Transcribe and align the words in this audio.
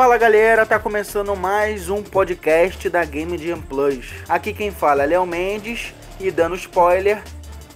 Fala 0.00 0.16
galera, 0.16 0.64
tá 0.64 0.78
começando 0.78 1.36
mais 1.36 1.90
um 1.90 2.02
podcast 2.02 2.88
da 2.88 3.04
Game 3.04 3.36
Jam 3.36 3.60
Plus. 3.60 4.06
Aqui 4.26 4.50
quem 4.54 4.70
fala 4.70 5.02
é 5.02 5.06
Léo 5.06 5.26
Mendes 5.26 5.92
e 6.18 6.30
dando 6.30 6.54
spoiler, 6.56 7.22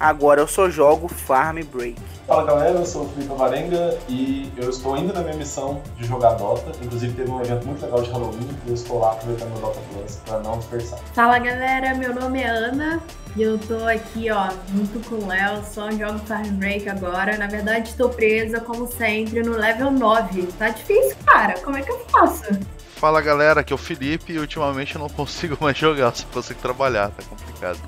agora 0.00 0.40
eu 0.40 0.48
só 0.48 0.70
jogo 0.70 1.06
Farm 1.06 1.58
Break. 1.64 2.13
Fala 2.26 2.42
galera, 2.46 2.78
eu 2.78 2.86
sou 2.86 3.04
o 3.04 3.08
Felipe 3.10 3.34
Varenga 3.34 3.98
e 4.08 4.50
eu 4.56 4.70
estou 4.70 4.94
ainda 4.94 5.12
na 5.12 5.20
minha 5.20 5.36
missão 5.36 5.82
de 5.98 6.06
jogar 6.06 6.32
Dota. 6.32 6.72
Inclusive 6.82 7.12
teve 7.12 7.30
um 7.30 7.38
evento 7.42 7.66
muito 7.66 7.84
legal 7.84 8.00
de 8.00 8.10
Halloween 8.10 8.48
e 8.64 8.68
eu 8.70 8.74
estou 8.74 8.98
lá 8.98 9.12
aproveitando 9.12 9.54
o 9.54 9.60
Dota 9.60 9.80
Plus 9.92 10.16
para 10.24 10.38
não 10.38 10.58
dispersar. 10.58 10.98
Fala 11.12 11.38
galera, 11.38 11.94
meu 11.94 12.14
nome 12.14 12.40
é 12.40 12.48
Ana 12.48 13.02
e 13.36 13.42
eu 13.42 13.58
tô 13.58 13.76
aqui 13.86 14.30
ó, 14.30 14.48
junto 14.74 15.06
com 15.06 15.16
o 15.16 15.28
Léo, 15.28 15.62
só 15.70 15.90
jogo 15.90 16.18
Farm 16.20 16.54
Break 16.54 16.88
agora. 16.88 17.36
Na 17.36 17.46
verdade 17.46 17.90
estou 17.90 18.08
presa, 18.08 18.58
como 18.58 18.86
sempre, 18.86 19.42
no 19.42 19.52
level 19.52 19.90
9. 19.90 20.46
Tá 20.58 20.70
difícil, 20.70 21.16
cara, 21.26 21.60
como 21.60 21.76
é 21.76 21.82
que 21.82 21.92
eu 21.92 21.98
faço? 22.08 22.58
Fala 22.96 23.20
galera, 23.20 23.60
aqui 23.60 23.70
é 23.70 23.76
o 23.76 23.78
Felipe 23.78 24.32
e 24.32 24.38
ultimamente 24.38 24.94
eu 24.94 25.00
não 25.02 25.10
consigo 25.10 25.58
mais 25.60 25.76
jogar, 25.76 26.16
só 26.16 26.24
consigo 26.32 26.58
trabalhar, 26.58 27.10
tá 27.10 27.22
complicado. 27.28 27.78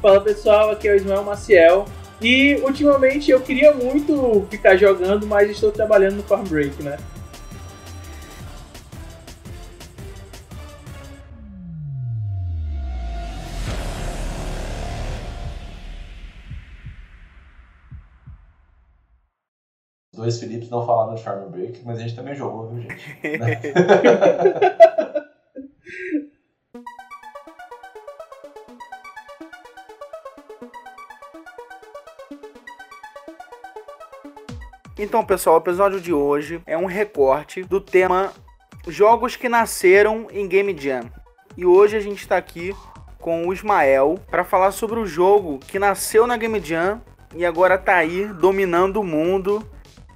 Fala 0.00 0.20
pessoal, 0.20 0.70
aqui 0.70 0.86
é 0.86 0.92
o 0.92 0.96
Ismael 0.96 1.24
Maciel. 1.24 1.86
E 2.22 2.56
ultimamente 2.56 3.30
eu 3.30 3.40
queria 3.40 3.74
muito 3.74 4.46
ficar 4.50 4.76
jogando, 4.76 5.26
mas 5.26 5.50
estou 5.50 5.72
trabalhando 5.72 6.16
no 6.16 6.22
Farm 6.22 6.46
Break, 6.46 6.82
né? 6.82 6.98
Os 20.12 20.18
dois 20.18 20.38
Filipes 20.38 20.68
não 20.68 20.84
falaram 20.84 21.14
de 21.14 21.22
Farm 21.22 21.50
Break, 21.50 21.82
mas 21.86 21.98
a 21.98 22.02
gente 22.02 22.14
também 22.14 22.34
jogou, 22.34 22.68
viu, 22.68 22.82
gente? 22.82 23.00
Então, 35.02 35.24
pessoal, 35.24 35.56
o 35.56 35.60
episódio 35.60 35.98
de 35.98 36.12
hoje 36.12 36.60
é 36.66 36.76
um 36.76 36.84
recorte 36.84 37.62
do 37.62 37.80
tema 37.80 38.34
Jogos 38.86 39.34
que 39.34 39.48
nasceram 39.48 40.26
em 40.30 40.46
Game 40.46 40.76
Jam. 40.78 41.10
E 41.56 41.64
hoje 41.64 41.96
a 41.96 42.00
gente 42.00 42.18
está 42.18 42.36
aqui 42.36 42.76
com 43.18 43.48
o 43.48 43.52
Ismael 43.54 44.18
para 44.30 44.44
falar 44.44 44.72
sobre 44.72 45.00
o 45.00 45.06
jogo 45.06 45.58
que 45.58 45.78
nasceu 45.78 46.26
na 46.26 46.36
Game 46.36 46.60
Jam 46.60 47.00
e 47.34 47.46
agora 47.46 47.76
está 47.76 47.94
aí 47.94 48.26
dominando 48.26 48.98
o 48.98 49.02
mundo, 49.02 49.66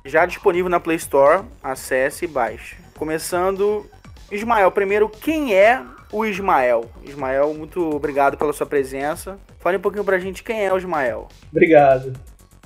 já 0.04 0.26
disponível 0.26 0.68
na 0.68 0.78
Play 0.78 0.98
Store. 0.98 1.44
Acesse 1.62 2.26
e 2.26 2.28
baixe. 2.28 2.76
Começando, 2.98 3.86
Ismael, 4.30 4.70
primeiro, 4.70 5.08
quem 5.08 5.54
é 5.54 5.80
o 6.12 6.26
Ismael? 6.26 6.91
Ismael, 7.02 7.54
muito 7.54 7.80
obrigado 7.96 8.36
pela 8.36 8.52
sua 8.52 8.66
presença. 8.66 9.38
Fale 9.60 9.78
um 9.78 9.80
pouquinho 9.80 10.04
pra 10.04 10.19
gente 10.19 10.44
quem 10.44 10.62
é 10.62 10.70
o 10.70 10.76
Ismael. 10.76 11.28
Obrigado. 11.50 12.12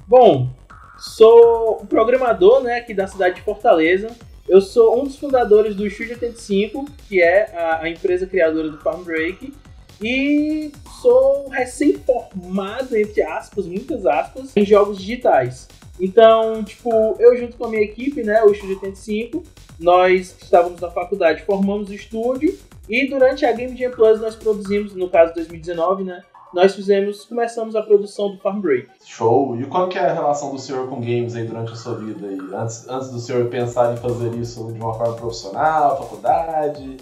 Bom, 0.04 0.50
Sou 0.98 1.86
programador 1.88 2.60
né, 2.60 2.76
aqui 2.76 2.92
da 2.92 3.06
cidade 3.06 3.36
de 3.36 3.42
Fortaleza. 3.42 4.08
Eu 4.48 4.60
sou 4.60 5.00
um 5.00 5.04
dos 5.04 5.16
fundadores 5.16 5.76
do 5.76 5.88
Studio 5.88 6.14
85, 6.14 6.86
que 7.08 7.22
é 7.22 7.54
a, 7.56 7.82
a 7.82 7.88
empresa 7.88 8.26
criadora 8.26 8.68
do 8.68 8.78
Farm 8.78 9.02
Break. 9.04 9.54
E 10.02 10.72
sou 11.00 11.48
recém-formado, 11.48 12.96
entre 12.96 13.22
aspas, 13.22 13.66
muitas 13.66 14.06
aspas, 14.06 14.56
em 14.56 14.64
jogos 14.64 14.98
digitais. 14.98 15.68
Então, 16.00 16.64
tipo, 16.64 16.90
eu 17.18 17.36
junto 17.36 17.56
com 17.56 17.66
a 17.66 17.68
minha 17.68 17.82
equipe, 17.82 18.22
né, 18.22 18.42
o 18.42 18.52
Studio 18.54 18.76
85, 18.76 19.42
nós 19.78 20.36
estávamos 20.40 20.80
na 20.80 20.90
faculdade, 20.90 21.44
formamos 21.44 21.90
o 21.90 21.94
estúdio 21.94 22.56
e 22.88 23.08
durante 23.08 23.44
a 23.44 23.52
Game 23.52 23.76
Jam 23.76 23.90
Plus 23.90 24.20
nós 24.20 24.36
produzimos, 24.36 24.94
no 24.94 25.08
caso 25.08 25.34
2019, 25.34 26.04
né, 26.04 26.22
nós 26.52 26.74
fizemos, 26.74 27.24
começamos 27.24 27.76
a 27.76 27.82
produção 27.82 28.32
do 28.32 28.38
Farm 28.38 28.60
Break. 28.60 28.88
Show! 29.04 29.58
E 29.60 29.64
qual 29.66 29.88
que 29.88 29.98
é 29.98 30.08
a 30.08 30.12
relação 30.12 30.50
do 30.50 30.58
senhor 30.58 30.88
com 30.88 30.96
games 31.00 31.34
aí 31.34 31.44
durante 31.44 31.72
a 31.72 31.76
sua 31.76 31.96
vida? 31.96 32.26
Aí? 32.26 32.38
Antes, 32.54 32.88
antes 32.88 33.10
do 33.10 33.18
senhor 33.18 33.46
pensar 33.46 33.92
em 33.92 33.96
fazer 33.96 34.34
isso 34.34 34.72
de 34.72 34.80
uma 34.80 34.94
forma 34.94 35.14
profissional, 35.14 35.98
faculdade? 35.98 36.96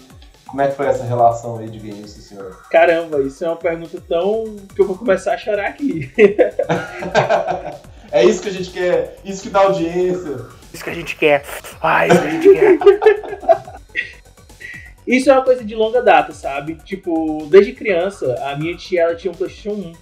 Como 0.45 0.61
é 0.61 0.67
que 0.67 0.75
foi 0.75 0.87
essa 0.87 1.03
relação 1.03 1.57
aí 1.57 1.69
de 1.69 1.79
games 1.79 2.15
do 2.15 2.21
senhor? 2.21 2.63
Caramba, 2.69 3.21
isso 3.21 3.43
é 3.43 3.47
uma 3.47 3.57
pergunta 3.57 4.01
tão... 4.07 4.55
que 4.73 4.81
eu 4.81 4.87
vou 4.87 4.97
começar 4.97 5.33
a 5.33 5.37
chorar 5.37 5.67
aqui. 5.67 6.11
é 8.11 8.23
isso 8.23 8.41
que 8.41 8.49
a 8.49 8.53
gente 8.53 8.71
quer, 8.71 9.17
isso 9.25 9.43
que 9.43 9.49
dá 9.49 9.61
audiência. 9.61 10.45
Isso 10.73 10.83
que 10.83 10.89
a 10.89 10.93
gente 10.95 11.15
quer. 11.15 11.43
Ah, 11.81 12.07
isso 12.07 12.21
que 12.21 12.27
a 12.27 12.31
gente 12.31 12.49
quer. 12.49 12.77
Isso 15.07 15.29
é 15.29 15.33
uma 15.33 15.43
coisa 15.43 15.63
de 15.63 15.73
longa 15.73 16.01
data, 16.01 16.33
sabe? 16.33 16.75
Tipo, 16.83 17.47
desde 17.49 17.71
criança, 17.71 18.35
a 18.43 18.57
minha 18.57 18.75
tia 18.75 19.03
ela 19.03 19.15
tinha 19.15 19.31
um 19.31 19.35
PlayStation 19.35 19.71
1. 19.71 19.93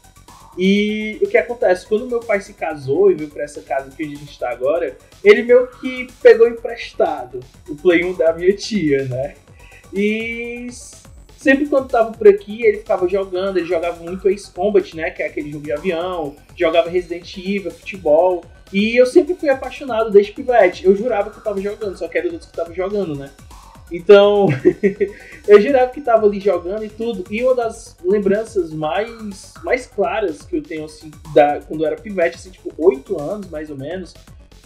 E 0.57 1.19
o 1.21 1.27
que 1.27 1.37
acontece? 1.37 1.85
Quando 1.85 2.07
meu 2.07 2.21
pai 2.21 2.41
se 2.41 2.53
casou 2.53 3.11
e 3.11 3.13
veio 3.13 3.29
pra 3.29 3.43
essa 3.43 3.61
casa 3.61 3.91
que 3.91 4.01
a 4.01 4.07
gente 4.07 4.31
está 4.31 4.49
agora, 4.49 4.97
ele 5.23 5.43
meio 5.43 5.67
que 5.67 6.07
pegou 6.23 6.47
emprestado 6.47 7.41
o 7.69 7.75
Play 7.75 8.03
1 8.03 8.13
da 8.13 8.33
minha 8.33 8.55
tia, 8.55 9.03
né? 9.05 9.35
E 9.93 10.67
sempre 11.37 11.67
quando 11.67 11.89
tava 11.89 12.11
por 12.11 12.27
aqui, 12.27 12.63
ele 12.63 12.79
ficava 12.79 13.07
jogando, 13.07 13.57
ele 13.57 13.67
jogava 13.67 14.01
muito 14.01 14.27
Ace 14.29 14.49
Combat, 14.49 14.95
né? 14.95 15.11
Que 15.11 15.21
é 15.23 15.27
aquele 15.27 15.51
jogo 15.51 15.65
de 15.65 15.73
avião, 15.73 16.35
jogava 16.55 16.89
Resident 16.89 17.37
Evil, 17.37 17.69
futebol. 17.69 18.43
E 18.73 18.95
eu 18.99 19.05
sempre 19.05 19.35
fui 19.35 19.49
apaixonado 19.49 20.09
desde 20.09 20.31
pivete. 20.31 20.85
Eu 20.85 20.95
jurava 20.95 21.29
que 21.29 21.37
eu 21.37 21.43
tava 21.43 21.61
jogando, 21.61 21.97
só 21.97 22.07
que 22.07 22.17
era 22.17 22.27
os 22.27 22.33
outros 22.33 22.49
que 22.49 22.57
estavam 22.57 22.73
jogando, 22.73 23.15
né? 23.15 23.29
Então, 23.91 24.47
eu 25.47 25.61
jurava 25.61 25.91
que 25.91 26.01
tava 26.01 26.25
ali 26.25 26.39
jogando 26.39 26.83
e 26.83 26.89
tudo. 26.89 27.23
E 27.29 27.43
uma 27.43 27.55
das 27.55 27.95
lembranças 28.03 28.73
mais, 28.73 29.53
mais 29.63 29.85
claras 29.85 30.41
que 30.41 30.57
eu 30.57 30.63
tenho, 30.63 30.85
assim, 30.85 31.11
da, 31.33 31.59
quando 31.61 31.81
eu 31.81 31.87
era 31.87 31.95
pivete, 31.95 32.35
assim, 32.35 32.49
tipo, 32.49 32.73
8 32.77 33.19
anos 33.19 33.49
mais 33.49 33.69
ou 33.69 33.77
menos, 33.77 34.13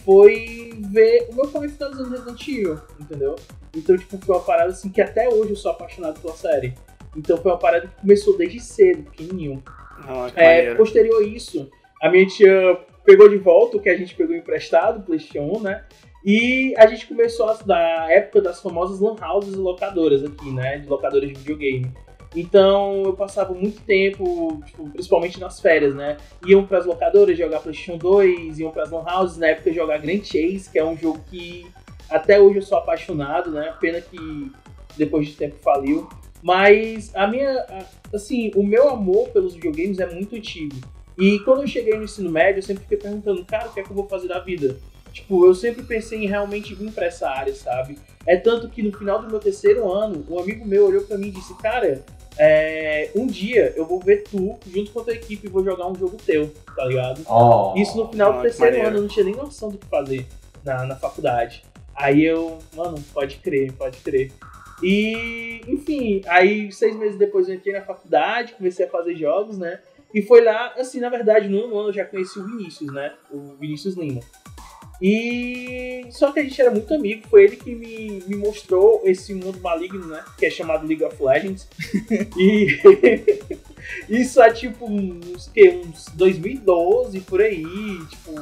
foi 0.04 0.72
ver 0.90 1.28
o 1.30 1.34
meu 1.34 1.48
pai 1.48 1.68
finalizando 1.68 2.10
Resident 2.10 2.48
Evil, 2.48 2.78
entendeu? 2.98 3.36
Então, 3.76 3.96
tipo, 3.96 4.18
foi 4.18 4.34
uma 4.34 4.42
parada, 4.42 4.70
assim, 4.70 4.88
que 4.88 5.02
até 5.02 5.28
hoje 5.28 5.50
eu 5.50 5.56
sou 5.56 5.70
apaixonado 5.70 6.20
pela 6.20 6.34
série. 6.34 6.74
Então, 7.16 7.36
foi 7.36 7.50
uma 7.50 7.58
parada 7.58 7.86
que 7.88 8.00
começou 8.00 8.36
desde 8.36 8.60
cedo, 8.60 9.02
pequenininho. 9.10 9.62
Ah, 10.08 10.30
é, 10.34 10.74
posterior 10.74 11.20
a 11.20 11.26
isso, 11.26 11.70
a 12.00 12.08
minha 12.08 12.26
tia 12.26 12.78
pegou 13.04 13.28
de 13.28 13.36
volta 13.36 13.76
o 13.76 13.80
que 13.80 13.90
a 13.90 13.96
gente 13.96 14.14
pegou 14.14 14.34
emprestado, 14.34 15.04
PlayStation 15.04 15.58
1, 15.58 15.60
né? 15.60 15.84
E 16.24 16.74
a 16.76 16.86
gente 16.86 17.06
começou 17.06 17.54
da 17.64 18.10
época 18.10 18.42
das 18.42 18.60
famosas 18.60 19.00
lan 19.00 19.16
houses 19.26 19.54
locadoras 19.54 20.22
aqui, 20.22 20.50
né? 20.50 20.78
De 20.78 20.88
locadoras 20.88 21.28
de 21.28 21.34
videogame. 21.34 21.90
Então 22.36 23.02
eu 23.04 23.12
passava 23.14 23.52
muito 23.54 23.80
tempo, 23.82 24.62
tipo, 24.64 24.88
principalmente 24.90 25.40
nas 25.40 25.60
férias, 25.60 25.94
né? 25.94 26.16
Iam 26.46 26.64
para 26.64 26.78
as 26.78 26.86
locadoras 26.86 27.36
jogar 27.36 27.60
PlayStation 27.60 27.96
2, 27.96 28.58
iam 28.60 28.70
para 28.70 28.84
as 28.84 28.90
lan 28.90 29.04
houses, 29.04 29.38
na 29.38 29.48
época 29.48 29.72
jogar 29.72 29.98
Grand 29.98 30.22
Chase, 30.22 30.68
que 30.70 30.78
é 30.78 30.84
um 30.84 30.96
jogo 30.96 31.20
que 31.30 31.66
até 32.08 32.40
hoje 32.40 32.58
eu 32.58 32.62
sou 32.62 32.78
apaixonado, 32.78 33.50
né? 33.50 33.74
Pena 33.80 34.00
que 34.00 34.52
depois 34.96 35.26
de 35.26 35.34
tempo 35.34 35.56
faliu. 35.56 36.08
Mas 36.42 37.14
a 37.14 37.26
minha, 37.26 37.66
assim, 38.14 38.50
o 38.54 38.62
meu 38.62 38.88
amor 38.88 39.28
pelos 39.30 39.54
videogames 39.54 39.98
é 39.98 40.06
muito 40.06 40.36
antigo. 40.36 40.76
E 41.18 41.38
quando 41.40 41.62
eu 41.62 41.66
cheguei 41.66 41.96
no 41.96 42.04
ensino 42.04 42.30
médio, 42.30 42.60
eu 42.60 42.62
sempre 42.62 42.82
fiquei 42.82 42.98
perguntando, 42.98 43.44
cara, 43.44 43.68
o 43.68 43.72
que 43.72 43.80
é 43.80 43.82
que 43.82 43.90
eu 43.90 43.96
vou 43.96 44.08
fazer 44.08 44.28
da 44.28 44.38
vida? 44.38 44.78
Tipo, 45.12 45.46
eu 45.46 45.54
sempre 45.54 45.82
pensei 45.82 46.24
em 46.24 46.26
realmente 46.26 46.74
vir 46.74 46.92
pra 46.92 47.06
essa 47.06 47.28
área, 47.28 47.54
sabe? 47.54 47.98
É 48.26 48.36
tanto 48.36 48.68
que 48.68 48.82
no 48.82 48.96
final 48.96 49.20
do 49.20 49.28
meu 49.28 49.40
terceiro 49.40 49.90
ano, 49.90 50.24
um 50.28 50.38
amigo 50.38 50.66
meu 50.66 50.86
olhou 50.86 51.02
para 51.02 51.18
mim 51.18 51.28
e 51.28 51.32
disse, 51.32 51.54
cara, 51.56 52.04
é, 52.38 53.10
um 53.14 53.26
dia 53.26 53.72
eu 53.76 53.84
vou 53.84 53.98
ver 54.00 54.24
tu 54.24 54.58
junto 54.66 54.92
com 54.92 55.00
a 55.00 55.04
tua 55.04 55.14
equipe 55.14 55.46
e 55.46 55.50
vou 55.50 55.64
jogar 55.64 55.86
um 55.88 55.94
jogo 55.94 56.16
teu, 56.24 56.52
tá 56.76 56.84
ligado? 56.84 57.22
Oh, 57.28 57.74
Isso 57.76 57.96
no 57.96 58.08
final 58.08 58.30
oh, 58.30 58.36
do 58.36 58.42
terceiro 58.42 58.72
maneiro. 58.72 58.88
ano, 58.88 58.96
eu 58.98 59.02
não 59.02 59.08
tinha 59.08 59.24
nem 59.24 59.34
noção 59.34 59.70
do 59.70 59.78
que 59.78 59.86
fazer 59.86 60.26
na, 60.64 60.84
na 60.84 60.96
faculdade. 60.96 61.64
Aí 61.94 62.24
eu, 62.24 62.58
mano, 62.74 62.96
pode 63.12 63.36
crer, 63.36 63.72
pode 63.72 63.98
crer. 63.98 64.32
E, 64.82 65.60
enfim, 65.68 66.22
aí 66.26 66.72
seis 66.72 66.96
meses 66.96 67.18
depois 67.18 67.48
eu 67.48 67.54
entrei 67.54 67.74
na 67.74 67.82
faculdade, 67.82 68.54
comecei 68.54 68.86
a 68.86 68.88
fazer 68.88 69.14
jogos, 69.16 69.58
né? 69.58 69.80
E 70.14 70.22
foi 70.22 70.42
lá, 70.42 70.72
assim, 70.78 70.98
na 70.98 71.08
verdade, 71.08 71.48
no 71.48 71.58
ano 71.78 71.88
eu 71.88 71.92
já 71.92 72.04
conheci 72.04 72.38
o 72.38 72.46
Vinícius, 72.46 72.92
né? 72.92 73.12
O 73.30 73.54
Vinícius 73.56 73.94
Lima. 73.96 74.20
E 75.00 76.06
só 76.10 76.30
que 76.30 76.40
a 76.40 76.42
gente 76.42 76.60
era 76.60 76.70
muito 76.70 76.92
amigo, 76.92 77.26
foi 77.28 77.44
ele 77.44 77.56
que 77.56 77.74
me, 77.74 78.22
me 78.26 78.36
mostrou 78.36 79.00
esse 79.04 79.32
mundo 79.32 79.58
maligno, 79.60 80.06
né? 80.06 80.22
Que 80.36 80.46
é 80.46 80.50
chamado 80.50 80.86
League 80.86 81.02
of 81.02 81.16
Legends. 81.22 81.68
e 82.36 82.78
isso 84.08 84.42
há 84.42 84.52
tipo 84.52 84.86
uns, 84.86 85.48
que, 85.48 85.68
uns 85.70 86.06
2012 86.14 87.20
por 87.20 87.40
aí, 87.40 87.64
tipo, 88.10 88.34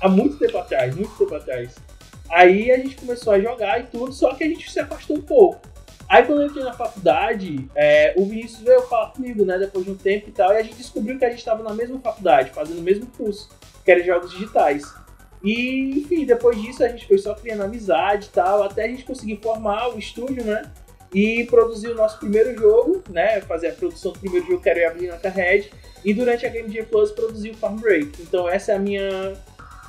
há 0.00 0.08
muito 0.08 0.36
tempo 0.36 0.58
atrás, 0.58 0.94
muito 0.94 1.16
tempo 1.16 1.34
atrás. 1.34 1.74
Aí 2.30 2.70
a 2.70 2.76
gente 2.76 2.96
começou 2.96 3.32
a 3.32 3.40
jogar 3.40 3.80
e 3.80 3.84
tudo, 3.84 4.12
só 4.12 4.34
que 4.34 4.44
a 4.44 4.48
gente 4.48 4.70
se 4.70 4.78
afastou 4.78 5.16
um 5.16 5.22
pouco. 5.22 5.60
Aí 6.08 6.24
quando 6.24 6.42
eu 6.42 6.46
entrei 6.46 6.64
na 6.64 6.72
faculdade, 6.72 7.68
é, 7.74 8.14
o 8.16 8.24
Vinícius 8.24 8.62
veio 8.62 8.82
falar 8.82 9.10
comigo, 9.10 9.44
né, 9.44 9.58
depois 9.58 9.84
de 9.84 9.90
um 9.90 9.96
tempo 9.96 10.28
e 10.28 10.32
tal, 10.32 10.52
e 10.52 10.56
a 10.56 10.62
gente 10.62 10.76
descobriu 10.76 11.18
que 11.18 11.24
a 11.24 11.30
gente 11.30 11.40
estava 11.40 11.62
na 11.62 11.74
mesma 11.74 11.98
faculdade, 11.98 12.50
fazendo 12.50 12.78
o 12.78 12.82
mesmo 12.82 13.06
curso, 13.06 13.50
que 13.84 13.90
era 13.90 14.02
jogos 14.02 14.30
digitais. 14.30 14.84
E, 15.42 15.98
enfim, 15.98 16.24
depois 16.24 16.60
disso 16.60 16.82
a 16.84 16.88
gente 16.88 17.06
foi 17.06 17.18
só 17.18 17.34
criando 17.34 17.62
amizade 17.62 18.26
e 18.26 18.30
tal, 18.30 18.62
até 18.62 18.84
a 18.84 18.88
gente 18.88 19.04
conseguir 19.04 19.38
formar 19.42 19.94
o 19.94 19.98
estúdio, 19.98 20.44
né? 20.44 20.62
E 21.14 21.44
produzir 21.44 21.88
o 21.88 21.94
nosso 21.94 22.18
primeiro 22.18 22.56
jogo, 22.58 23.02
né? 23.08 23.40
Fazer 23.42 23.68
a 23.68 23.72
produção 23.72 24.12
do 24.12 24.18
primeiro 24.18 24.46
jogo 24.46 24.62
que 24.62 24.68
era 24.68 24.78
o 24.78 24.82
Yablina 24.82 25.16
Red. 25.16 25.70
E 26.04 26.12
durante 26.12 26.44
a 26.46 26.48
Game 26.48 26.72
Jam 26.72 26.84
Plus 26.84 27.10
produzir 27.10 27.50
o 27.50 27.56
Farm 27.56 27.76
Break. 27.76 28.20
Então 28.20 28.48
essa 28.48 28.72
é 28.72 28.76
a 28.76 28.78
minha 28.78 29.34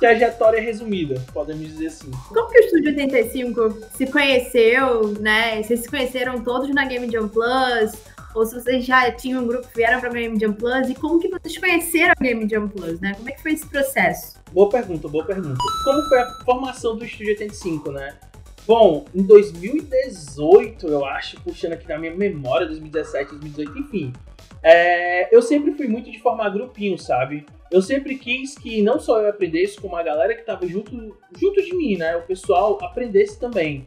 trajetória 0.00 0.60
resumida, 0.60 1.22
podemos 1.32 1.68
dizer 1.68 1.88
assim. 1.88 2.10
Como 2.28 2.48
que 2.48 2.58
o 2.58 2.64
Estúdio 2.64 2.90
85 2.90 3.78
se 3.94 4.06
conheceu, 4.06 5.12
né? 5.20 5.62
Vocês 5.62 5.80
se 5.80 5.88
conheceram 5.88 6.42
todos 6.42 6.74
na 6.74 6.86
Game 6.86 7.10
Jam 7.10 7.28
Plus? 7.28 7.92
Ou 8.34 8.46
se 8.46 8.54
vocês 8.54 8.84
já 8.84 9.10
tinham 9.10 9.42
um 9.42 9.46
grupo 9.46 9.66
vieram 9.74 10.00
para 10.00 10.10
Game 10.10 10.38
Jam 10.38 10.52
Plus? 10.52 10.88
E 10.88 10.94
como 10.94 11.18
que 11.18 11.28
vocês 11.28 11.58
conheceram 11.58 12.12
a 12.12 12.22
Game 12.22 12.48
Jam 12.48 12.68
Plus, 12.68 13.00
né? 13.00 13.14
Como 13.14 13.28
é 13.28 13.32
que 13.32 13.42
foi 13.42 13.52
esse 13.52 13.66
processo? 13.66 14.38
Boa 14.52 14.68
pergunta, 14.68 15.08
boa 15.08 15.24
pergunta. 15.24 15.58
Como 15.84 16.02
foi 16.08 16.20
a 16.20 16.26
formação 16.44 16.96
do 16.96 17.04
Estúdio 17.04 17.30
85, 17.30 17.92
né? 17.92 18.16
Bom, 18.66 19.04
em 19.14 19.22
2018, 19.22 20.86
eu 20.86 21.04
acho, 21.04 21.40
puxando 21.40 21.72
aqui 21.72 21.88
na 21.88 21.98
minha 21.98 22.14
memória, 22.14 22.66
2017, 22.66 23.30
2018, 23.30 23.78
enfim. 23.78 24.12
É, 24.62 25.34
eu 25.34 25.42
sempre 25.42 25.72
fui 25.72 25.88
muito 25.88 26.10
de 26.10 26.20
formar 26.20 26.50
grupinho, 26.50 26.98
sabe? 26.98 27.46
Eu 27.70 27.80
sempre 27.80 28.16
quis 28.16 28.56
que 28.56 28.82
não 28.82 28.98
só 28.98 29.20
eu 29.20 29.30
aprendesse, 29.30 29.80
como 29.80 29.96
a 29.96 30.02
galera 30.02 30.34
que 30.34 30.40
estava 30.40 30.66
junto, 30.66 31.16
junto 31.36 31.62
de 31.62 31.74
mim, 31.74 31.96
né? 31.96 32.16
O 32.16 32.22
pessoal 32.22 32.78
aprendesse 32.82 33.38
também. 33.38 33.86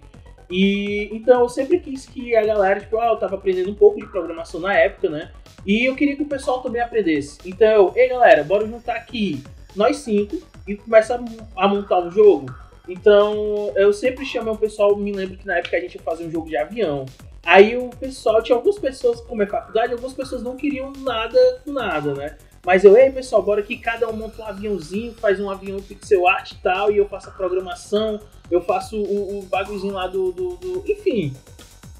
E 0.49 1.09
então 1.11 1.41
eu 1.41 1.49
sempre 1.49 1.79
quis 1.79 2.05
que 2.05 2.35
a 2.35 2.45
galera, 2.45 2.79
tipo, 2.79 2.97
ah, 2.97 3.07
eu 3.07 3.17
tava 3.17 3.35
aprendendo 3.35 3.71
um 3.71 3.75
pouco 3.75 3.99
de 3.99 4.07
programação 4.07 4.59
na 4.59 4.73
época, 4.73 5.09
né? 5.09 5.31
E 5.65 5.87
eu 5.87 5.95
queria 5.95 6.15
que 6.15 6.23
o 6.23 6.27
pessoal 6.27 6.61
também 6.61 6.81
aprendesse. 6.81 7.37
Então, 7.45 7.91
ei 7.95 8.09
galera, 8.09 8.43
bora 8.43 8.67
juntar 8.67 8.95
aqui 8.95 9.41
nós 9.75 9.97
cinco 9.97 10.37
e 10.67 10.75
começar 10.75 11.19
a 11.55 11.67
montar 11.67 11.99
um 11.99 12.11
jogo. 12.11 12.53
Então, 12.87 13.71
eu 13.75 13.93
sempre 13.93 14.25
chamei 14.25 14.53
o 14.53 14.57
pessoal, 14.57 14.95
me 14.95 15.11
lembro 15.11 15.37
que 15.37 15.47
na 15.47 15.57
época 15.57 15.77
a 15.77 15.79
gente 15.79 15.95
ia 15.95 16.01
fazer 16.01 16.25
um 16.25 16.31
jogo 16.31 16.49
de 16.49 16.57
avião. 16.57 17.05
Aí 17.45 17.75
o 17.77 17.89
pessoal, 17.89 18.41
tinha 18.41 18.55
algumas 18.55 18.79
pessoas, 18.79 19.19
como 19.21 19.41
é 19.41 19.45
faculdade, 19.45 19.93
algumas 19.93 20.13
pessoas 20.13 20.43
não 20.43 20.55
queriam 20.55 20.91
nada 20.99 21.61
com 21.63 21.71
nada, 21.71 22.13
né? 22.13 22.37
Mas 22.65 22.85
eu, 22.85 22.95
ei 22.95 23.11
pessoal, 23.11 23.41
bora 23.41 23.61
que 23.61 23.77
cada 23.77 24.09
um 24.09 24.13
monta 24.13 24.41
um 24.41 24.45
aviãozinho, 24.45 25.13
faz 25.13 25.39
um 25.39 25.49
avião 25.49 25.81
pixel 25.81 26.27
art 26.27 26.51
e 26.51 26.57
tal, 26.57 26.91
e 26.91 26.97
eu 26.97 27.07
faço 27.07 27.29
a 27.29 27.33
programação, 27.33 28.21
eu 28.49 28.61
faço 28.61 28.97
o, 28.97 29.39
o 29.39 29.41
bagulhozinho 29.43 29.93
lá 29.93 30.07
do, 30.07 30.31
do, 30.31 30.55
do, 30.55 30.83
Enfim. 30.89 31.33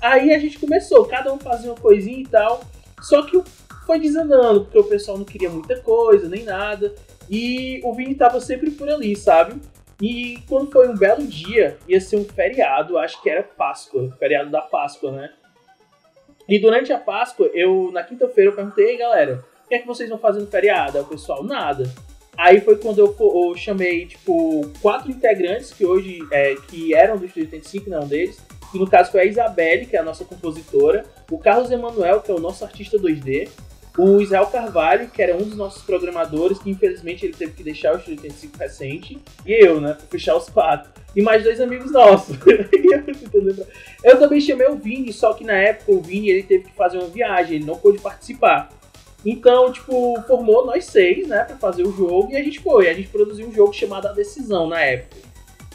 Aí 0.01 0.33
a 0.33 0.39
gente 0.39 0.60
começou, 0.60 1.06
cada 1.06 1.33
um 1.33 1.39
fazia 1.39 1.71
uma 1.71 1.80
coisinha 1.80 2.19
e 2.19 2.27
tal. 2.27 2.62
Só 3.01 3.24
que 3.24 3.42
foi 3.86 4.00
desandando, 4.00 4.62
porque 4.62 4.80
o 4.80 4.83
pessoal 4.86 5.18
não 5.18 5.25
queria 5.25 5.50
muita 5.50 5.80
coisa, 5.81 6.30
nem 6.30 6.44
nada. 6.44 6.94
E 7.30 7.81
o 7.83 7.94
Vini 7.94 8.16
tava 8.16 8.39
sempre 8.39 8.71
por 8.71 8.89
ali, 8.89 9.16
sabe? 9.16 9.62
E 10.01 10.39
quando 10.48 10.71
foi 10.71 10.88
um 10.88 10.98
belo 10.98 11.25
dia, 11.25 11.77
ia 11.88 12.00
ser 12.00 12.18
um 12.18 12.25
feriado, 12.25 12.98
acho 12.98 13.21
que 13.21 13.30
era 13.30 13.44
Páscoa, 13.44 14.13
feriado 14.18 14.50
da 14.50 14.62
Páscoa, 14.62 15.12
né? 15.12 15.33
E 16.48 16.59
durante 16.59 16.92
a 16.92 17.00
Páscoa, 17.00 17.50
eu, 17.54 17.89
na 17.92 18.04
quinta-feira, 18.04 18.51
eu 18.51 18.56
perguntei, 18.56 18.98
galera, 18.98 19.44
o 19.65 19.69
que 19.69 19.75
é 19.75 19.80
que 19.80 19.88
vocês 19.88 20.10
vão 20.10 20.18
fazer 20.18 20.39
no 20.39 20.48
feriado? 20.48 21.00
O 21.00 21.06
pessoal, 21.06 21.44
nada. 21.44 21.92
Aí 22.38 22.62
foi 22.62 22.77
quando 22.77 23.00
eu, 23.00 23.15
eu, 23.19 23.56
chamei, 23.56 24.07
tipo, 24.07 24.68
quatro 24.81 25.12
integrantes 25.12 25.71
que 25.71 25.86
hoje, 25.86 26.19
é, 26.31 26.56
que 26.68 26.94
eram 26.95 27.18
do 27.18 27.25
Estúdio 27.25 27.44
85, 27.44 27.89
não 27.89 28.07
deles, 28.07 28.42
que 28.71 28.80
no 28.80 28.89
caso 28.89 29.12
foi 29.12 29.21
a 29.21 29.25
Isabelle, 29.25 29.86
que 29.86 29.95
é 29.95 30.00
a 30.00 30.04
nossa 30.04 30.25
compositora, 30.25 31.06
o 31.30 31.38
Carlos 31.38 31.69
Emanuel, 31.69 32.21
que 32.21 32.31
é 32.31 32.33
o 32.33 32.39
nosso 32.39 32.63
artista 32.63 32.98
2D, 32.98 33.50
o 33.95 34.19
Israel 34.19 34.48
Carvalho, 34.48 35.07
que 35.10 35.21
era 35.21 35.36
um 35.36 35.44
dos 35.44 35.56
nossos 35.56 35.83
programadores, 35.83 36.57
que 36.57 36.71
infelizmente 36.71 37.24
ele 37.24 37.33
teve 37.33 37.51
que 37.51 37.63
deixar 37.63 37.94
o 37.94 37.98
Estúdio 37.98 38.24
85 38.24 38.57
recente, 38.57 39.19
e 39.45 39.66
eu, 39.66 39.80
né, 39.80 39.94
pra 39.94 40.07
fechar 40.07 40.36
os 40.36 40.50
quatro. 40.50 40.92
E 41.16 41.21
mais 41.21 41.44
dois 41.44 41.62
amigos 41.62 41.92
nossos. 41.92 42.36
eu 44.04 44.19
também 44.19 44.42
chamei 44.42 44.68
o 44.68 44.75
Vini, 44.75 45.13
só 45.13 45.33
que 45.33 45.44
na 45.44 45.54
época 45.54 45.92
o 45.92 46.01
Vini 46.01 46.30
ele 46.30 46.42
teve 46.42 46.63
que 46.63 46.74
fazer 46.74 46.98
uma 46.98 47.07
viagem, 47.07 47.57
ele 47.57 47.66
não 47.66 47.77
pôde 47.77 48.00
participar. 48.00 48.69
Então, 49.25 49.72
tipo, 49.72 50.22
formou 50.28 50.66
nós 50.66 50.86
seis, 50.86 51.28
né, 51.28 51.44
pra 51.46 51.56
fazer 51.56 51.84
o 51.84 51.96
jogo 51.96 52.31
e 52.31 52.36
a 52.36 52.44
gente 52.44 52.60
foi. 52.60 52.90
A 52.90 52.94
gente 52.94 53.08
produziu 53.08 53.48
um 53.48 53.54
jogo 53.54 53.74
chamado 53.74 54.08
A 54.08 54.12
Decisão 54.12 54.68
na 54.68 54.81
época. 54.81 55.18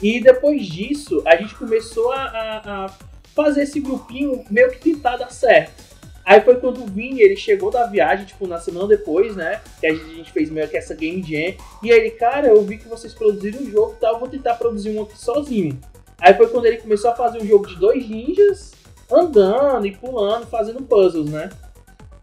E 0.01 0.21
depois 0.21 0.65
disso, 0.65 1.21
a 1.25 1.35
gente 1.35 1.55
começou 1.55 2.11
a, 2.11 2.23
a, 2.23 2.85
a 2.85 2.93
fazer 3.35 3.63
esse 3.63 3.79
grupinho 3.79 4.43
meio 4.49 4.69
que 4.71 4.79
tentar 4.79 5.17
dar 5.17 5.31
certo. 5.31 5.89
Aí 6.25 6.41
foi 6.41 6.57
quando 6.57 6.83
o 6.83 6.85
Vini, 6.85 7.21
ele 7.21 7.35
chegou 7.35 7.71
da 7.71 7.87
viagem, 7.87 8.25
tipo, 8.25 8.45
na 8.45 8.59
semana 8.59 8.87
depois, 8.87 9.35
né? 9.35 9.61
Que 9.79 9.87
a 9.87 9.95
gente 9.95 10.31
fez 10.31 10.49
meio 10.51 10.67
que 10.67 10.77
essa 10.77 10.93
Game 10.93 11.23
Jam. 11.23 11.55
E 11.81 11.91
aí 11.91 11.99
ele, 11.99 12.11
cara, 12.11 12.49
eu 12.49 12.61
vi 12.61 12.77
que 12.77 12.87
vocês 12.87 13.13
produziram 13.15 13.61
um 13.61 13.71
jogo 13.71 13.93
e 13.97 13.99
tal, 13.99 14.19
vou 14.19 14.29
tentar 14.29 14.53
produzir 14.53 14.91
um 14.91 15.01
aqui 15.01 15.17
sozinho. 15.17 15.79
Aí 16.21 16.35
foi 16.35 16.47
quando 16.49 16.65
ele 16.65 16.77
começou 16.77 17.09
a 17.09 17.15
fazer 17.15 17.41
um 17.41 17.47
jogo 17.47 17.65
de 17.65 17.75
dois 17.77 18.07
ninjas, 18.07 18.73
andando 19.11 19.87
e 19.87 19.95
pulando, 19.95 20.45
fazendo 20.45 20.83
puzzles, 20.83 21.31
né? 21.31 21.49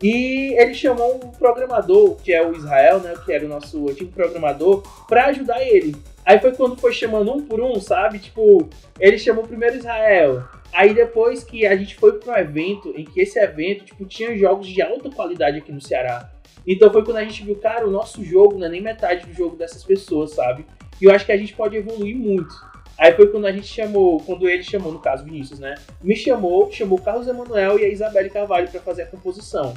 E 0.02 0.54
ele 0.60 0.75
chamou 0.75 1.16
um 1.16 1.31
programador, 1.31 2.16
que 2.16 2.32
é 2.32 2.46
o 2.46 2.54
Israel, 2.54 3.00
né, 3.00 3.14
que 3.25 3.32
era 3.32 3.44
o 3.44 3.48
nosso 3.48 3.88
antigo 3.88 4.12
programador, 4.12 4.82
para 5.08 5.26
ajudar 5.26 5.62
ele. 5.62 5.96
Aí 6.25 6.38
foi 6.38 6.52
quando 6.54 6.76
foi 6.76 6.93
chamando 6.93 7.32
um 7.32 7.46
por 7.46 7.60
um, 7.60 7.81
sabe? 7.81 8.19
Tipo, 8.19 8.69
ele 8.98 9.19
chamou 9.19 9.44
primeiro 9.44 9.76
Israel. 9.76 10.44
Aí 10.72 10.93
depois 10.93 11.44
que 11.44 11.66
a 11.66 11.76
gente 11.76 11.94
foi 11.94 12.19
para 12.19 12.34
um 12.34 12.37
evento, 12.37 12.93
em 12.96 13.04
que 13.04 13.20
esse 13.20 13.38
evento, 13.38 13.84
tipo, 13.84 14.04
tinha 14.04 14.37
jogos 14.37 14.66
de 14.66 14.82
alta 14.82 15.08
qualidade 15.08 15.58
aqui 15.58 15.72
no 15.72 15.81
Ceará. 15.81 16.31
Então 16.66 16.93
foi 16.93 17.04
quando 17.04 17.19
a 17.19 17.25
gente 17.25 17.44
viu, 17.44 17.56
cara, 17.56 17.87
o 17.87 17.90
nosso 17.90 18.25
jogo 18.25 18.58
não 18.58 18.66
é 18.66 18.70
nem 18.70 18.81
metade 18.81 19.25
do 19.25 19.32
jogo 19.32 19.56
dessas 19.56 19.84
pessoas, 19.84 20.32
sabe? 20.32 20.66
E 21.00 21.04
eu 21.04 21.12
acho 21.12 21.25
que 21.25 21.32
a 21.32 21.37
gente 21.37 21.54
pode 21.54 21.76
evoluir 21.76 22.16
muito. 22.16 22.52
Aí 22.98 23.12
foi 23.12 23.28
quando 23.28 23.46
a 23.46 23.52
gente 23.52 23.66
chamou, 23.66 24.20
quando 24.20 24.48
ele 24.48 24.62
chamou, 24.62 24.90
no 24.90 24.98
caso 24.98 25.25
Vinícius, 25.25 25.58
né? 25.58 25.75
Me 26.02 26.16
chamou, 26.16 26.70
chamou 26.72 26.98
Carlos 26.98 27.28
Emanuel 27.28 27.78
e 27.78 27.84
a 27.84 27.88
Isabelle 27.88 28.31
Carvalho 28.31 28.69
para 28.70 28.81
fazer 28.81 29.02
a 29.02 29.06
composição. 29.06 29.75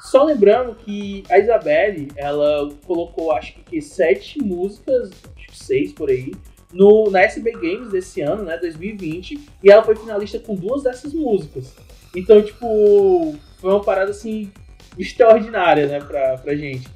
Só 0.00 0.22
lembrando 0.22 0.74
que 0.74 1.24
a 1.30 1.38
Isabelle, 1.38 2.08
ela 2.16 2.70
colocou 2.86 3.32
acho 3.32 3.54
que 3.54 3.80
sete 3.80 4.42
músicas, 4.42 5.10
acho 5.36 5.46
que 5.48 5.56
seis 5.56 5.92
por 5.92 6.08
aí, 6.08 6.32
no, 6.72 7.10
na 7.10 7.22
SB 7.22 7.52
Games 7.52 7.90
desse 7.90 8.20
ano, 8.20 8.44
né, 8.44 8.56
2020, 8.58 9.40
e 9.62 9.70
ela 9.70 9.82
foi 9.82 9.96
finalista 9.96 10.38
com 10.38 10.54
duas 10.54 10.82
dessas 10.82 11.12
músicas. 11.12 11.74
Então, 12.14 12.42
tipo, 12.42 13.34
foi 13.58 13.70
uma 13.70 13.82
parada 13.82 14.10
assim 14.10 14.50
extraordinária, 14.98 15.86
né, 15.86 16.00
pra, 16.00 16.38
pra 16.38 16.54
gente. 16.54 16.88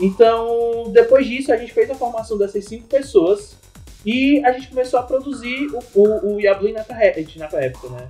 Então, 0.00 0.90
depois 0.92 1.26
disso, 1.26 1.52
a 1.52 1.56
gente 1.56 1.72
fez 1.72 1.90
a 1.90 1.94
formação 1.94 2.36
dessas 2.38 2.64
cinco 2.64 2.86
pessoas 2.88 3.56
e 4.04 4.44
a 4.44 4.52
gente 4.52 4.68
começou 4.68 5.00
a 5.00 5.02
produzir 5.02 5.68
o, 5.72 6.00
o, 6.00 6.34
o 6.34 6.40
Yablu 6.40 6.72
na 6.72 6.82
época, 7.60 7.88
né? 7.88 8.08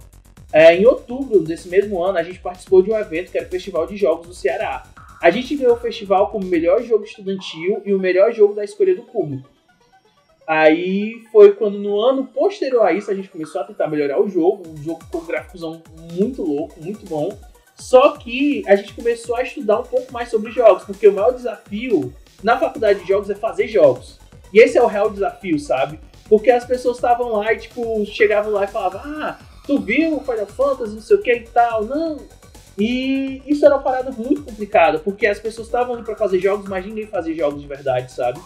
É, 0.53 0.77
em 0.77 0.87
outubro 0.87 1.41
desse 1.43 1.69
mesmo 1.69 2.03
ano, 2.03 2.19
a 2.19 2.23
gente 2.23 2.39
participou 2.39 2.81
de 2.81 2.91
um 2.91 2.97
evento 2.97 3.33
que 3.33 3.39
era 3.39 3.47
o 3.47 3.51
Festival 3.51 3.87
de 3.87 3.97
Jogos 3.97 4.29
do 4.29 4.35
Ceará. 4.35 4.85
A 5.21 5.31
gente 5.31 5.57
ganhou 5.57 5.75
o 5.75 5.81
festival 5.81 6.31
como 6.31 6.45
melhor 6.45 6.83
jogo 6.83 7.05
estudantil 7.05 7.83
e 7.85 7.95
o 7.95 7.99
melhor 7.99 8.33
jogo 8.33 8.55
da 8.55 8.63
escolha 8.63 8.95
do 8.95 9.03
público. 9.03 9.49
Aí 10.47 11.23
foi 11.33 11.53
quando 11.53 11.79
no 11.79 11.99
ano 11.99 12.27
posterior 12.27 12.85
a 12.85 12.93
isso 12.93 13.11
a 13.11 13.15
gente 13.15 13.31
começou 13.31 13.63
a 13.63 13.65
tentar 13.65 13.89
melhorar 13.89 14.21
o 14.21 14.29
jogo, 14.29 14.69
um 14.69 14.77
jogo 14.77 15.01
com 15.11 15.25
gráficos 15.25 15.63
muito 16.13 16.43
louco, 16.43 16.81
muito 16.81 17.07
bom. 17.07 17.37
Só 17.75 18.13
que 18.17 18.63
a 18.69 18.77
gente 18.77 18.93
começou 18.93 19.35
a 19.37 19.43
estudar 19.43 19.81
um 19.81 19.85
pouco 19.85 20.13
mais 20.13 20.29
sobre 20.29 20.53
jogos, 20.53 20.85
porque 20.85 21.09
o 21.09 21.13
maior 21.13 21.33
desafio 21.33 22.13
na 22.43 22.59
faculdade 22.59 23.01
de 23.01 23.09
jogos 23.09 23.31
é 23.31 23.35
fazer 23.35 23.67
jogos. 23.67 24.21
E 24.55 24.61
esse 24.61 24.79
é 24.79 24.83
o 24.83 24.87
real 24.87 25.11
desafio, 25.11 25.59
sabe? 25.59 25.99
Porque 26.29 26.49
as 26.49 26.65
pessoas 26.65 26.97
estavam 26.97 27.33
lá 27.33 27.53
e, 27.53 27.59
tipo, 27.59 28.07
chegavam 28.07 28.53
lá 28.53 28.65
e 28.65 28.69
falavam: 28.69 29.01
Ah, 29.05 29.37
tu 29.67 29.81
viu 29.81 30.21
Final 30.21 30.47
Fantasy, 30.47 30.95
não 30.95 31.03
sei 31.03 31.17
o 31.17 31.23
que 31.23 31.33
e 31.33 31.49
tal. 31.49 31.85
Não. 31.85 32.19
E 32.79 33.43
isso 33.47 33.67
era 33.67 33.75
uma 33.75 33.83
parada 33.83 34.13
muito 34.13 34.43
complicada, 34.43 34.99
porque 34.99 35.27
as 35.27 35.39
pessoas 35.39 35.67
estavam 35.67 35.95
ali 35.95 36.05
pra 36.05 36.17
fazer 36.17 36.39
jogos, 36.39 36.69
mas 36.69 36.87
ninguém 36.87 37.07
fazia 37.07 37.35
jogos 37.35 37.61
de 37.61 37.69
verdade, 37.69 38.11
sabe? 38.13 38.41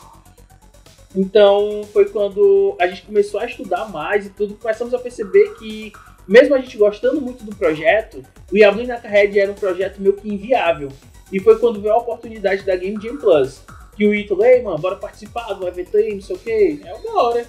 Então 1.15 1.83
foi 1.93 2.07
quando 2.11 2.77
a 2.79 2.87
gente 2.87 3.03
começou 3.03 3.41
a 3.41 3.47
estudar 3.47 3.89
mais 3.91 4.27
e 4.27 4.31
tudo, 4.31 4.55
começamos 4.55 4.93
a 4.93 4.99
perceber 4.99 5.55
que, 5.55 5.93
mesmo 6.27 6.55
a 6.55 6.59
gente 6.59 6.77
gostando 6.77 7.23
muito 7.23 7.43
do 7.43 7.57
projeto, 7.57 8.23
o 8.53 8.57
Yablu 8.57 8.85
Red 9.03 9.39
era 9.39 9.51
um 9.51 9.55
projeto 9.55 9.99
meio 9.99 10.15
que 10.15 10.29
inviável. 10.29 10.89
E 11.33 11.41
foi 11.41 11.59
quando 11.59 11.81
veio 11.81 11.95
a 11.95 11.99
oportunidade 11.99 12.65
da 12.65 12.77
Game 12.77 13.03
Jam 13.03 13.17
Plus 13.17 13.63
que 13.99 14.07
o 14.07 14.15
Ítalo, 14.15 14.45
ei, 14.45 14.63
mano, 14.63 14.79
bora 14.79 14.95
participar 14.95 15.53
do 15.55 15.67
evento 15.67 15.97
aí, 15.97 16.15
não 16.15 16.21
sei 16.21 16.37
o 16.37 16.39
que. 16.39 16.81
É 16.85 16.95
uma 16.95 17.21
hora. 17.25 17.45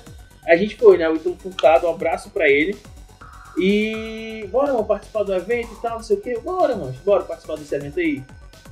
A 0.48 0.56
gente 0.56 0.75
foi, 0.75 0.98
né? 0.98 1.08
O 1.08 1.15
Ítalo 1.15 1.38
Furtado, 1.38 1.86
um 1.86 1.91
abraço 1.91 2.32
pra 2.32 2.50
ele. 2.50 2.75
E 3.56 4.48
bora, 4.51 4.74
mano, 4.74 4.84
participar 4.84 5.24
do 5.24 5.34
evento 5.34 5.72
e 5.72 5.82
tal, 5.82 5.98
não 5.98 6.03
sei 6.03 6.18
o 6.18 6.22
que. 6.22 6.39
Bora, 6.39 6.75
mano, 6.75 6.96
bora 7.06 7.24
participar 7.24 7.56
desse 7.56 7.75
evento 7.75 8.00
aí. 8.00 8.24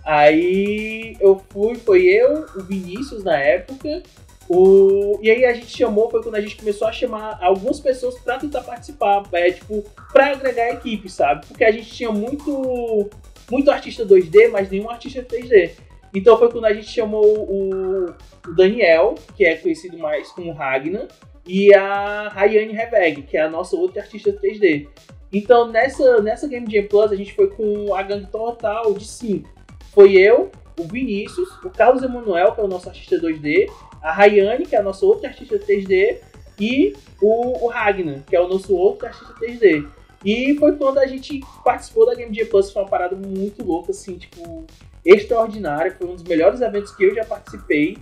Aí 0.03 1.15
eu 1.19 1.39
fui, 1.49 1.75
foi 1.75 2.05
eu, 2.05 2.47
o 2.55 2.63
Vinícius 2.63 3.23
na 3.23 3.37
época. 3.37 4.01
O... 4.49 5.19
E 5.21 5.29
aí 5.29 5.45
a 5.45 5.53
gente 5.53 5.77
chamou, 5.77 6.09
foi 6.09 6.23
quando 6.23 6.35
a 6.35 6.41
gente 6.41 6.55
começou 6.55 6.87
a 6.87 6.91
chamar 6.91 7.37
algumas 7.41 7.79
pessoas 7.79 8.17
pra 8.19 8.39
tentar 8.39 8.61
participar, 8.61 9.23
é, 9.33 9.51
tipo, 9.51 9.83
pra 10.11 10.31
agregar 10.31 10.63
a 10.63 10.73
equipe, 10.73 11.09
sabe? 11.09 11.45
Porque 11.45 11.63
a 11.63 11.71
gente 11.71 11.91
tinha 11.91 12.11
muito, 12.11 13.07
muito 13.51 13.69
artista 13.69 14.03
2D, 14.03 14.49
mas 14.49 14.71
nenhum 14.71 14.89
artista 14.89 15.21
3D. 15.21 15.73
Então 16.13 16.37
foi 16.37 16.51
quando 16.51 16.65
a 16.65 16.73
gente 16.73 16.87
chamou 16.87 17.25
o, 17.25 18.13
Daniel, 18.55 19.15
que 19.35 19.45
é 19.45 19.55
conhecido 19.55 19.97
mais 19.97 20.31
como 20.31 20.53
Ragnar, 20.53 21.07
e 21.45 21.73
a 21.73 22.29
Rayane 22.29 22.73
Reveg, 22.73 23.21
que 23.23 23.37
é 23.37 23.41
a 23.41 23.49
nossa 23.49 23.75
outra 23.75 24.01
artista 24.01 24.31
3D. 24.33 24.87
Então 25.31 25.67
nessa, 25.67 26.21
nessa 26.21 26.47
Game 26.47 26.69
Jam 26.71 26.87
Plus 26.87 27.11
a 27.11 27.15
gente 27.15 27.33
foi 27.33 27.49
com 27.49 27.93
a 27.93 28.01
gangue 28.01 28.27
total 28.27 28.93
de 28.93 29.05
5. 29.05 29.49
Foi 29.93 30.13
eu, 30.13 30.51
o 30.79 30.83
Vinícius, 30.83 31.49
o 31.63 31.69
Carlos 31.69 32.03
Emanuel, 32.03 32.53
que 32.53 32.61
é 32.61 32.63
o 32.63 32.67
nosso 32.67 32.87
artista 32.87 33.19
2D, 33.19 33.69
a 34.01 34.11
Rayane, 34.11 34.65
que 34.65 34.75
é 34.75 34.79
a 34.79 34.83
nossa 34.83 35.05
outra 35.05 35.29
artista 35.29 35.57
3D, 35.57 36.17
e 36.59 36.95
o, 37.21 37.65
o 37.65 37.67
Ragnar, 37.67 38.23
que 38.25 38.35
é 38.35 38.41
o 38.41 38.47
nosso 38.47 38.75
outro 38.75 39.07
artista 39.07 39.33
3D. 39.39 39.87
E 40.25 40.55
foi 40.55 40.75
quando 40.75 40.97
a 40.97 41.05
gente 41.05 41.39
participou 41.63 42.05
da 42.05 42.15
Game 42.15 42.33
Jam 42.35 42.47
Plus, 42.47 42.71
foi 42.71 42.81
uma 42.81 42.89
parada 42.89 43.15
muito 43.15 43.63
louca, 43.63 43.91
assim, 43.91 44.17
tipo, 44.17 44.65
extraordinária. 45.07 45.95
Foi 45.97 46.07
um 46.07 46.15
dos 46.15 46.23
melhores 46.23 46.61
eventos 46.61 46.95
que 46.95 47.03
eu 47.03 47.15
já 47.15 47.23
participei. 47.23 47.97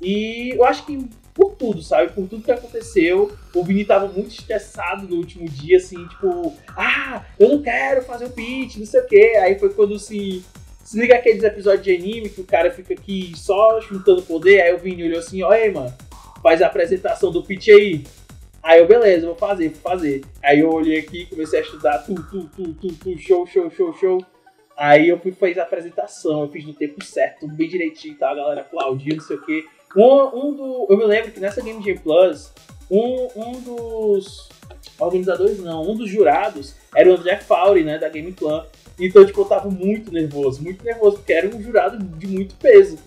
E 0.00 0.50
eu 0.54 0.64
acho 0.64 0.86
que 0.86 1.08
por 1.34 1.56
tudo, 1.56 1.82
sabe? 1.82 2.12
Por 2.12 2.28
tudo 2.28 2.44
que 2.44 2.52
aconteceu. 2.52 3.32
O 3.52 3.64
Vini 3.64 3.84
tava 3.84 4.06
muito 4.06 4.30
estressado 4.30 5.06
no 5.08 5.16
último 5.16 5.48
dia, 5.48 5.78
assim, 5.78 6.06
tipo, 6.06 6.54
ah, 6.76 7.24
eu 7.38 7.48
não 7.48 7.60
quero 7.60 8.02
fazer 8.02 8.26
o 8.26 8.30
pitch, 8.30 8.76
não 8.76 8.86
sei 8.86 9.00
o 9.00 9.06
quê. 9.06 9.32
Aí 9.42 9.58
foi 9.58 9.70
quando 9.70 9.98
se. 9.98 10.42
Se 10.84 11.00
liga 11.00 11.14
aqueles 11.14 11.42
episódios 11.42 11.82
de 11.82 11.96
anime 11.96 12.28
que 12.28 12.42
o 12.42 12.44
cara 12.44 12.70
fica 12.70 12.92
aqui 12.92 13.32
só 13.34 13.80
juntando 13.80 14.20
poder. 14.22 14.60
Aí 14.60 14.74
o 14.74 14.78
Vini 14.78 15.04
olhou 15.04 15.18
assim: 15.18 15.42
olha 15.42 15.62
aí, 15.62 15.72
mano, 15.72 15.92
faz 16.42 16.60
a 16.60 16.66
apresentação 16.66 17.32
do 17.32 17.42
pitch 17.42 17.68
aí. 17.68 18.04
Aí 18.62 18.80
eu, 18.80 18.86
beleza, 18.86 19.26
vou 19.26 19.34
fazer, 19.34 19.70
vou 19.70 19.80
fazer. 19.80 20.22
Aí 20.42 20.60
eu 20.60 20.70
olhei 20.70 20.98
aqui, 20.98 21.26
comecei 21.26 21.58
a 21.58 21.62
estudar, 21.62 21.98
tu, 21.98 22.14
tu, 22.14 22.44
tu, 22.54 22.74
tu, 22.74 22.88
tu, 22.88 23.18
show, 23.18 23.46
show, 23.46 23.70
show, 23.70 23.94
show. 23.94 24.24
Aí 24.76 25.08
eu 25.08 25.18
fui 25.18 25.32
fazer 25.32 25.60
a 25.60 25.62
apresentação, 25.62 26.42
eu 26.42 26.48
fiz 26.48 26.64
no 26.64 26.74
tempo 26.74 27.04
certo, 27.04 27.46
bem 27.46 27.68
direitinho, 27.68 28.16
tá? 28.16 28.30
A 28.30 28.34
galera 28.34 28.60
aplaudindo, 28.62 29.16
não 29.16 29.22
sei 29.22 29.36
o 29.36 29.42
quê. 29.42 29.64
Um, 29.96 30.48
um 30.48 30.52
do. 30.52 30.86
Eu 30.90 30.96
me 30.96 31.04
lembro 31.04 31.30
que 31.30 31.38
nessa 31.38 31.62
Game 31.62 31.82
Jam 31.82 31.96
Plus, 31.98 32.52
um, 32.90 33.28
um 33.36 33.52
dos 33.60 34.48
organizadores, 34.98 35.60
não, 35.60 35.82
um 35.82 35.96
dos 35.96 36.10
jurados 36.10 36.74
era 36.94 37.08
o 37.08 37.14
André 37.14 37.38
Fauri, 37.38 37.84
né, 37.84 37.98
da 37.98 38.08
Game 38.08 38.32
Plan. 38.32 38.64
Então, 38.98 39.24
tipo, 39.24 39.40
eu 39.40 39.44
tava 39.44 39.70
muito 39.70 40.12
nervoso, 40.12 40.62
muito 40.62 40.84
nervoso, 40.84 41.16
porque 41.16 41.32
era 41.32 41.48
um 41.48 41.62
jurado 41.62 41.98
de 41.98 42.26
muito 42.26 42.54
peso. 42.56 42.98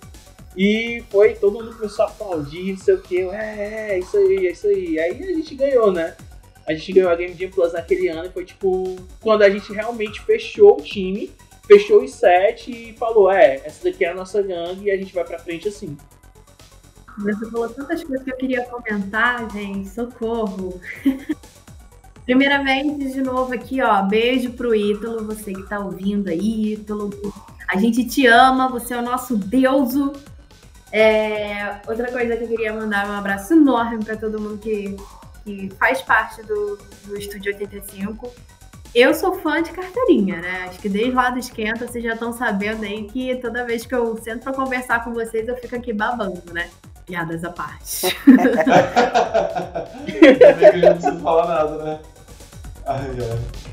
E 0.56 1.04
foi, 1.10 1.36
todo 1.36 1.54
mundo 1.54 1.76
começou 1.76 2.06
a 2.06 2.08
aplaudir, 2.08 2.72
não 2.72 2.80
sei 2.80 2.96
o 2.96 3.02
que, 3.02 3.20
é, 3.30 3.92
é, 3.92 4.00
isso 4.00 4.18
aí, 4.18 4.48
é 4.48 4.52
isso 4.52 4.68
aí. 4.68 5.00
Aí 5.00 5.24
a 5.24 5.34
gente 5.34 5.56
ganhou, 5.56 5.92
né? 5.92 6.16
A 6.66 6.74
gente 6.74 6.92
ganhou 6.92 7.12
a 7.12 7.16
Game 7.16 7.36
Jam 7.40 7.50
Plus 7.50 7.74
naquele 7.74 8.10
ano 8.10 8.26
e 8.26 8.32
foi 8.32 8.44
tipo, 8.44 8.96
quando 9.22 9.44
a 9.44 9.50
gente 9.50 9.72
realmente 9.72 10.22
fechou 10.22 10.78
o 10.78 10.82
time, 10.82 11.32
fechou 11.68 12.04
os 12.04 12.14
sete 12.14 12.72
e 12.72 12.94
falou, 12.94 13.30
é, 13.30 13.56
essa 13.66 13.84
daqui 13.84 14.06
é 14.06 14.10
a 14.10 14.16
nossa 14.16 14.42
gangue 14.42 14.86
e 14.86 14.92
a 14.92 14.98
gente 14.98 15.14
vai 15.14 15.24
pra 15.24 15.38
frente 15.38 15.68
assim. 15.68 15.98
Você 17.20 17.50
falou 17.50 17.68
tantas 17.70 18.04
coisas 18.04 18.24
que 18.24 18.32
eu 18.32 18.38
queria 18.38 18.64
comentar, 18.66 19.50
gente, 19.52 19.90
socorro. 19.90 20.80
Primeiramente, 22.26 23.12
de 23.12 23.22
novo 23.22 23.54
aqui, 23.54 23.82
ó, 23.82 24.02
beijo 24.04 24.52
pro 24.52 24.76
Ítalo, 24.76 25.26
você 25.26 25.54
que 25.54 25.64
tá 25.64 25.80
ouvindo 25.80 26.30
aí, 26.30 26.74
Ítalo. 26.74 27.10
A 27.68 27.78
gente 27.78 28.06
te 28.06 28.28
ama, 28.28 28.70
você 28.70 28.94
é 28.94 28.98
o 28.98 29.02
nosso 29.02 29.36
deuso. 29.36 30.14
É, 30.92 31.82
outra 31.88 32.12
coisa 32.12 32.38
que 32.38 32.44
eu 32.44 32.48
queria 32.48 32.74
mandar 32.74 33.10
um 33.10 33.14
abraço 33.14 33.54
enorme 33.54 34.04
para 34.04 34.16
todo 34.16 34.40
mundo 34.40 34.58
que, 34.58 34.96
que 35.44 35.70
faz 35.80 36.02
parte 36.02 36.42
do, 36.44 36.78
do 37.06 37.18
Estúdio 37.18 37.54
85. 37.54 38.32
Eu 38.94 39.14
sou 39.14 39.40
fã 39.40 39.62
de 39.62 39.72
carteirinha, 39.72 40.38
né? 40.38 40.66
Acho 40.68 40.80
que 40.80 40.90
desde 40.90 41.12
lá 41.12 41.30
do 41.30 41.40
Esquenta 41.40 41.88
vocês 41.88 42.04
já 42.04 42.14
estão 42.14 42.34
sabendo 42.34 42.84
aí 42.84 43.04
que 43.06 43.36
toda 43.38 43.66
vez 43.66 43.86
que 43.86 43.94
eu 43.94 44.18
sento 44.18 44.44
para 44.44 44.54
conversar 44.54 45.04
com 45.04 45.14
vocês 45.14 45.48
eu 45.48 45.56
fico 45.58 45.76
aqui 45.76 45.94
babando, 45.94 46.42
né? 46.52 46.70
Piadas 47.06 47.44
à 47.44 47.52
parte. 47.52 48.08
eu 50.74 50.80
não 50.80 50.94
preciso 50.94 51.20
falar 51.20 51.48
nada, 51.48 51.84
né? 51.84 52.00
Ai, 52.86 53.18
ai. 53.20 53.67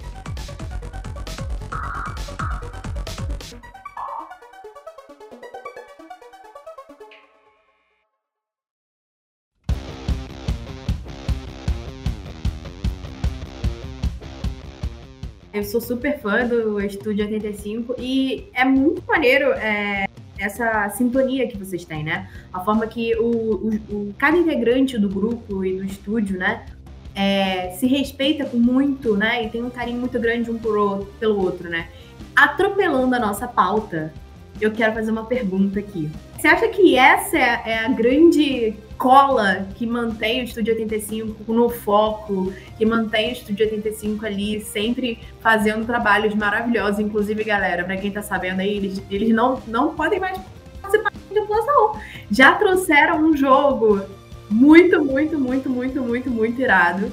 Eu 15.55 15.63
sou 15.63 15.81
super 15.81 16.19
fã 16.19 16.45
do 16.45 16.81
Estúdio 16.81 17.25
85 17.25 17.95
e 17.97 18.51
é 18.53 18.65
muito 18.65 19.01
maneiro 19.07 19.53
é, 19.53 20.05
essa 20.37 20.89
sintonia 20.89 21.47
que 21.47 21.57
vocês 21.57 21.85
têm, 21.85 22.03
né? 22.03 22.29
A 22.53 22.59
forma 22.59 22.85
que 22.89 23.15
o, 23.15 23.25
o, 23.25 23.75
o 23.89 24.15
cada 24.19 24.37
integrante 24.37 24.99
do 24.99 25.09
grupo 25.09 25.65
e 25.65 25.77
do 25.77 25.85
estúdio, 25.85 26.37
né, 26.37 26.67
é, 27.15 27.71
se 27.71 27.87
respeita 27.87 28.51
muito, 28.53 29.17
né? 29.17 29.45
E 29.45 29.49
tem 29.49 29.63
um 29.63 29.71
carinho 29.71 30.01
muito 30.01 30.19
grande 30.19 30.51
um 30.51 30.59
por 30.59 30.77
outro, 30.77 31.07
pelo 31.21 31.41
outro, 31.41 31.71
né? 31.71 31.87
Atropelando 32.35 33.15
a 33.15 33.21
nossa 33.21 33.47
pauta, 33.47 34.13
eu 34.61 34.73
quero 34.73 34.93
fazer 34.93 35.13
uma 35.13 35.25
pergunta 35.25 35.79
aqui. 35.79 36.11
Você 36.45 36.49
acha 36.49 36.69
que 36.69 36.95
essa 36.95 37.39
é, 37.39 37.63
é 37.65 37.79
a 37.87 37.89
grande 37.89 38.77
cola 38.99 39.67
que 39.77 39.87
mantém 39.87 40.43
o 40.43 40.45
Estúdio 40.45 40.75
85 40.75 41.51
no 41.51 41.71
foco, 41.71 42.53
que 42.77 42.85
mantém 42.85 43.31
o 43.31 43.33
Estúdio 43.33 43.65
85 43.65 44.27
ali 44.27 44.61
sempre 44.61 45.19
fazendo 45.41 45.87
trabalhos 45.87 46.35
maravilhosos. 46.35 47.01
Inclusive, 47.01 47.43
galera, 47.45 47.83
para 47.83 47.97
quem 47.97 48.11
tá 48.11 48.21
sabendo 48.21 48.61
aí, 48.61 48.77
eles, 48.77 49.03
eles 49.11 49.31
não, 49.31 49.63
não 49.67 49.95
podem 49.95 50.21
mais 50.21 50.39
participar 50.83 51.13
de 51.13 51.41
não. 51.41 51.99
Já 52.31 52.53
trouxeram 52.57 53.23
um 53.23 53.35
jogo 53.35 54.03
muito, 54.51 55.03
muito, 55.03 55.39
muito, 55.39 55.71
muito, 55.71 56.03
muito, 56.03 56.31
muito 56.31 56.61
irado. 56.61 57.11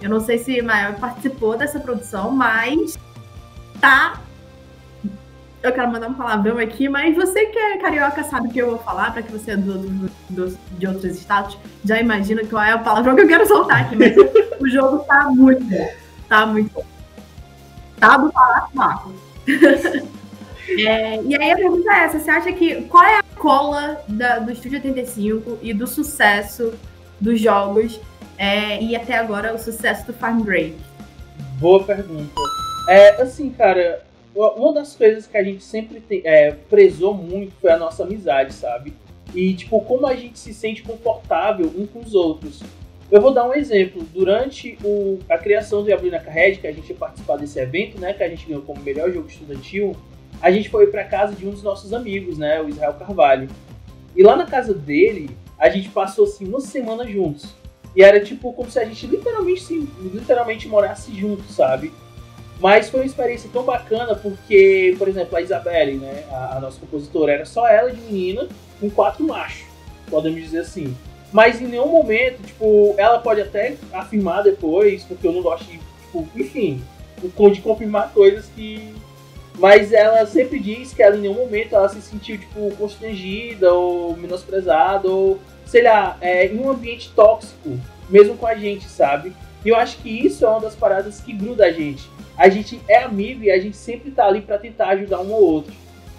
Eu 0.00 0.08
não 0.08 0.20
sei 0.20 0.38
se 0.38 0.62
Maior 0.62 0.94
participou 1.00 1.58
dessa 1.58 1.80
produção, 1.80 2.30
mas 2.30 2.96
tá 3.80 4.22
eu 5.62 5.72
quero 5.72 5.90
mandar 5.90 6.08
um 6.08 6.14
palavrão 6.14 6.58
aqui, 6.58 6.88
mas 6.88 7.16
você 7.16 7.46
que 7.46 7.58
é 7.58 7.78
carioca 7.78 8.22
sabe 8.22 8.48
o 8.48 8.50
que 8.50 8.60
eu 8.60 8.70
vou 8.70 8.78
falar, 8.78 9.12
para 9.12 9.22
que 9.22 9.32
você 9.32 9.52
é 9.52 9.56
do, 9.56 9.78
do, 9.78 10.10
do, 10.30 10.58
de 10.78 10.86
outros 10.86 11.04
estados 11.04 11.58
já 11.84 12.00
imagina 12.00 12.42
qual 12.44 12.62
é 12.62 12.74
o 12.74 12.82
palavrão 12.82 13.16
que 13.16 13.22
eu 13.22 13.28
quero 13.28 13.46
soltar 13.46 13.82
aqui. 13.82 13.96
Mas 13.96 14.14
o 14.60 14.68
jogo 14.68 14.98
tá 15.04 15.24
muito 15.30 15.64
bom. 15.64 15.88
Tá 16.28 16.46
muito 16.46 16.72
bom. 16.72 16.84
Tá 17.98 18.16
do 18.16 18.32
Marco. 18.74 19.12
é, 20.86 21.22
e 21.22 21.36
aí 21.36 21.50
a 21.50 21.56
pergunta 21.56 21.90
é 21.92 22.04
essa: 22.04 22.20
você 22.20 22.30
acha 22.30 22.52
que 22.52 22.82
qual 22.82 23.02
é 23.02 23.18
a 23.18 23.22
cola 23.36 24.00
da, 24.06 24.38
do 24.38 24.52
Estúdio 24.52 24.78
85 24.78 25.58
e 25.62 25.74
do 25.74 25.86
sucesso 25.86 26.74
dos 27.20 27.40
jogos 27.40 28.00
é, 28.36 28.80
e 28.80 28.94
até 28.94 29.16
agora 29.16 29.52
o 29.54 29.58
sucesso 29.58 30.06
do 30.06 30.12
Farm 30.12 30.40
Break? 30.42 30.76
Boa 31.58 31.82
pergunta. 31.82 32.32
É, 32.88 33.20
assim, 33.20 33.50
cara, 33.50 34.02
uma 34.38 34.72
das 34.72 34.94
coisas 34.94 35.26
que 35.26 35.36
a 35.36 35.42
gente 35.42 35.62
sempre 35.62 36.00
te, 36.00 36.22
é, 36.24 36.52
prezou 36.52 37.12
muito 37.12 37.52
foi 37.60 37.70
a 37.70 37.76
nossa 37.76 38.04
amizade, 38.04 38.54
sabe? 38.54 38.94
E, 39.34 39.52
tipo, 39.54 39.80
como 39.82 40.06
a 40.06 40.14
gente 40.14 40.38
se 40.38 40.54
sente 40.54 40.82
confortável 40.82 41.70
um 41.76 41.86
com 41.86 42.00
os 42.00 42.14
outros. 42.14 42.62
Eu 43.10 43.20
vou 43.20 43.32
dar 43.32 43.48
um 43.48 43.54
exemplo. 43.54 44.02
Durante 44.12 44.78
o, 44.84 45.18
a 45.28 45.38
criação 45.38 45.82
do 45.82 45.92
Abrina 45.92 46.20
Carred, 46.20 46.58
que 46.60 46.66
a 46.66 46.72
gente 46.72 46.90
ia 46.90 46.96
participar 46.96 47.36
desse 47.36 47.58
evento, 47.58 47.98
né? 47.98 48.12
Que 48.12 48.22
a 48.22 48.28
gente 48.28 48.46
ganhou 48.46 48.62
como 48.62 48.80
melhor 48.82 49.10
jogo 49.10 49.28
estudantil, 49.28 49.96
a 50.40 50.50
gente 50.50 50.68
foi 50.68 50.86
para 50.86 51.04
casa 51.04 51.34
de 51.34 51.46
um 51.46 51.50
dos 51.50 51.62
nossos 51.62 51.92
amigos, 51.92 52.38
né? 52.38 52.60
O 52.60 52.68
Israel 52.68 52.94
Carvalho. 52.94 53.48
E 54.14 54.22
lá 54.22 54.36
na 54.36 54.46
casa 54.46 54.72
dele, 54.72 55.30
a 55.58 55.68
gente 55.68 55.88
passou, 55.88 56.24
assim, 56.24 56.46
uma 56.46 56.60
semana 56.60 57.06
juntos. 57.06 57.54
E 57.96 58.02
era, 58.02 58.20
tipo, 58.20 58.52
como 58.52 58.70
se 58.70 58.78
a 58.78 58.84
gente 58.84 59.06
literalmente, 59.06 59.74
literalmente 60.12 60.68
morasse 60.68 61.12
juntos, 61.12 61.54
sabe? 61.54 61.92
Mas 62.60 62.90
foi 62.90 63.00
uma 63.00 63.06
experiência 63.06 63.48
tão 63.52 63.62
bacana 63.62 64.16
porque, 64.16 64.94
por 64.98 65.08
exemplo, 65.08 65.36
a 65.36 65.40
Isabelle, 65.40 65.96
né, 65.96 66.24
a, 66.30 66.56
a 66.56 66.60
nossa 66.60 66.80
compositora, 66.80 67.32
era 67.32 67.44
só 67.44 67.68
ela 67.68 67.90
de 67.90 68.00
menina 68.00 68.48
com 68.80 68.90
quatro 68.90 69.24
machos, 69.24 69.64
podemos 70.10 70.40
dizer 70.40 70.60
assim. 70.60 70.96
Mas 71.32 71.60
em 71.60 71.66
nenhum 71.66 71.88
momento, 71.88 72.42
tipo, 72.42 72.94
ela 72.96 73.18
pode 73.18 73.40
até 73.40 73.76
afirmar 73.92 74.42
depois, 74.42 75.04
porque 75.04 75.26
eu 75.26 75.32
não 75.32 75.42
gosto 75.42 75.64
de, 75.66 75.78
tipo, 75.78 76.28
enfim, 76.34 76.82
de 77.22 77.60
confirmar 77.60 78.12
coisas 78.12 78.46
que. 78.56 78.94
Mas 79.56 79.92
ela 79.92 80.24
sempre 80.24 80.58
diz 80.58 80.94
que 80.94 81.02
ela 81.02 81.16
em 81.16 81.20
nenhum 81.20 81.34
momento 81.34 81.74
ela 81.74 81.88
se 81.88 82.00
sentiu, 82.00 82.38
tipo, 82.38 82.74
constrangida 82.76 83.72
ou 83.72 84.16
menosprezada 84.16 85.08
ou, 85.08 85.38
sei 85.66 85.82
lá, 85.82 86.16
é, 86.20 86.46
em 86.46 86.58
um 86.58 86.70
ambiente 86.70 87.10
tóxico, 87.14 87.78
mesmo 88.08 88.36
com 88.36 88.46
a 88.46 88.54
gente, 88.54 88.88
sabe? 88.88 89.32
E 89.64 89.68
eu 89.68 89.76
acho 89.76 89.98
que 89.98 90.08
isso 90.08 90.44
é 90.44 90.48
uma 90.48 90.60
das 90.60 90.76
paradas 90.76 91.20
que 91.20 91.32
gruda 91.32 91.66
a 91.66 91.72
gente 91.72 92.08
a 92.38 92.48
gente 92.48 92.80
é 92.88 93.02
amigo 93.02 93.44
e 93.44 93.50
a 93.50 93.58
gente 93.60 93.76
sempre 93.76 94.10
tá 94.10 94.26
ali 94.26 94.40
para 94.40 94.56
tentar 94.56 94.88
ajudar 94.90 95.20
um 95.20 95.32
ou 95.32 95.42
outro. 95.42 95.74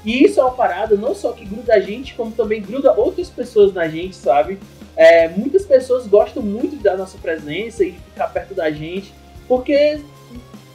E 0.06 0.24
isso 0.24 0.40
é 0.40 0.44
uma 0.44 0.54
parada 0.54 0.96
não 0.96 1.16
só 1.16 1.32
que 1.32 1.46
gruda 1.46 1.74
a 1.74 1.80
gente, 1.80 2.14
como 2.14 2.32
também 2.32 2.62
gruda 2.62 2.94
outras 2.94 3.30
pessoas 3.30 3.74
na 3.74 3.88
gente, 3.88 4.16
sabe? 4.16 4.60
É, 4.96 5.30
muitas 5.30 5.66
pessoas 5.66 6.06
gostam 6.06 6.44
muito 6.44 6.76
da 6.76 6.96
nossa 6.96 7.18
presença 7.18 7.84
e 7.84 7.92
de 7.92 8.00
ficar 8.00 8.28
perto 8.28 8.54
da 8.54 8.70
gente, 8.70 9.14
porque 9.48 10.00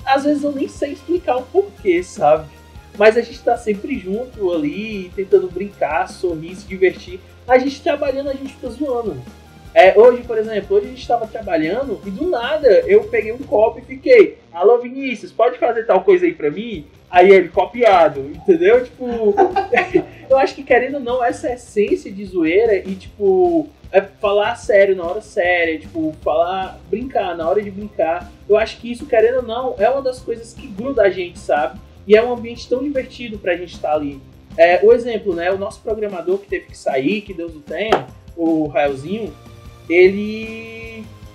às 0.04 0.24
vezes 0.24 0.42
eu 0.42 0.52
nem 0.52 0.66
sei 0.66 0.92
explicar 0.92 1.36
o 1.36 1.42
porquê, 1.42 2.02
sabe? 2.02 2.48
mas 2.96 3.16
a 3.16 3.20
gente 3.20 3.40
tá 3.40 3.56
sempre 3.56 3.98
junto 3.98 4.52
ali, 4.52 5.10
tentando 5.14 5.50
brincar, 5.50 6.08
sorrir, 6.08 6.54
se 6.54 6.66
divertir. 6.66 7.20
A 7.46 7.58
gente 7.58 7.82
trabalhando, 7.82 8.30
a 8.30 8.34
gente 8.34 8.54
fica 8.54 8.68
zoando. 8.70 9.20
É, 9.74 9.98
hoje, 9.98 10.22
por 10.22 10.38
exemplo, 10.38 10.76
hoje 10.76 10.86
a 10.86 10.90
gente 10.90 11.00
estava 11.02 11.26
trabalhando 11.26 12.00
e 12.06 12.10
do 12.10 12.28
nada 12.28 12.68
eu 12.86 13.04
peguei 13.04 13.32
um 13.32 13.38
copo 13.38 13.80
e 13.80 13.82
fiquei, 13.82 14.38
alô 14.54 14.78
Vinícius, 14.78 15.32
pode 15.32 15.58
fazer 15.58 15.84
tal 15.84 16.02
coisa 16.02 16.24
aí 16.24 16.32
pra 16.32 16.50
mim? 16.50 16.86
Aí 17.10 17.30
ele, 17.30 17.48
copiado, 17.48 18.20
entendeu? 18.20 18.84
Tipo, 18.84 19.34
eu 20.30 20.38
acho 20.38 20.54
que 20.54 20.62
querendo 20.62 20.94
ou 20.94 21.00
não, 21.00 21.22
essa 21.22 21.52
essência 21.52 22.10
de 22.10 22.24
zoeira 22.24 22.76
e 22.76 22.94
tipo, 22.94 23.68
é 23.92 24.00
falar 24.00 24.56
sério 24.56 24.96
na 24.96 25.04
hora 25.04 25.20
séria, 25.20 25.78
tipo, 25.78 26.14
falar, 26.22 26.80
brincar 26.88 27.36
na 27.36 27.48
hora 27.48 27.60
de 27.60 27.70
brincar, 27.70 28.30
eu 28.48 28.56
acho 28.56 28.78
que 28.78 28.90
isso, 28.90 29.06
querendo 29.06 29.36
ou 29.36 29.42
não, 29.42 29.74
é 29.78 29.88
uma 29.90 30.02
das 30.02 30.20
coisas 30.20 30.54
que 30.54 30.66
gruda 30.66 31.02
a 31.02 31.10
gente, 31.10 31.38
sabe? 31.38 31.80
E 32.06 32.16
é 32.16 32.24
um 32.24 32.32
ambiente 32.32 32.68
tão 32.68 32.82
divertido 32.82 33.38
pra 33.38 33.56
gente 33.56 33.74
estar 33.74 33.94
ali. 33.94 34.20
É, 34.56 34.80
o 34.84 34.92
exemplo, 34.92 35.34
né? 35.34 35.50
O 35.50 35.58
nosso 35.58 35.80
programador 35.80 36.38
que 36.38 36.46
teve 36.46 36.66
que 36.66 36.76
sair, 36.76 37.22
que 37.22 37.34
Deus 37.34 37.56
o 37.56 37.60
tenha, 37.60 38.06
o 38.36 38.66
Raelzinho, 38.66 39.34
ele 39.88 40.83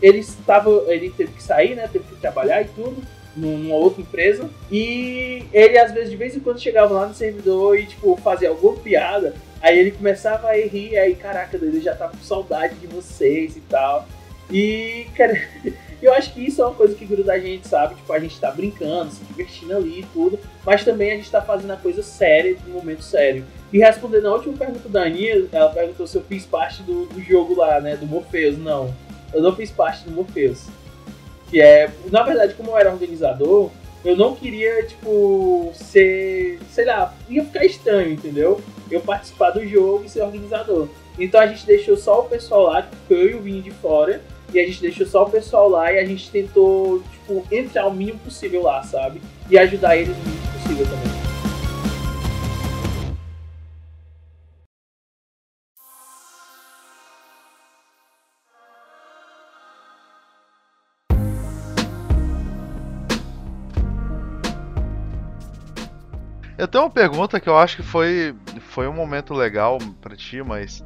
ele 0.02 0.20
estava 0.20 0.70
ele 0.88 1.10
teve 1.10 1.34
que 1.34 1.44
sair 1.44 1.76
né 1.76 1.88
teve 1.92 2.06
que 2.06 2.16
trabalhar 2.16 2.62
e 2.62 2.66
tudo 2.66 3.02
numa 3.36 3.76
outra 3.76 4.02
empresa 4.02 4.50
e 4.72 5.44
ele 5.54 5.78
às 5.78 5.92
vezes 5.92 6.10
de 6.10 6.18
vez 6.18 6.36
em 6.36 6.40
quando 6.40 6.60
chegava 6.60 6.94
lá 6.94 7.06
no 7.06 7.14
servidor 7.14 7.78
e 7.78 7.86
tipo 7.86 8.16
fazia 8.18 8.50
alguma 8.50 8.76
piada 8.78 9.34
aí 9.62 9.78
ele 9.78 9.92
começava 9.92 10.48
a 10.48 10.54
rir 10.54 10.98
aí 10.98 11.16
caraca 11.16 11.56
ele 11.56 11.80
já 11.80 11.96
tava 11.96 12.18
com 12.18 12.24
saudade 12.24 12.76
de 12.76 12.88
vocês 12.88 13.56
e 13.56 13.62
tal 13.62 14.08
e 14.52 15.06
cara 15.16 15.40
eu 16.02 16.14
acho 16.14 16.34
que 16.34 16.46
isso 16.46 16.62
é 16.62 16.66
uma 16.66 16.76
coisa 16.76 16.96
que 16.96 17.06
gruda 17.06 17.34
a 17.34 17.40
gente 17.40 17.68
sabe 17.68 17.96
tipo 17.96 18.12
a 18.12 18.20
gente 18.20 18.40
tá 18.40 18.52
brincando 18.52 19.12
se 19.12 19.24
divertindo 19.24 19.76
ali 19.76 20.00
e 20.00 20.06
tudo 20.12 20.40
mas 20.66 20.84
também 20.84 21.12
a 21.12 21.16
gente 21.16 21.30
tá 21.30 21.42
fazendo 21.42 21.72
a 21.72 21.78
coisa 21.78 22.02
séria 22.02 22.58
no 22.66 22.74
momento 22.74 23.04
sério 23.04 23.46
e 23.72 23.78
respondendo 23.78 24.28
a 24.28 24.34
última 24.34 24.58
pergunta 24.58 24.90
da 24.90 25.04
Aninha, 25.04 25.46
ela 25.52 25.70
perguntou 25.70 26.08
se 26.08 26.18
eu 26.18 26.24
fiz 26.24 26.44
parte 26.46 26.82
do, 26.82 27.06
do 27.06 27.22
jogo 27.22 27.56
lá, 27.56 27.80
né? 27.80 27.96
Do 27.96 28.08
Morpheus. 28.08 28.58
Não, 28.58 28.94
eu 29.34 29.42
não 29.42 29.56
fiz 29.56 29.72
parte 29.72 30.04
do 30.04 30.12
Morpheus. 30.12 30.66
Que 31.50 31.62
é, 31.62 31.90
na 32.12 32.24
verdade, 32.24 32.54
como 32.54 32.72
eu 32.72 32.78
era 32.78 32.92
organizador, 32.92 33.70
eu 34.04 34.16
não 34.16 34.36
queria, 34.36 34.84
tipo, 34.84 35.72
ser, 35.74 36.60
sei 36.72 36.86
lá, 36.86 37.14
ia 37.28 37.44
ficar 37.44 37.66
estranho, 37.66 38.14
entendeu? 38.14 38.62
Eu 38.90 39.02
participar 39.02 39.52
do 39.52 39.66
jogo 39.68 40.06
e 40.06 40.10
ser 40.10 40.22
organizador. 40.22 40.88
Então 41.18 41.40
a 41.40 41.48
gente 41.48 41.66
deixou 41.66 41.98
só 41.98 42.22
o 42.22 42.24
pessoal 42.24 42.64
lá, 42.64 42.82
tipo, 42.84 43.14
eu 43.14 43.32
e 43.32 43.36
o 43.36 43.42
Vini 43.42 43.62
de 43.62 43.72
fora, 43.72 44.22
e 44.54 44.60
a 44.60 44.66
gente 44.66 44.82
deixou 44.82 45.06
só 45.06 45.24
o 45.24 45.30
pessoal 45.30 45.70
lá 45.70 45.92
e 45.92 46.00
a 46.00 46.06
gente 46.06 46.30
tentou, 46.32 47.02
tipo, 47.12 47.46
entrar 47.52 47.88
o 47.88 47.94
mínimo 47.94 48.20
possível 48.20 48.64
lá, 48.64 48.82
sabe? 48.84 49.22
E 49.50 49.58
ajudar 49.58 49.98
eles 49.98 50.16
o 50.16 50.20
mínimo 50.20 50.48
possível 50.54 50.86
também. 50.86 51.29
Tenho 66.70 66.84
uma 66.86 66.90
pergunta 66.90 67.40
que 67.40 67.50
eu 67.50 67.58
acho 67.58 67.76
que 67.76 67.84
foi, 67.84 68.36
foi 68.62 68.88
um 68.88 68.94
momento 68.94 69.34
legal 69.34 69.78
pra 70.02 70.16
ti, 70.16 70.42
mas. 70.42 70.84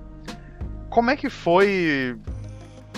Como 0.90 1.10
é 1.10 1.16
que 1.16 1.30
foi. 1.30 2.18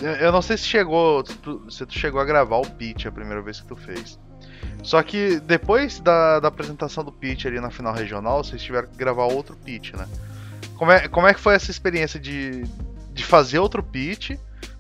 Eu 0.01 0.31
não 0.31 0.41
sei 0.41 0.57
se 0.57 0.65
chegou. 0.65 1.23
Se 1.69 1.85
tu 1.85 1.93
chegou 1.93 2.19
a 2.19 2.25
gravar 2.25 2.57
o 2.57 2.69
pitch 2.69 3.05
a 3.05 3.11
primeira 3.11 3.41
vez 3.41 3.61
que 3.61 3.67
tu 3.67 3.75
fez. 3.75 4.19
Só 4.83 5.01
que 5.01 5.39
depois 5.39 5.99
da, 5.99 6.39
da 6.39 6.47
apresentação 6.47 7.03
do 7.03 7.11
pitch 7.11 7.45
ali 7.45 7.59
na 7.59 7.71
final 7.71 7.93
regional, 7.93 8.43
vocês 8.43 8.61
tiveram 8.61 8.87
que 8.87 8.97
gravar 8.97 9.25
outro 9.25 9.55
pitch, 9.55 9.93
né? 9.93 10.07
Como 10.77 10.91
é, 10.91 11.07
como 11.07 11.27
é 11.27 11.33
que 11.33 11.39
foi 11.39 11.55
essa 11.55 11.71
experiência 11.71 12.19
de, 12.19 12.63
de 13.11 13.25
fazer 13.25 13.59
outro 13.59 13.81
pitch? 13.81 14.31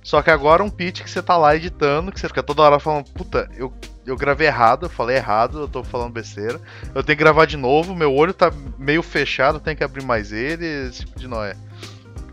Só 0.03 0.21
que 0.21 0.29
agora 0.29 0.63
um 0.63 0.69
pitch 0.69 1.01
que 1.01 1.09
você 1.09 1.23
tá 1.23 1.35
lá 1.35 1.55
editando, 1.55 2.11
que 2.11 2.19
você 2.19 2.27
fica 2.27 2.43
toda 2.43 2.61
hora 2.61 2.79
falando, 2.79 3.05
puta, 3.11 3.49
eu 3.57 3.73
eu 4.05 4.15
gravei 4.15 4.47
errado, 4.47 4.85
eu 4.85 4.89
falei 4.89 5.17
errado, 5.17 5.59
eu 5.59 5.67
tô 5.67 5.83
falando 5.83 6.13
besteira. 6.13 6.59
Eu 6.93 7.03
tenho 7.03 7.17
que 7.17 7.23
gravar 7.23 7.45
de 7.45 7.57
novo, 7.57 7.95
meu 7.95 8.13
olho 8.13 8.33
tá 8.33 8.51
meio 8.77 9.01
fechado, 9.01 9.59
tenho 9.59 9.75
que 9.75 9.83
abrir 9.83 10.03
mais 10.03 10.31
ele, 10.31 10.65
esse 10.65 11.05
tipo 11.05 11.19
de 11.19 11.27
noé. 11.27 11.55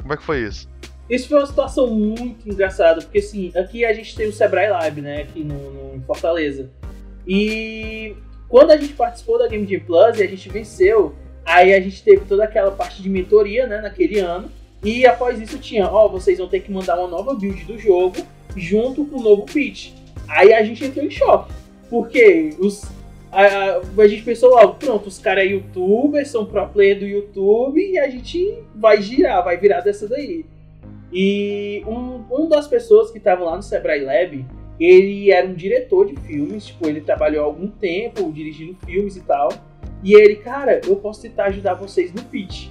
Como 0.01 0.13
é 0.13 0.17
que 0.17 0.23
foi 0.23 0.41
isso? 0.41 0.69
Isso 1.09 1.29
foi 1.29 1.39
uma 1.39 1.47
situação 1.47 1.89
muito 1.89 2.49
engraçada, 2.49 3.03
porque 3.03 3.19
assim, 3.19 3.53
aqui 3.57 3.85
a 3.85 3.93
gente 3.93 4.15
tem 4.15 4.29
o 4.29 4.33
Sebrae 4.33 4.71
Lab, 4.71 5.01
né, 5.01 5.23
aqui 5.23 5.43
no, 5.43 5.95
no 5.95 6.03
Fortaleza. 6.03 6.71
E 7.27 8.17
quando 8.49 8.71
a 8.71 8.77
gente 8.77 8.93
participou 8.93 9.39
da 9.39 9.49
Game 9.49 9.67
Jam 9.67 9.85
Plus 9.85 10.19
e 10.19 10.23
a 10.23 10.27
gente 10.27 10.49
venceu, 10.49 11.15
aí 11.45 11.75
a 11.75 11.81
gente 11.81 12.03
teve 12.03 12.25
toda 12.25 12.45
aquela 12.45 12.71
parte 12.71 13.03
de 13.03 13.09
mentoria, 13.09 13.67
né, 13.67 13.81
naquele 13.81 14.19
ano. 14.19 14.51
E 14.83 15.07
após 15.07 15.41
isso 15.41 15.59
tinha, 15.59 15.87
ó, 15.87 16.07
oh, 16.07 16.09
vocês 16.09 16.39
vão 16.39 16.49
ter 16.49 16.61
que 16.61 16.73
mandar 16.73 16.99
uma 16.99 17.09
nova 17.09 17.35
build 17.35 17.65
do 17.65 17.79
jogo 17.79 18.17
junto 18.57 19.05
com 19.05 19.19
o 19.19 19.23
novo 19.23 19.45
pitch. 19.45 19.93
Aí 20.29 20.53
a 20.53 20.63
gente 20.65 20.85
entrou 20.85 21.05
em 21.05 21.11
choque. 21.11 21.53
Porque 21.93 22.57
os, 22.59 22.91
a, 23.31 23.83
a, 23.99 24.09
gente 24.09 24.23
pensou 24.23 24.49
logo, 24.49 24.77
pronto, 24.77 25.09
os 25.09 25.19
caras 25.19 25.45
é 25.45 25.49
youtubers, 25.49 26.29
são 26.29 26.47
pro 26.47 26.67
player 26.67 26.99
do 26.99 27.05
YouTube 27.05 27.79
e 27.79 27.99
a 27.99 28.09
gente 28.09 28.61
vai 28.75 29.03
girar, 29.03 29.45
vai 29.45 29.59
virar 29.59 29.83
dessa 29.83 30.09
daí. 30.09 30.47
E 31.13 31.85
um, 31.87 32.25
um 32.31 32.49
das 32.49 32.67
pessoas 32.67 33.11
que 33.11 33.19
estavam 33.19 33.45
lá 33.45 33.57
no 33.57 33.63
Sebrae 33.63 34.03
Lab, 34.03 34.43
ele 34.81 35.31
era 35.31 35.47
um 35.47 35.53
diretor 35.53 36.07
de 36.07 36.19
filmes, 36.23 36.65
tipo, 36.65 36.89
ele 36.89 37.03
trabalhou 37.03 37.45
algum 37.45 37.69
tempo 37.69 38.33
dirigindo 38.33 38.75
filmes 38.87 39.19
e 39.19 39.21
tal. 39.21 39.51
E 40.03 40.15
ele, 40.15 40.37
cara, 40.37 40.81
eu 40.89 40.97
posso 40.97 41.21
tentar 41.21 41.45
ajudar 41.49 41.75
vocês 41.75 42.11
no 42.11 42.23
pitch. 42.23 42.69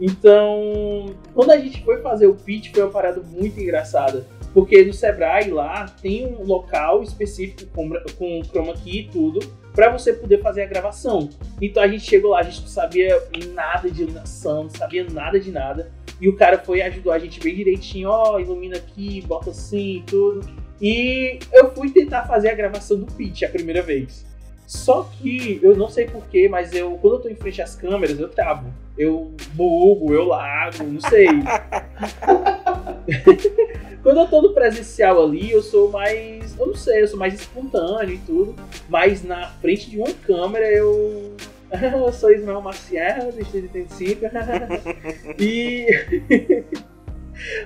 Então, 0.00 1.14
quando 1.32 1.52
a 1.52 1.56
gente 1.56 1.84
foi 1.84 2.02
fazer 2.02 2.26
o 2.26 2.34
pitch, 2.34 2.72
foi 2.74 2.82
uma 2.82 2.90
parada 2.90 3.22
muito 3.22 3.60
engraçada 3.60 4.26
porque 4.52 4.84
no 4.84 4.92
Sebrae 4.92 5.50
lá 5.50 5.86
tem 6.02 6.26
um 6.26 6.44
local 6.44 7.02
específico 7.02 7.64
com, 7.74 7.90
com 8.18 8.42
chroma 8.44 8.74
key 8.74 9.00
e 9.00 9.08
tudo 9.08 9.40
para 9.74 9.90
você 9.90 10.12
poder 10.12 10.42
fazer 10.42 10.62
a 10.62 10.66
gravação. 10.66 11.28
Então 11.60 11.82
a 11.82 11.88
gente 11.88 12.04
chegou 12.04 12.32
lá, 12.32 12.40
a 12.40 12.42
gente 12.42 12.62
não 12.62 12.68
sabia 12.68 13.22
nada 13.54 13.90
de 13.90 14.02
iluminação, 14.02 14.64
não 14.64 14.70
sabia 14.70 15.04
nada 15.04 15.38
de 15.38 15.50
nada. 15.50 15.90
E 16.20 16.28
o 16.28 16.36
cara 16.36 16.58
foi 16.58 16.82
ajudou 16.82 17.12
a 17.12 17.18
gente 17.18 17.40
bem 17.40 17.54
direitinho, 17.54 18.10
ó, 18.10 18.34
oh, 18.34 18.40
ilumina 18.40 18.76
aqui, 18.76 19.24
bota 19.26 19.50
assim 19.50 19.98
e 19.98 20.02
tudo. 20.02 20.46
E 20.80 21.38
eu 21.52 21.70
fui 21.72 21.90
tentar 21.90 22.26
fazer 22.26 22.50
a 22.50 22.54
gravação 22.54 22.98
do 22.98 23.06
pitch 23.06 23.42
a 23.42 23.48
primeira 23.48 23.82
vez. 23.82 24.26
Só 24.66 25.02
que 25.02 25.58
eu 25.62 25.76
não 25.76 25.88
sei 25.88 26.06
porquê, 26.06 26.48
mas 26.48 26.72
eu 26.72 26.92
quando 26.98 27.14
eu 27.14 27.20
tô 27.20 27.28
em 27.28 27.34
frente 27.34 27.62
às 27.62 27.74
câmeras, 27.74 28.18
eu 28.18 28.28
travo. 28.28 28.72
Eu 28.98 29.32
bugo, 29.54 30.12
eu 30.12 30.24
lago, 30.24 30.84
não 30.84 31.00
sei. 31.00 31.26
Quando 34.02 34.20
eu 34.20 34.28
tô 34.28 34.40
no 34.40 34.54
presencial 34.54 35.22
ali, 35.22 35.50
eu 35.50 35.62
sou 35.62 35.90
mais. 35.90 36.58
Eu 36.58 36.66
não 36.68 36.74
sei, 36.74 37.02
eu 37.02 37.08
sou 37.08 37.18
mais 37.18 37.34
espontâneo 37.34 38.14
e 38.14 38.18
tudo. 38.18 38.54
Mas 38.88 39.22
na 39.22 39.48
frente 39.60 39.90
de 39.90 39.98
uma 39.98 40.12
câmera 40.12 40.70
eu. 40.70 41.36
eu 41.70 42.12
sou 42.12 42.32
Ismael 42.32 42.62
Marcial, 42.62 43.30
do 43.30 43.40
Estúdio 43.40 43.68
35. 43.68 44.26
e. 45.38 45.86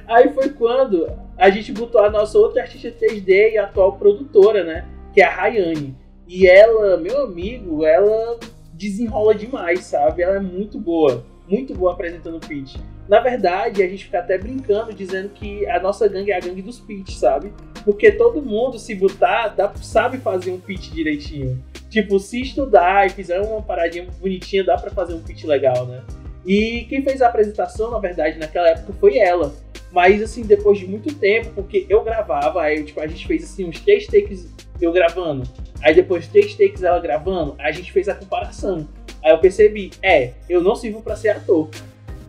Aí 0.07 0.33
foi 0.33 0.51
quando 0.51 1.11
a 1.37 1.51
gente 1.51 1.73
botou 1.73 2.01
a 2.01 2.11
nossa 2.11 2.39
outra 2.39 2.63
artista 2.63 2.93
3D 2.93 3.53
e 3.53 3.59
atual 3.59 3.97
produtora, 3.97 4.63
né? 4.63 4.87
Que 5.13 5.21
é 5.21 5.25
a 5.25 5.31
Rayane. 5.31 5.97
E 6.27 6.47
ela, 6.47 6.97
meu 6.97 7.25
amigo, 7.25 7.85
ela 7.85 8.39
desenrola 8.73 9.35
demais, 9.35 9.85
sabe? 9.85 10.23
Ela 10.23 10.37
é 10.37 10.41
muito 10.41 10.79
boa. 10.79 11.25
Muito 11.49 11.75
boa 11.75 11.93
apresentando 11.93 12.41
pitch. 12.41 12.77
Na 13.09 13.21
verdade, 13.21 13.83
a 13.83 13.89
gente 13.89 14.05
fica 14.05 14.19
até 14.19 14.39
brincando, 14.39 14.93
dizendo 14.93 15.29
que 15.29 15.67
a 15.69 15.79
nossa 15.79 16.09
gangue 16.09 16.31
é 16.31 16.37
a 16.37 16.41
gangue 16.41 16.63
dos 16.63 16.81
pitch, 16.81 17.11
sabe? 17.13 17.53
Porque 17.85 18.11
todo 18.11 18.41
mundo, 18.41 18.79
se 18.79 18.95
botar, 18.95 19.49
dá, 19.49 19.73
sabe 19.77 20.19
fazer 20.19 20.51
um 20.51 20.59
pitch 20.59 20.91
direitinho. 20.91 21.63
Tipo, 21.91 22.19
se 22.19 22.41
estudar 22.41 23.07
e 23.07 23.11
fizer 23.11 23.41
uma 23.41 23.61
paradinha 23.61 24.07
bonitinha, 24.19 24.65
dá 24.65 24.77
para 24.77 24.91
fazer 24.91 25.15
um 25.15 25.21
pitch 25.21 25.45
legal, 25.45 25.87
né? 25.87 26.03
E 26.47 26.87
quem 26.89 27.03
fez 27.03 27.21
a 27.21 27.29
apresentação, 27.29 27.91
na 27.91 27.99
verdade, 27.99 28.39
naquela 28.39 28.69
época 28.69 28.93
foi 28.95 29.19
ela. 29.19 29.55
Mas, 29.93 30.23
assim, 30.23 30.43
depois 30.43 30.79
de 30.79 30.87
muito 30.87 31.15
tempo, 31.15 31.51
porque 31.55 31.87
eu 31.89 32.03
gravava, 32.03 32.63
aí, 32.63 32.83
tipo, 32.85 33.01
a 33.01 33.07
gente 33.07 33.27
fez, 33.27 33.45
assim, 33.45 33.67
uns 33.69 33.81
três 33.81 34.07
takes 34.07 34.53
eu 34.81 34.93
gravando. 34.93 35.49
Aí, 35.83 35.95
depois 35.95 36.27
três 36.27 36.55
takes 36.55 36.83
ela 36.83 36.99
gravando, 36.99 37.55
a 37.59 37.71
gente 37.71 37.93
fez 37.93 38.09
a 38.09 38.15
comparação. 38.15 38.89
Aí 39.23 39.31
eu 39.31 39.39
percebi, 39.39 39.91
é, 40.03 40.33
eu 40.49 40.61
não 40.61 40.75
sirvo 40.75 41.01
para 41.01 41.17
ser 41.17 41.29
ator. 41.29 41.69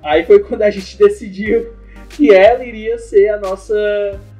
Aí 0.06 0.24
foi 0.24 0.40
quando 0.40 0.62
a 0.62 0.70
gente 0.70 0.98
decidiu 1.00 1.74
que 2.10 2.32
ela 2.32 2.64
iria 2.64 3.00
ser 3.00 3.30
a 3.30 3.40
nossa 3.40 3.76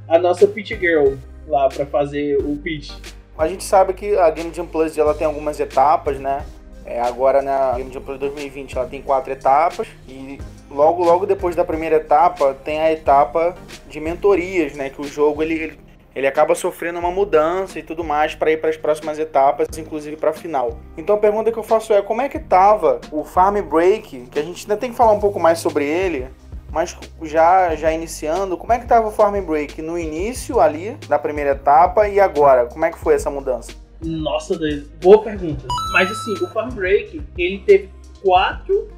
a 0.08 0.20
nossa 0.20 0.46
pitch 0.46 0.78
girl 0.80 1.16
lá 1.48 1.68
para 1.68 1.88
fazer 1.88 2.38
o 2.38 2.56
pitch. 2.58 2.92
A 3.36 3.48
gente 3.48 3.64
sabe 3.64 3.94
que 3.94 4.16
a 4.16 4.30
Game 4.30 4.54
Jam 4.54 4.68
Plus 4.68 4.96
ela 4.96 5.16
tem 5.16 5.26
algumas 5.26 5.60
etapas, 5.60 6.20
né? 6.20 6.46
É, 6.86 7.02
agora 7.02 7.42
na 7.42 7.74
Game 7.74 7.92
Jam 7.92 8.04
Plus 8.04 8.20
2020 8.20 8.78
ela 8.78 8.86
tem 8.86 9.02
quatro 9.02 9.34
etapas 9.34 9.88
e 10.08 10.40
logo 10.70 11.04
logo 11.04 11.26
depois 11.26 11.56
da 11.56 11.66
primeira 11.66 11.96
etapa 11.96 12.56
tem 12.64 12.80
a 12.80 12.92
etapa 12.92 13.56
de 13.90 14.00
mentorias, 14.00 14.76
né? 14.76 14.92
Que 14.92 15.02
o 15.02 15.08
jogo 15.08 15.42
ele, 15.42 15.56
ele 15.56 15.80
ele 16.16 16.26
acaba 16.26 16.56
sofrendo 16.56 16.98
uma 16.98 17.12
mudança 17.12 17.78
e 17.78 17.84
tudo 17.84 18.04
mais 18.04 18.34
para 18.34 18.52
ir 18.52 18.62
para 18.62 18.70
as 18.70 18.78
próximas 18.78 19.20
etapas, 19.20 19.68
inclusive 19.78 20.16
para 20.16 20.30
a 20.30 20.34
final. 20.34 20.80
Então 20.98 21.16
a 21.16 21.20
pergunta 21.20 21.52
que 21.52 21.60
eu 21.60 21.64
faço 21.64 21.92
é 21.94 22.02
como 22.02 22.22
é 22.22 22.30
que 22.30 22.40
tava 22.40 23.02
o 23.12 23.26
Farm 23.26 23.62
Break, 23.62 24.28
que 24.32 24.40
a 24.40 24.44
gente 24.44 24.64
ainda 24.64 24.78
tem 24.78 24.92
que 24.92 24.96
falar 24.96 25.12
um 25.12 25.20
pouco 25.20 25.40
mais 25.40 25.60
sobre 25.60 25.86
ele, 25.86 26.28
mas 26.72 26.98
já 27.24 27.76
já 27.76 27.92
iniciando, 27.92 28.58
como 28.58 28.72
é 28.72 28.80
que 28.80 28.88
tava 28.88 29.10
o 29.10 29.12
Farm 29.12 29.40
Break 29.42 29.82
no 29.82 30.00
início 30.00 30.62
ali 30.62 30.98
da 31.10 31.20
primeira 31.20 31.52
etapa 31.52 32.08
e 32.08 32.20
agora? 32.20 32.66
Como 32.66 32.86
é 32.86 32.92
que 32.92 32.98
foi 32.98 33.16
essa 33.16 33.30
mudança? 33.30 33.74
Nossa, 34.02 34.58
boa 35.02 35.22
pergunta. 35.22 35.66
Mas 35.92 36.10
assim, 36.10 36.34
o 36.44 36.48
Farm 36.48 36.70
Break, 36.70 37.22
ele 37.38 37.60
teve 37.60 37.90
quatro 38.24 38.90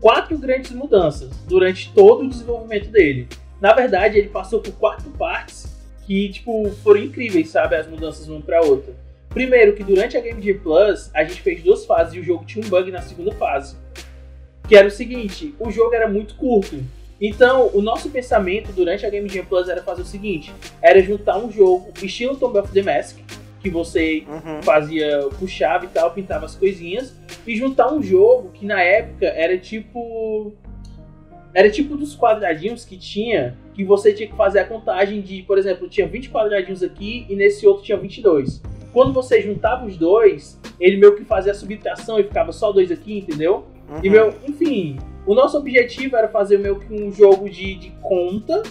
quatro 0.00 0.36
grandes 0.36 0.70
mudanças 0.72 1.30
durante 1.48 1.90
todo 1.94 2.24
o 2.24 2.28
desenvolvimento 2.28 2.90
dele. 2.90 3.26
Na 3.58 3.72
verdade, 3.72 4.18
ele 4.18 4.28
passou 4.28 4.60
por 4.60 4.72
quatro 4.72 5.08
partes 5.12 5.73
que, 6.06 6.28
tipo, 6.30 6.70
foram 6.82 7.00
incríveis, 7.00 7.50
sabe? 7.50 7.76
As 7.76 7.86
mudanças 7.86 8.26
de 8.26 8.32
uma 8.32 8.40
pra 8.40 8.60
outra. 8.60 8.94
Primeiro, 9.30 9.74
que 9.74 9.82
durante 9.82 10.16
a 10.16 10.20
Game 10.20 10.40
Gear 10.40 10.60
Plus, 10.60 11.10
a 11.12 11.24
gente 11.24 11.42
fez 11.42 11.62
duas 11.62 11.84
fases 11.84 12.14
e 12.14 12.20
o 12.20 12.22
jogo 12.22 12.44
tinha 12.44 12.64
um 12.64 12.68
bug 12.68 12.90
na 12.90 13.02
segunda 13.02 13.32
fase. 13.32 13.76
Que 14.68 14.76
era 14.76 14.86
o 14.86 14.90
seguinte, 14.90 15.54
o 15.58 15.70
jogo 15.70 15.94
era 15.94 16.08
muito 16.08 16.36
curto. 16.36 16.82
Então, 17.20 17.70
o 17.72 17.80
nosso 17.80 18.10
pensamento 18.10 18.72
durante 18.72 19.06
a 19.06 19.10
Game 19.10 19.28
Gear 19.28 19.46
Plus 19.46 19.68
era 19.68 19.82
fazer 19.82 20.02
o 20.02 20.06
seguinte, 20.06 20.52
era 20.82 21.00
juntar 21.02 21.38
um 21.38 21.50
jogo 21.50 21.92
estilo 22.02 22.36
Tomb 22.36 22.58
of 22.58 22.72
the 22.72 22.82
Mask, 22.82 23.18
que 23.60 23.70
você 23.70 24.24
uhum. 24.28 24.62
fazia, 24.62 25.28
puxava 25.38 25.84
e 25.84 25.88
tal, 25.88 26.10
pintava 26.10 26.44
as 26.44 26.54
coisinhas, 26.54 27.14
e 27.46 27.56
juntar 27.56 27.92
um 27.92 28.02
jogo 28.02 28.50
que 28.52 28.66
na 28.66 28.82
época 28.82 29.26
era 29.26 29.56
tipo 29.56 30.52
era 31.54 31.70
tipo 31.70 31.96
dos 31.96 32.16
quadradinhos 32.16 32.84
que 32.84 32.98
tinha, 32.98 33.56
que 33.72 33.84
você 33.84 34.12
tinha 34.12 34.28
que 34.28 34.36
fazer 34.36 34.58
a 34.58 34.64
contagem 34.64 35.20
de, 35.22 35.42
por 35.42 35.56
exemplo, 35.56 35.88
tinha 35.88 36.06
20 36.06 36.30
quadradinhos 36.30 36.82
aqui 36.82 37.24
e 37.28 37.36
nesse 37.36 37.64
outro 37.66 37.84
tinha 37.84 37.96
22. 37.96 38.60
Quando 38.92 39.12
você 39.12 39.40
juntava 39.40 39.86
os 39.86 39.96
dois, 39.96 40.60
ele 40.80 40.96
meio 40.96 41.14
que 41.14 41.24
fazia 41.24 41.52
a 41.52 41.54
subtração 41.54 42.18
e 42.18 42.24
ficava 42.24 42.50
só 42.50 42.72
dois 42.72 42.90
aqui, 42.90 43.18
entendeu? 43.18 43.66
Uhum. 43.88 44.00
E 44.02 44.10
meu, 44.10 44.34
enfim, 44.48 44.98
o 45.26 45.34
nosso 45.34 45.56
objetivo 45.56 46.16
era 46.16 46.28
fazer 46.28 46.58
meio 46.58 46.80
que 46.80 46.92
um 46.92 47.12
jogo 47.12 47.48
de, 47.48 47.76
de 47.76 47.90
conta, 48.02 48.62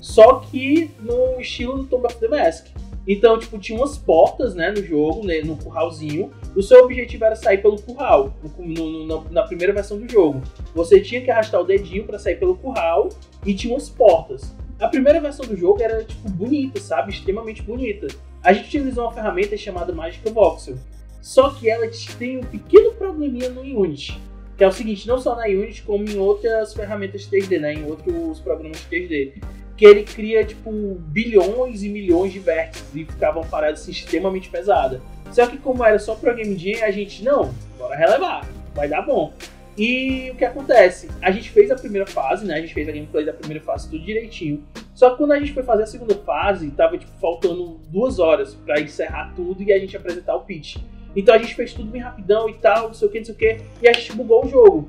só 0.00 0.40
que 0.40 0.90
no 1.00 1.38
estilo 1.40 1.78
do 1.78 1.84
Tomb 1.84 2.06
of 2.06 2.18
the 2.18 2.28
Mask. 2.28 2.66
Então, 3.06 3.38
tipo, 3.38 3.58
tinha 3.58 3.78
umas 3.78 3.98
portas, 3.98 4.54
né, 4.54 4.70
no 4.70 4.82
jogo, 4.82 5.26
né, 5.26 5.40
no 5.40 5.56
curralzinho. 5.56 6.30
O 6.54 6.62
seu 6.62 6.84
objetivo 6.84 7.24
era 7.24 7.34
sair 7.34 7.58
pelo 7.58 7.80
curral, 7.80 8.34
no, 8.58 9.06
no, 9.06 9.30
na 9.30 9.42
primeira 9.42 9.72
versão 9.72 9.98
do 9.98 10.08
jogo. 10.08 10.40
Você 10.74 11.00
tinha 11.00 11.20
que 11.20 11.30
arrastar 11.30 11.60
o 11.60 11.64
dedinho 11.64 12.04
para 12.04 12.18
sair 12.18 12.36
pelo 12.36 12.56
curral 12.56 13.08
e 13.44 13.54
tinha 13.54 13.74
umas 13.74 13.88
portas. 13.88 14.54
A 14.78 14.88
primeira 14.88 15.20
versão 15.20 15.46
do 15.46 15.56
jogo 15.56 15.82
era, 15.82 16.04
tipo, 16.04 16.28
bonita, 16.30 16.80
sabe? 16.80 17.12
Extremamente 17.12 17.62
bonita. 17.62 18.06
A 18.42 18.52
gente 18.52 18.66
utilizou 18.66 19.04
uma 19.04 19.12
ferramenta 19.12 19.56
chamada 19.56 19.92
Magic 19.92 20.28
Voxel. 20.30 20.76
Só 21.20 21.50
que 21.50 21.70
ela 21.70 21.88
tem 22.18 22.38
um 22.38 22.42
pequeno 22.42 22.92
probleminha 22.92 23.48
no 23.48 23.60
Unity. 23.60 24.20
Que 24.56 24.64
é 24.64 24.68
o 24.68 24.72
seguinte, 24.72 25.06
não 25.08 25.18
só 25.18 25.34
na 25.36 25.44
Unity, 25.44 25.82
como 25.82 26.08
em 26.08 26.18
outras 26.18 26.74
ferramentas 26.74 27.28
3D, 27.28 27.60
né? 27.60 27.74
Em 27.74 27.84
outros 27.84 28.40
programas 28.40 28.78
3D 28.90 29.34
que 29.76 29.84
ele 29.84 30.04
cria, 30.04 30.44
tipo, 30.44 30.70
bilhões 30.70 31.82
e 31.82 31.88
milhões 31.88 32.32
de 32.32 32.38
vértices 32.38 32.94
e 32.94 33.04
ficavam 33.04 33.42
paradas 33.44 33.80
assim, 33.80 33.90
extremamente 33.90 34.48
pesada. 34.48 35.00
Só 35.30 35.46
que 35.46 35.56
como 35.56 35.84
era 35.84 35.98
só 35.98 36.14
pro 36.14 36.34
Game 36.34 36.56
Jam, 36.56 36.84
a 36.84 36.90
gente, 36.90 37.24
não, 37.24 37.54
bora 37.78 37.96
relevar, 37.96 38.46
vai 38.74 38.88
dar 38.88 39.02
bom. 39.02 39.32
E 39.76 40.30
o 40.30 40.34
que 40.34 40.44
acontece? 40.44 41.08
A 41.22 41.30
gente 41.30 41.48
fez 41.50 41.70
a 41.70 41.74
primeira 41.74 42.06
fase, 42.06 42.44
né? 42.44 42.54
A 42.54 42.60
gente 42.60 42.74
fez 42.74 42.86
a 42.88 42.92
gameplay 42.92 43.24
da 43.24 43.32
primeira 43.32 43.64
fase 43.64 43.88
tudo 43.88 44.04
direitinho. 44.04 44.62
Só 44.94 45.10
que 45.10 45.16
quando 45.16 45.32
a 45.32 45.38
gente 45.38 45.54
foi 45.54 45.62
fazer 45.62 45.84
a 45.84 45.86
segunda 45.86 46.14
fase, 46.16 46.70
tava 46.72 46.98
tipo 46.98 47.12
faltando 47.18 47.80
duas 47.88 48.18
horas 48.18 48.54
para 48.54 48.80
encerrar 48.80 49.32
tudo 49.34 49.62
e 49.62 49.72
a 49.72 49.78
gente 49.78 49.96
apresentar 49.96 50.36
o 50.36 50.40
pitch. 50.40 50.76
Então 51.16 51.34
a 51.34 51.38
gente 51.38 51.54
fez 51.54 51.72
tudo 51.72 51.90
bem 51.90 52.02
rapidão 52.02 52.48
e 52.50 52.54
tal, 52.54 52.88
não 52.88 52.94
sei 52.94 53.08
o 53.08 53.10
que, 53.10 53.18
não 53.18 53.24
sei 53.24 53.34
o 53.34 53.38
que, 53.38 53.58
e 53.82 53.88
a 53.88 53.92
gente 53.94 54.12
bugou 54.12 54.44
o 54.44 54.48
jogo 54.48 54.88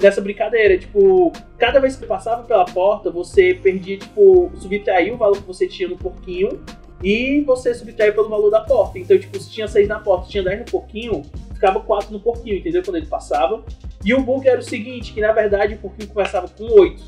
nessa 0.00 0.20
brincadeira. 0.20 0.78
Tipo, 0.78 1.32
cada 1.58 1.80
vez 1.80 1.96
que 1.96 2.06
passava 2.06 2.42
pela 2.42 2.64
porta, 2.64 3.10
você 3.10 3.54
perdia, 3.54 3.98
tipo, 3.98 4.50
subtrair 4.56 5.12
o 5.12 5.16
valor 5.16 5.36
que 5.36 5.46
você 5.46 5.66
tinha 5.66 5.88
no 5.88 5.96
porquinho 5.96 6.62
e 7.02 7.42
você 7.42 7.74
subtrair 7.74 8.14
pelo 8.14 8.28
valor 8.28 8.50
da 8.50 8.60
porta. 8.60 8.98
Então, 8.98 9.18
tipo, 9.18 9.38
se 9.38 9.50
tinha 9.50 9.68
6 9.68 9.88
na 9.88 9.98
porta 9.98 10.28
tinha 10.28 10.42
10 10.42 10.60
no 10.60 10.64
porquinho, 10.66 11.22
ficava 11.54 11.80
4 11.80 12.12
no 12.12 12.20
porquinho, 12.20 12.56
entendeu? 12.56 12.82
Quando 12.82 12.96
ele 12.96 13.06
passava. 13.06 13.64
E 14.04 14.14
o 14.14 14.22
bug 14.22 14.48
era 14.48 14.58
o 14.58 14.62
seguinte, 14.62 15.12
que 15.12 15.20
na 15.20 15.32
verdade 15.32 15.74
o 15.74 15.78
porquinho 15.78 16.08
começava 16.08 16.48
com 16.48 16.64
8. 16.64 17.02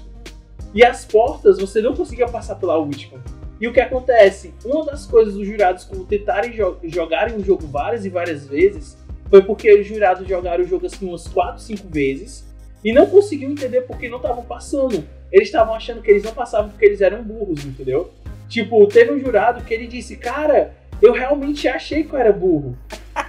E 0.74 0.84
as 0.84 1.04
portas 1.04 1.58
você 1.58 1.80
não 1.80 1.94
conseguia 1.94 2.26
passar 2.26 2.56
pela 2.56 2.78
última. 2.78 3.22
E 3.60 3.68
o 3.68 3.72
que 3.72 3.80
acontece? 3.80 4.52
Uma 4.64 4.84
das 4.84 5.06
coisas 5.06 5.34
dos 5.34 5.46
jurados 5.46 5.84
quando 5.84 6.04
tentarem 6.04 6.52
jo 6.52 6.76
jogarem 6.82 7.36
o 7.36 7.44
jogo 7.44 7.66
várias 7.66 8.04
e 8.04 8.08
várias 8.08 8.46
vezes 8.46 8.98
foi 9.30 9.42
porque 9.42 9.72
os 9.72 9.86
jurados 9.86 10.26
jogaram 10.26 10.64
o 10.64 10.66
jogo 10.66 10.86
assim 10.86 11.08
umas 11.08 11.28
4, 11.28 11.60
5 11.60 11.88
vezes 11.88 12.51
e 12.84 12.92
não 12.92 13.06
conseguiu 13.06 13.50
entender 13.50 13.82
porque 13.82 14.08
não 14.08 14.16
estavam 14.18 14.44
passando. 14.44 15.04
Eles 15.30 15.48
estavam 15.48 15.74
achando 15.74 16.02
que 16.02 16.10
eles 16.10 16.22
não 16.22 16.32
passavam 16.32 16.70
porque 16.70 16.84
eles 16.84 17.00
eram 17.00 17.22
burros, 17.22 17.64
entendeu? 17.64 18.10
Tipo, 18.48 18.86
teve 18.86 19.12
um 19.12 19.18
jurado 19.18 19.64
que 19.64 19.72
ele 19.72 19.86
disse, 19.86 20.16
cara, 20.16 20.74
eu 21.00 21.12
realmente 21.12 21.66
achei 21.68 22.04
que 22.04 22.12
eu 22.12 22.18
era 22.18 22.32
burro. 22.32 22.76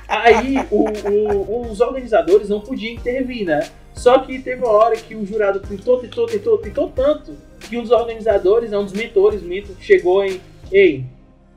Aí 0.07 0.57
o, 0.69 0.85
o, 1.09 1.71
os 1.71 1.79
organizadores 1.79 2.49
não 2.49 2.61
podiam 2.61 2.93
intervir, 2.93 3.45
né? 3.45 3.67
Só 3.93 4.19
que 4.19 4.39
teve 4.39 4.63
uma 4.63 4.71
hora 4.71 4.95
que 4.95 5.15
o 5.15 5.25
jurado 5.25 5.59
tentou, 5.59 5.99
tentou, 5.99 6.25
tentou, 6.25 6.57
tentou 6.57 6.89
tanto 6.89 7.35
que 7.59 7.77
um 7.77 7.81
dos 7.81 7.91
organizadores, 7.91 8.71
né, 8.71 8.77
um 8.77 8.83
dos 8.83 8.93
mentores, 8.93 9.41
mito, 9.41 9.75
chegou 9.79 10.23
em, 10.23 10.41
ei, 10.71 11.05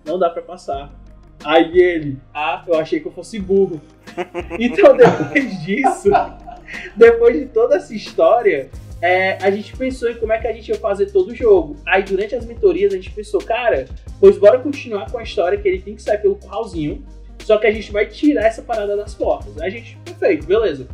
não 0.04 0.18
dá 0.18 0.30
para 0.30 0.42
passar. 0.42 0.92
Aí 1.44 1.76
ele, 1.78 2.18
ah, 2.32 2.64
eu 2.66 2.76
achei 2.76 3.00
que 3.00 3.06
eu 3.06 3.12
fosse 3.12 3.38
burro. 3.38 3.80
Então 4.58 4.96
depois 4.96 5.62
disso, 5.62 6.10
depois 6.96 7.38
de 7.38 7.46
toda 7.46 7.76
essa 7.76 7.94
história, 7.94 8.70
é, 9.00 9.36
a 9.42 9.50
gente 9.50 9.76
pensou 9.76 10.10
em 10.10 10.14
como 10.14 10.32
é 10.32 10.38
que 10.38 10.46
a 10.46 10.52
gente 10.52 10.68
ia 10.68 10.78
fazer 10.78 11.06
todo 11.06 11.30
o 11.30 11.34
jogo. 11.34 11.76
Aí 11.86 12.02
durante 12.02 12.34
as 12.34 12.44
mentorias 12.44 12.92
a 12.92 12.96
gente 12.96 13.10
pensou, 13.10 13.40
cara, 13.40 13.86
pois 14.18 14.38
bora 14.38 14.58
continuar 14.58 15.10
com 15.10 15.18
a 15.18 15.22
história 15.22 15.58
que 15.58 15.68
ele 15.68 15.80
tem 15.80 15.94
que 15.94 16.02
sair 16.02 16.18
pelo 16.18 16.36
curralzinho, 16.36 17.04
só 17.44 17.58
que 17.58 17.66
a 17.66 17.72
gente 17.72 17.92
vai 17.92 18.06
tirar 18.06 18.46
essa 18.46 18.62
parada 18.62 18.96
das 18.96 19.14
portas. 19.14 19.58
Aí 19.60 19.68
a 19.68 19.70
gente, 19.70 19.96
perfeito, 20.04 20.46
beleza. 20.46 20.88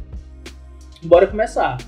Bora 1.03 1.27
começar. 1.27 1.79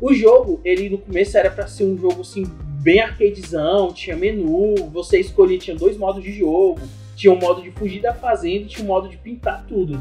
O 0.00 0.12
jogo, 0.12 0.60
ele 0.64 0.90
no 0.90 0.98
começo 0.98 1.36
era 1.36 1.50
para 1.50 1.66
ser 1.66 1.84
um 1.84 1.96
jogo 1.98 2.20
assim 2.20 2.44
bem 2.80 3.00
arcadezão, 3.00 3.92
tinha 3.92 4.16
menu, 4.16 4.76
você 4.92 5.18
escolhia, 5.18 5.58
tinha 5.58 5.76
dois 5.76 5.96
modos 5.96 6.22
de 6.22 6.32
jogo, 6.32 6.80
tinha 7.16 7.32
um 7.32 7.38
modo 7.38 7.60
de 7.60 7.70
fugir 7.72 8.00
da 8.00 8.14
fazenda 8.14 8.64
e 8.64 8.66
tinha 8.66 8.84
um 8.84 8.86
modo 8.86 9.08
de 9.08 9.16
pintar 9.16 9.64
tudo. 9.66 10.00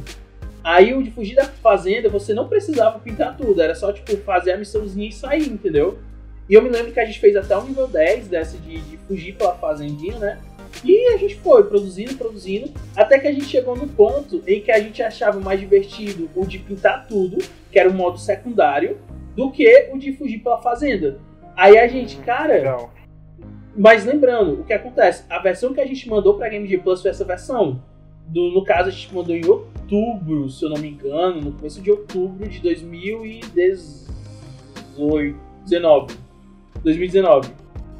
Aí 0.66 0.96
o 0.96 1.04
de 1.04 1.12
fugir 1.12 1.36
da 1.36 1.46
fazenda, 1.46 2.10
você 2.10 2.34
não 2.34 2.48
precisava 2.48 2.98
pintar 2.98 3.38
tudo, 3.38 3.62
era 3.62 3.76
só 3.76 3.94
tipo 3.94 4.18
fazer 4.18 4.54
a 4.54 4.58
missãozinha 4.58 5.08
e 5.08 5.12
sair, 5.12 5.48
entendeu? 5.48 6.00
E 6.50 6.56
eu 6.56 6.62
me 6.64 6.70
lembro 6.70 6.92
que 6.92 7.00
a 7.00 7.06
gente 7.06 7.20
fez 7.20 7.36
até 7.36 7.56
o 7.56 7.64
nível 7.64 7.88
10 7.88 8.30
dessa 8.30 8.58
de, 8.58 8.82
de 8.82 8.98
fugir 8.98 9.36
pela 9.36 9.54
fazendinha, 9.54 10.18
né? 10.18 10.42
E 10.84 11.14
a 11.14 11.18
gente 11.18 11.36
foi 11.36 11.66
produzindo, 11.66 12.16
produzindo, 12.16 12.72
até 12.96 13.20
que 13.20 13.28
a 13.28 13.32
gente 13.32 13.46
chegou 13.46 13.76
no 13.76 13.88
ponto 13.88 14.42
em 14.48 14.60
que 14.60 14.72
a 14.72 14.80
gente 14.80 15.04
achava 15.04 15.40
mais 15.40 15.60
divertido 15.60 16.32
o 16.36 16.48
de 16.48 16.58
pintar 16.58 17.06
tudo, 17.08 17.38
que 17.72 17.78
era 17.78 17.88
o 17.88 17.94
modo 17.94 18.18
secundário, 18.18 18.98
do 19.36 19.52
que 19.52 19.92
o 19.94 20.00
de 20.00 20.14
fugir 20.14 20.40
pela 20.40 20.58
fazenda. 20.64 21.20
Aí 21.56 21.78
a 21.78 21.88
gente, 21.88 22.18
cara. 22.18 22.56
Legal. 22.56 22.92
Mas 23.78 24.04
lembrando, 24.04 24.62
o 24.62 24.64
que 24.64 24.74
acontece? 24.74 25.26
A 25.30 25.38
versão 25.38 25.76
que 25.76 25.82
a 25.82 25.86
gente 25.86 26.10
mandou 26.10 26.34
pra 26.36 26.50
Game 26.50 26.68
Gear 26.68 26.82
Plus 26.82 27.04
foi 27.04 27.12
essa 27.12 27.24
versão. 27.24 27.84
Do, 28.28 28.52
no 28.52 28.64
caso, 28.64 28.90
a 28.90 28.92
gente 28.92 29.14
mandou 29.14 29.36
em 29.36 29.46
outubro, 29.46 30.50
se 30.50 30.64
eu 30.64 30.70
não 30.70 30.78
me 30.78 30.90
engano, 30.90 31.42
no 31.42 31.52
começo 31.52 31.82
de 31.82 31.92
outubro 31.92 32.48
de 32.48 32.60
2018, 32.60 35.36
19, 35.64 36.16
2019. 36.84 37.50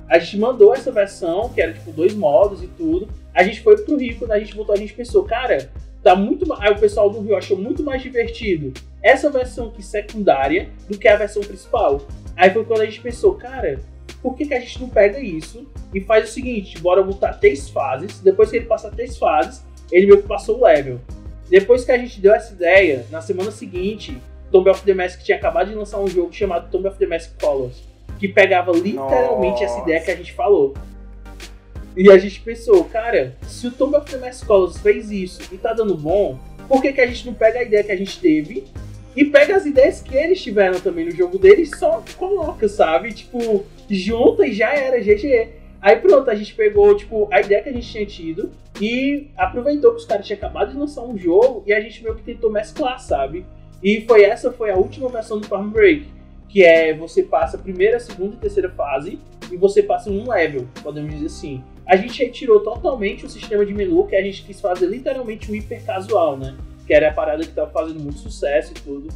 A 0.08 0.20
gente 0.20 0.38
mandou 0.38 0.74
essa 0.74 0.92
versão, 0.92 1.50
que 1.50 1.62
era 1.62 1.74
tipo 1.74 1.92
dois 1.92 2.14
modos 2.14 2.64
e 2.64 2.68
tudo. 2.68 3.08
A 3.34 3.44
gente 3.44 3.62
foi 3.62 3.78
pro 3.78 3.98
Rio, 3.98 4.18
quando 4.18 4.32
a 4.32 4.40
gente 4.40 4.56
voltou, 4.56 4.76
a 4.76 4.78
gente 4.78 4.94
pensou, 4.94 5.24
cara, 5.24 5.72
tá 6.04 6.16
muito 6.16 6.46
Aí 6.60 6.72
o 6.72 6.80
pessoal 6.80 7.10
do 7.10 7.22
Rio 7.22 7.36
achou 7.36 7.58
muito 7.58 7.84
mais 7.84 8.02
divertido 8.02 8.74
essa 9.02 9.30
versão 9.30 9.68
aqui 9.68 9.84
secundária 9.84 10.70
do 10.90 10.98
que 10.98 11.08
a 11.08 11.16
versão 11.16 11.44
principal. 11.44 12.02
Aí 12.36 12.52
foi 12.52 12.66
quando 12.66 12.82
a 12.82 12.86
gente 12.86 13.02
pensou, 13.02 13.36
cara, 13.36 13.80
por 14.22 14.36
que, 14.36 14.46
que 14.46 14.54
a 14.54 14.60
gente 14.60 14.82
não 14.82 14.90
pega 14.90 15.20
isso 15.20 15.68
e 15.94 16.02
faz 16.02 16.30
o 16.30 16.34
seguinte, 16.34 16.80
bora 16.80 17.04
botar 17.04 17.34
três 17.34 17.70
fases, 17.70 18.20
depois 18.20 18.50
que 18.50 18.58
ele 18.58 18.66
passar 18.66 18.92
três 18.92 19.18
fases, 19.18 19.64
ele 19.92 20.08
meio 20.08 20.22
que 20.22 20.28
passou 20.28 20.60
o 20.60 20.66
level. 20.66 21.00
Depois 21.50 21.86
que 21.86 21.92
a 21.92 21.98
gente 21.98 22.20
deu 22.20 22.34
essa 22.34 22.54
ideia, 22.54 23.06
na 23.12 23.22
semana 23.22 23.52
seguinte, 23.52 24.18
Tomb 24.52 24.70
of 24.70 24.84
the 24.84 24.94
Mask 24.94 25.22
tinha 25.22 25.38
acabado 25.38 25.70
de 25.70 25.76
lançar 25.76 26.00
um 26.00 26.08
jogo 26.08 26.34
chamado 26.34 26.70
Tomb 26.72 26.88
of 26.88 26.98
the 26.98 27.06
Mask 27.06 27.40
Colors, 27.40 27.84
que 28.20 28.28
pegava 28.28 28.72
literalmente 28.72 29.62
Nossa. 29.62 29.66
essa 29.66 29.80
ideia 29.82 30.02
que 30.02 30.12
a 30.12 30.16
gente 30.16 30.34
falou. 30.34 30.74
E 31.96 32.10
a 32.10 32.18
gente 32.18 32.42
pensou, 32.42 32.84
cara, 32.86 33.36
se 33.44 33.68
o 33.68 33.72
Tomb 33.72 33.96
of 33.96 34.12
the 34.12 34.18
Mask 34.18 34.46
Colors 34.46 34.78
fez 34.78 35.12
isso 35.12 35.42
e 35.52 35.58
tá 35.58 35.74
dando 35.74 35.96
bom, 35.96 36.38
por 36.68 36.82
que, 36.82 36.92
que 36.92 37.02
a 37.02 37.06
gente 37.06 37.26
não 37.26 37.34
pega 37.34 37.60
a 37.60 37.64
ideia 37.64 37.84
que 37.84 37.92
a 37.92 37.96
gente 37.96 38.20
teve 38.20 38.66
e 39.16 39.24
pega 39.24 39.56
as 39.56 39.66
ideias 39.66 40.02
que 40.02 40.16
eles 40.16 40.42
tiveram 40.42 40.80
também 40.80 41.06
no 41.06 41.12
jogo 41.12 41.38
deles 41.38 41.72
só 41.78 42.04
coloca, 42.18 42.68
sabe? 42.68 43.14
Tipo, 43.14 43.66
junta 43.90 44.46
e 44.46 44.54
já 44.54 44.74
era, 44.74 45.00
GG. 45.00 45.50
Aí 45.86 45.98
pronto, 45.98 46.32
a 46.32 46.34
gente 46.34 46.56
pegou, 46.56 46.98
tipo, 46.98 47.30
a 47.32 47.42
ideia 47.42 47.62
que 47.62 47.70
a 47.70 47.72
gente 47.72 47.88
tinha 47.88 48.04
tido 48.08 48.50
e 48.82 49.28
aproveitou 49.38 49.92
que 49.92 49.98
os 49.98 50.06
caras 50.06 50.26
tinham 50.26 50.40
acabado 50.40 50.72
de 50.72 50.78
lançar 50.80 51.04
um 51.04 51.16
jogo 51.16 51.64
e 51.68 51.72
a 51.72 51.80
gente 51.80 52.02
meio 52.02 52.16
que 52.16 52.24
tentou 52.24 52.52
mesclar, 52.52 53.00
sabe? 53.00 53.46
E 53.84 54.02
foi 54.02 54.24
essa 54.24 54.52
foi 54.52 54.72
a 54.72 54.76
última 54.76 55.10
versão 55.10 55.40
do 55.40 55.46
Farm 55.46 55.70
Break, 55.70 56.08
que 56.50 56.64
é 56.64 56.92
você 56.92 57.22
passa 57.22 57.56
a 57.56 57.60
primeira, 57.60 58.00
segunda 58.00 58.34
e 58.34 58.40
terceira 58.40 58.68
fase 58.72 59.20
e 59.52 59.58
você 59.58 59.84
passa 59.84 60.10
um 60.10 60.28
level, 60.28 60.68
podemos 60.82 61.14
dizer 61.14 61.28
assim. 61.28 61.64
A 61.86 61.96
gente 61.96 62.18
retirou 62.24 62.62
totalmente 62.62 63.24
o 63.24 63.30
sistema 63.30 63.64
de 63.64 63.72
menu 63.72 64.08
que 64.08 64.16
a 64.16 64.24
gente 64.24 64.42
quis 64.42 64.60
fazer 64.60 64.88
literalmente 64.88 65.52
um 65.52 65.54
hiper 65.54 65.86
casual, 65.86 66.36
né? 66.36 66.58
Que 66.88 66.96
era 66.96 67.10
a 67.10 67.14
parada 67.14 67.44
que 67.44 67.52
tava 67.52 67.70
fazendo 67.70 68.00
muito 68.00 68.18
sucesso 68.18 68.72
e 68.72 68.82
tudo. 68.82 69.10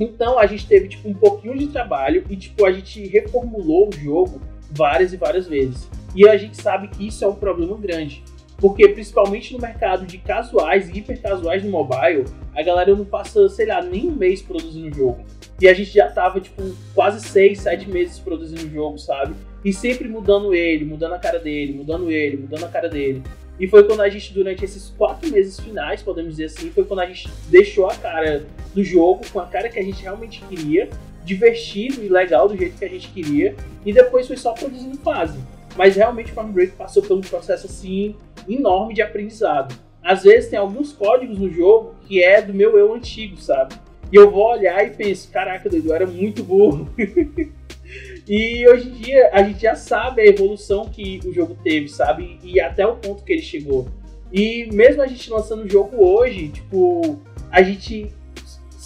Então 0.00 0.38
a 0.38 0.46
gente 0.46 0.66
teve 0.66 0.88
tipo 0.88 1.06
um 1.10 1.14
pouquinho 1.14 1.58
de 1.58 1.66
trabalho 1.66 2.24
e 2.30 2.36
tipo 2.36 2.64
a 2.64 2.72
gente 2.72 3.06
reformulou 3.06 3.90
o 3.90 3.92
jogo 3.92 4.40
várias 4.70 5.12
e 5.12 5.16
várias 5.16 5.46
vezes. 5.46 5.88
E 6.14 6.28
a 6.28 6.36
gente 6.36 6.60
sabe 6.60 6.88
que 6.88 7.06
isso 7.06 7.24
é 7.24 7.28
um 7.28 7.34
problema 7.34 7.76
grande. 7.76 8.22
Porque 8.56 8.88
principalmente 8.88 9.52
no 9.52 9.60
mercado 9.60 10.04
de 10.04 10.18
casuais 10.18 10.88
e 10.88 10.98
hiper 10.98 11.22
casuais 11.22 11.62
no 11.62 11.70
mobile, 11.70 12.24
a 12.54 12.62
galera 12.62 12.94
não 12.94 13.04
passa, 13.04 13.48
sei 13.48 13.66
lá, 13.66 13.80
nem 13.80 14.08
um 14.08 14.16
mês 14.16 14.42
produzindo 14.42 14.94
jogo. 14.94 15.24
E 15.60 15.68
a 15.68 15.74
gente 15.74 15.92
já 15.92 16.10
tava, 16.10 16.40
tipo, 16.40 16.62
quase 16.94 17.26
seis, 17.26 17.60
sete 17.60 17.88
meses 17.88 18.18
produzindo 18.18 18.68
jogo, 18.68 18.98
sabe? 18.98 19.34
E 19.64 19.72
sempre 19.72 20.08
mudando 20.08 20.54
ele, 20.54 20.84
mudando 20.84 21.12
a 21.14 21.18
cara 21.18 21.38
dele, 21.38 21.72
mudando 21.72 22.10
ele, 22.10 22.36
mudando 22.36 22.64
a 22.64 22.68
cara 22.68 22.88
dele. 22.88 23.22
E 23.60 23.66
foi 23.66 23.84
quando 23.84 24.00
a 24.00 24.08
gente, 24.08 24.32
durante 24.32 24.64
esses 24.64 24.92
quatro 24.96 25.30
meses 25.30 25.58
finais, 25.58 26.00
podemos 26.00 26.30
dizer 26.30 26.44
assim, 26.44 26.70
foi 26.70 26.84
quando 26.84 27.00
a 27.00 27.06
gente 27.06 27.28
deixou 27.48 27.88
a 27.88 27.94
cara 27.94 28.44
do 28.72 28.84
jogo 28.84 29.24
com 29.32 29.40
a 29.40 29.46
cara 29.46 29.68
que 29.68 29.78
a 29.78 29.82
gente 29.82 30.02
realmente 30.02 30.42
queria, 30.48 30.88
divertido 31.28 32.02
e 32.02 32.08
legal 32.08 32.48
do 32.48 32.56
jeito 32.56 32.78
que 32.78 32.84
a 32.84 32.88
gente 32.88 33.08
queria, 33.08 33.54
e 33.84 33.92
depois 33.92 34.26
foi 34.26 34.36
só 34.36 34.52
produzindo 34.52 34.96
fase. 34.98 35.38
Mas 35.76 35.94
realmente 35.94 36.32
Farm 36.32 36.50
Break 36.50 36.72
passou 36.72 37.02
por 37.02 37.16
um 37.16 37.20
processo 37.20 37.66
assim 37.66 38.16
enorme 38.48 38.94
de 38.94 39.02
aprendizado. 39.02 39.74
Às 40.02 40.22
vezes 40.22 40.48
tem 40.48 40.58
alguns 40.58 40.92
códigos 40.92 41.38
no 41.38 41.50
jogo 41.50 41.94
que 42.06 42.22
é 42.22 42.40
do 42.40 42.54
meu 42.54 42.78
eu 42.78 42.94
antigo, 42.94 43.36
sabe? 43.36 43.74
E 44.10 44.16
eu 44.16 44.30
vou 44.30 44.50
olhar 44.50 44.82
e 44.86 44.90
penso, 44.90 45.30
caraca, 45.30 45.68
doido, 45.68 45.88
eu 45.88 45.94
era 45.94 46.06
muito 46.06 46.42
burro. 46.42 46.88
e 48.26 48.66
hoje 48.66 48.88
em 48.88 48.92
dia 48.92 49.30
a 49.32 49.42
gente 49.42 49.60
já 49.60 49.74
sabe 49.74 50.22
a 50.22 50.26
evolução 50.26 50.86
que 50.86 51.20
o 51.26 51.32
jogo 51.32 51.58
teve, 51.62 51.88
sabe? 51.88 52.38
E 52.42 52.58
até 52.58 52.86
o 52.86 52.96
ponto 52.96 53.22
que 53.22 53.34
ele 53.34 53.42
chegou. 53.42 53.86
E 54.32 54.68
mesmo 54.72 55.02
a 55.02 55.06
gente 55.06 55.30
lançando 55.30 55.64
o 55.64 55.68
jogo 55.68 56.02
hoje, 56.02 56.48
tipo, 56.48 57.20
a 57.50 57.62
gente 57.62 58.10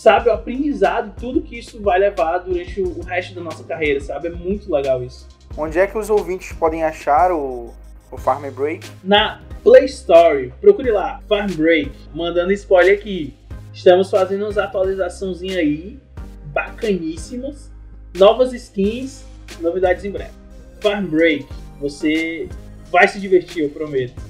sabe 0.03 0.29
o 0.29 0.33
aprendizado, 0.33 1.15
tudo 1.21 1.41
que 1.41 1.57
isso 1.57 1.81
vai 1.81 1.97
levar 1.97 2.39
durante 2.39 2.81
o 2.81 3.03
resto 3.03 3.37
da 3.37 3.41
nossa 3.41 3.63
carreira, 3.63 4.01
sabe? 4.01 4.27
É 4.27 4.31
muito 4.33 4.69
legal 4.69 5.01
isso. 5.01 5.29
Onde 5.57 5.79
é 5.79 5.87
que 5.87 5.97
os 5.97 6.11
ouvintes 6.11 6.53
podem 6.53 6.83
achar 6.83 7.31
o, 7.31 7.73
o 8.11 8.17
Farm 8.17 8.51
Break? 8.51 8.85
Na 9.05 9.41
Play 9.63 9.85
Store. 9.85 10.53
Procure 10.61 10.91
lá, 10.91 11.21
Farm 11.29 11.53
Break. 11.53 11.93
Mandando 12.13 12.53
spoiler 12.53 12.99
aqui. 12.99 13.33
Estamos 13.73 14.11
fazendo 14.11 14.43
umas 14.43 14.59
atualizações 14.59 15.41
aí, 15.41 16.01
bacaníssimas. 16.47 17.71
Novas 18.19 18.53
skins, 18.53 19.25
novidades 19.61 20.05
em 20.05 20.11
breve. 20.11 20.33
Farm 20.81 21.07
Break. 21.07 21.47
Você 21.79 22.49
vai 22.91 23.07
se 23.07 23.21
divertir, 23.21 23.63
eu 23.63 23.71
prometo. 23.71 24.21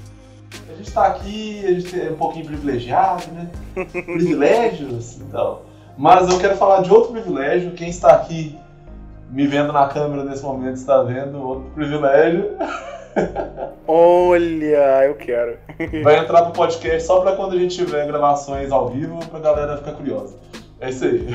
A 0.73 0.77
gente 0.77 0.93
tá 0.93 1.07
aqui, 1.07 1.65
a 1.67 1.73
gente 1.73 2.01
é 2.01 2.11
um 2.11 2.17
pouquinho 2.17 2.47
privilegiado, 2.47 3.25
né? 3.33 3.51
Privilégios, 3.93 5.21
então. 5.21 5.61
Mas 5.99 6.31
eu 6.31 6.39
quero 6.39 6.57
falar 6.57 6.81
de 6.81 6.91
outro 6.91 7.13
privilégio. 7.13 7.73
Quem 7.73 7.91
está 7.91 8.13
aqui 8.13 8.59
me 9.31 9.47
vendo 9.47 9.73
na 9.73 9.87
câmera 9.89 10.25
nesse 10.25 10.43
momento 10.43 10.77
está 10.77 11.03
vendo 11.03 11.43
outro 11.43 11.71
privilégio. 11.75 12.53
Olha, 13.87 15.05
eu 15.05 15.15
quero. 15.17 15.59
Vai 16.03 16.19
entrar 16.19 16.43
pro 16.43 16.53
podcast 16.53 17.07
só 17.07 17.21
para 17.21 17.37
quando 17.37 17.55
a 17.55 17.59
gente 17.59 17.77
tiver 17.77 18.07
gravações 18.07 18.73
ao 18.73 18.89
vivo, 18.89 19.19
pra 19.27 19.41
galera 19.41 19.77
ficar 19.77 19.93
curiosa. 19.93 20.37
É 20.81 20.89
isso 20.89 21.05
aí. 21.05 21.29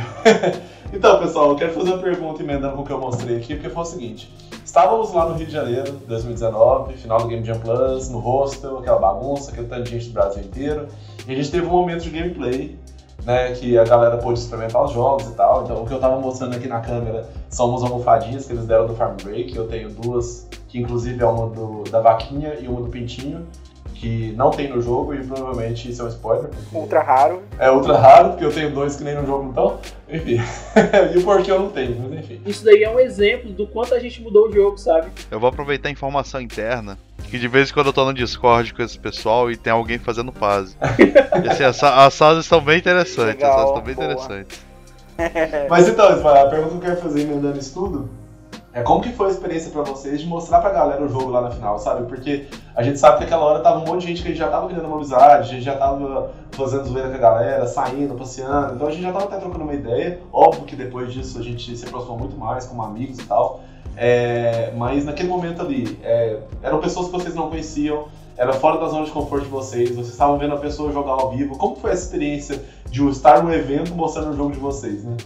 Então, 0.94 1.20
pessoal, 1.20 1.50
eu 1.50 1.56
quero 1.56 1.74
fazer 1.74 1.90
uma 1.92 2.02
pergunta 2.02 2.42
emendando 2.42 2.76
com 2.76 2.82
o 2.82 2.86
que 2.86 2.92
eu 2.92 3.00
mostrei 3.00 3.38
aqui, 3.38 3.56
porque 3.56 3.70
foi 3.70 3.84
o 3.84 3.86
seguinte. 3.86 4.34
Estávamos 4.64 5.14
lá 5.14 5.30
no 5.30 5.36
Rio 5.36 5.48
de 5.48 5.54
Janeiro, 5.54 5.94
2019, 6.08 6.94
final 6.96 7.20
do 7.20 7.28
Game 7.28 7.46
Jam 7.46 7.60
Plus, 7.60 8.10
no 8.10 8.20
hostel, 8.20 8.80
aquela 8.80 9.00
bagunça, 9.00 9.52
aquele 9.52 9.68
tanto 9.68 9.84
de 9.84 9.92
gente 9.92 10.08
do 10.08 10.14
Brasil 10.14 10.44
inteiro. 10.44 10.88
E 11.28 11.32
a 11.32 11.36
gente 11.36 11.50
teve 11.50 11.66
um 11.66 11.70
momento 11.70 12.04
de 12.04 12.10
gameplay 12.10 12.78
né, 13.28 13.52
que 13.52 13.78
a 13.78 13.84
galera 13.84 14.18
pôde 14.18 14.40
experimentar 14.40 14.84
os 14.84 14.92
jogos 14.92 15.28
e 15.28 15.32
tal. 15.32 15.64
Então, 15.64 15.84
o 15.84 15.86
que 15.86 15.94
eu 15.94 16.00
tava 16.00 16.20
mostrando 16.20 16.56
aqui 16.56 16.68
na 16.68 16.80
câmera 16.80 17.30
são 17.50 17.70
umas 17.70 17.84
almofadinhas 17.84 18.46
que 18.46 18.54
eles 18.54 18.66
deram 18.66 18.88
do 18.88 18.96
Farm 18.96 19.18
Break. 19.22 19.56
Eu 19.56 19.68
tenho 19.68 19.90
duas, 19.90 20.48
que 20.68 20.80
inclusive 20.80 21.22
é 21.22 21.26
uma 21.26 21.48
do, 21.48 21.84
da 21.90 22.00
vaquinha 22.00 22.56
e 22.60 22.68
uma 22.68 22.82
do 22.82 22.88
pintinho, 22.88 23.46
que 24.00 24.32
não 24.34 24.52
tem 24.52 24.70
no 24.70 24.82
jogo 24.82 25.14
e 25.14 25.24
provavelmente 25.24 25.90
isso 25.90 26.02
é 26.02 26.06
um 26.06 26.08
spoiler. 26.10 26.50
Ultra 26.72 27.02
raro. 27.02 27.42
É 27.58 27.70
ultra 27.72 27.98
raro, 27.98 28.30
porque 28.30 28.46
eu 28.46 28.54
tenho 28.54 28.72
dois 28.72 28.96
que 28.96 29.04
nem 29.04 29.16
no 29.16 29.26
jogo 29.26 29.50
então. 29.50 29.80
Enfim. 30.08 30.40
e 31.14 31.18
o 31.18 31.24
porquê 31.24 31.52
eu 31.52 31.60
não 31.60 31.70
tenho, 31.70 32.00
mas 32.00 32.20
enfim. 32.20 32.42
Isso 32.46 32.64
daí 32.64 32.84
é 32.84 32.90
um 32.90 33.00
exemplo 33.00 33.52
do 33.52 33.66
quanto 33.68 33.94
a 33.94 34.00
gente 34.00 34.22
mudou 34.22 34.48
o 34.48 34.52
jogo, 34.52 34.78
sabe? 34.78 35.08
Eu 35.32 35.40
vou 35.40 35.50
aproveitar 35.50 35.90
a 35.90 35.92
informação 35.92 36.40
interna 36.40 36.98
que 37.30 37.38
de 37.38 37.48
vez 37.48 37.70
em 37.70 37.74
quando 37.74 37.88
eu 37.88 37.94
tô 37.94 38.06
no 38.06 38.14
Discord 38.14 38.74
com 38.74 38.84
esse 38.84 38.98
pessoal 38.98 39.52
e 39.52 39.58
tem 39.58 39.74
alguém 39.74 39.98
fazendo 39.98 40.32
fase. 40.32 40.78
assim, 41.50 41.64
as, 41.64 41.84
as 41.84 42.18
fases 42.18 42.46
estão 42.46 42.62
bem 42.62 42.78
interessantes. 42.78 43.36
Legal, 43.36 43.50
as 43.50 43.56
fases 43.56 43.70
estão 43.70 43.84
bem 43.84 43.96
boa. 43.96 44.06
interessantes. 44.06 44.68
Mas 45.70 45.88
então, 45.90 46.06
a 46.06 46.46
pergunta 46.48 46.70
que 46.70 46.76
eu 46.76 46.82
quero 46.82 46.98
fazer 46.98 47.22
emendando 47.22 47.58
isso 47.58 47.74
tudo 47.74 48.10
é 48.78 48.84
como 48.84 49.02
que 49.02 49.12
foi 49.12 49.26
a 49.26 49.32
experiência 49.32 49.72
para 49.72 49.82
vocês 49.82 50.22
de 50.22 50.28
mostrar 50.28 50.62
pra 50.62 50.70
galera 50.70 51.04
o 51.04 51.10
jogo 51.10 51.32
lá 51.32 51.42
na 51.42 51.50
final, 51.50 51.80
sabe? 51.80 52.06
Porque 52.06 52.46
a 52.76 52.84
gente 52.84 53.00
sabe 53.00 53.18
que 53.18 53.24
aquela 53.24 53.44
hora 53.44 53.60
tava 53.62 53.80
um 53.80 53.86
monte 53.88 54.02
de 54.02 54.08
gente 54.10 54.22
que 54.22 54.28
a 54.28 54.32
gente 54.32 54.40
já 54.40 54.50
tava 54.50 54.68
criando 54.68 54.86
uma 54.86 54.98
amizade, 54.98 55.50
a 55.50 55.54
gente 55.54 55.64
já 55.64 55.76
tava 55.76 56.32
fazendo 56.52 56.86
zoeira 56.86 57.10
com 57.10 57.16
a 57.16 57.18
galera, 57.18 57.66
saindo, 57.66 58.14
passeando, 58.14 58.76
então 58.76 58.88
a 58.88 58.92
gente 58.92 59.02
já 59.02 59.12
tava 59.12 59.26
até 59.26 59.38
trocando 59.38 59.64
uma 59.64 59.74
ideia. 59.74 60.20
Óbvio 60.32 60.66
que 60.66 60.76
depois 60.76 61.12
disso 61.12 61.40
a 61.40 61.42
gente 61.42 61.76
se 61.76 61.86
aproximou 61.86 62.20
muito 62.20 62.38
mais 62.38 62.68
como 62.68 62.84
amigos 62.84 63.18
e 63.18 63.24
tal. 63.24 63.62
É, 63.96 64.72
mas 64.78 65.06
naquele 65.06 65.28
momento 65.28 65.60
ali, 65.60 65.98
é, 66.04 66.38
eram 66.62 66.80
pessoas 66.80 67.08
que 67.08 67.14
vocês 67.14 67.34
não 67.34 67.50
conheciam, 67.50 68.06
era 68.38 68.54
fora 68.54 68.80
da 68.80 68.90
zona 68.90 69.06
de 69.06 69.12
conforto 69.12 69.46
de 69.46 69.50
vocês, 69.50 69.90
vocês 69.90 70.10
estavam 70.10 70.38
vendo 70.38 70.54
a 70.54 70.58
pessoa 70.58 70.92
jogar 70.92 71.14
ao 71.14 71.32
vivo. 71.32 71.58
Como 71.58 71.76
foi 71.78 71.94
essa 71.94 72.04
experiência 72.04 72.62
de 72.92 73.04
estar 73.08 73.42
no 73.42 73.52
evento 73.52 73.96
mostrando 73.96 74.30
o 74.30 74.38
jogo 74.38 74.52
de 74.52 74.60
vocês, 74.60 75.04
né? 75.04 75.18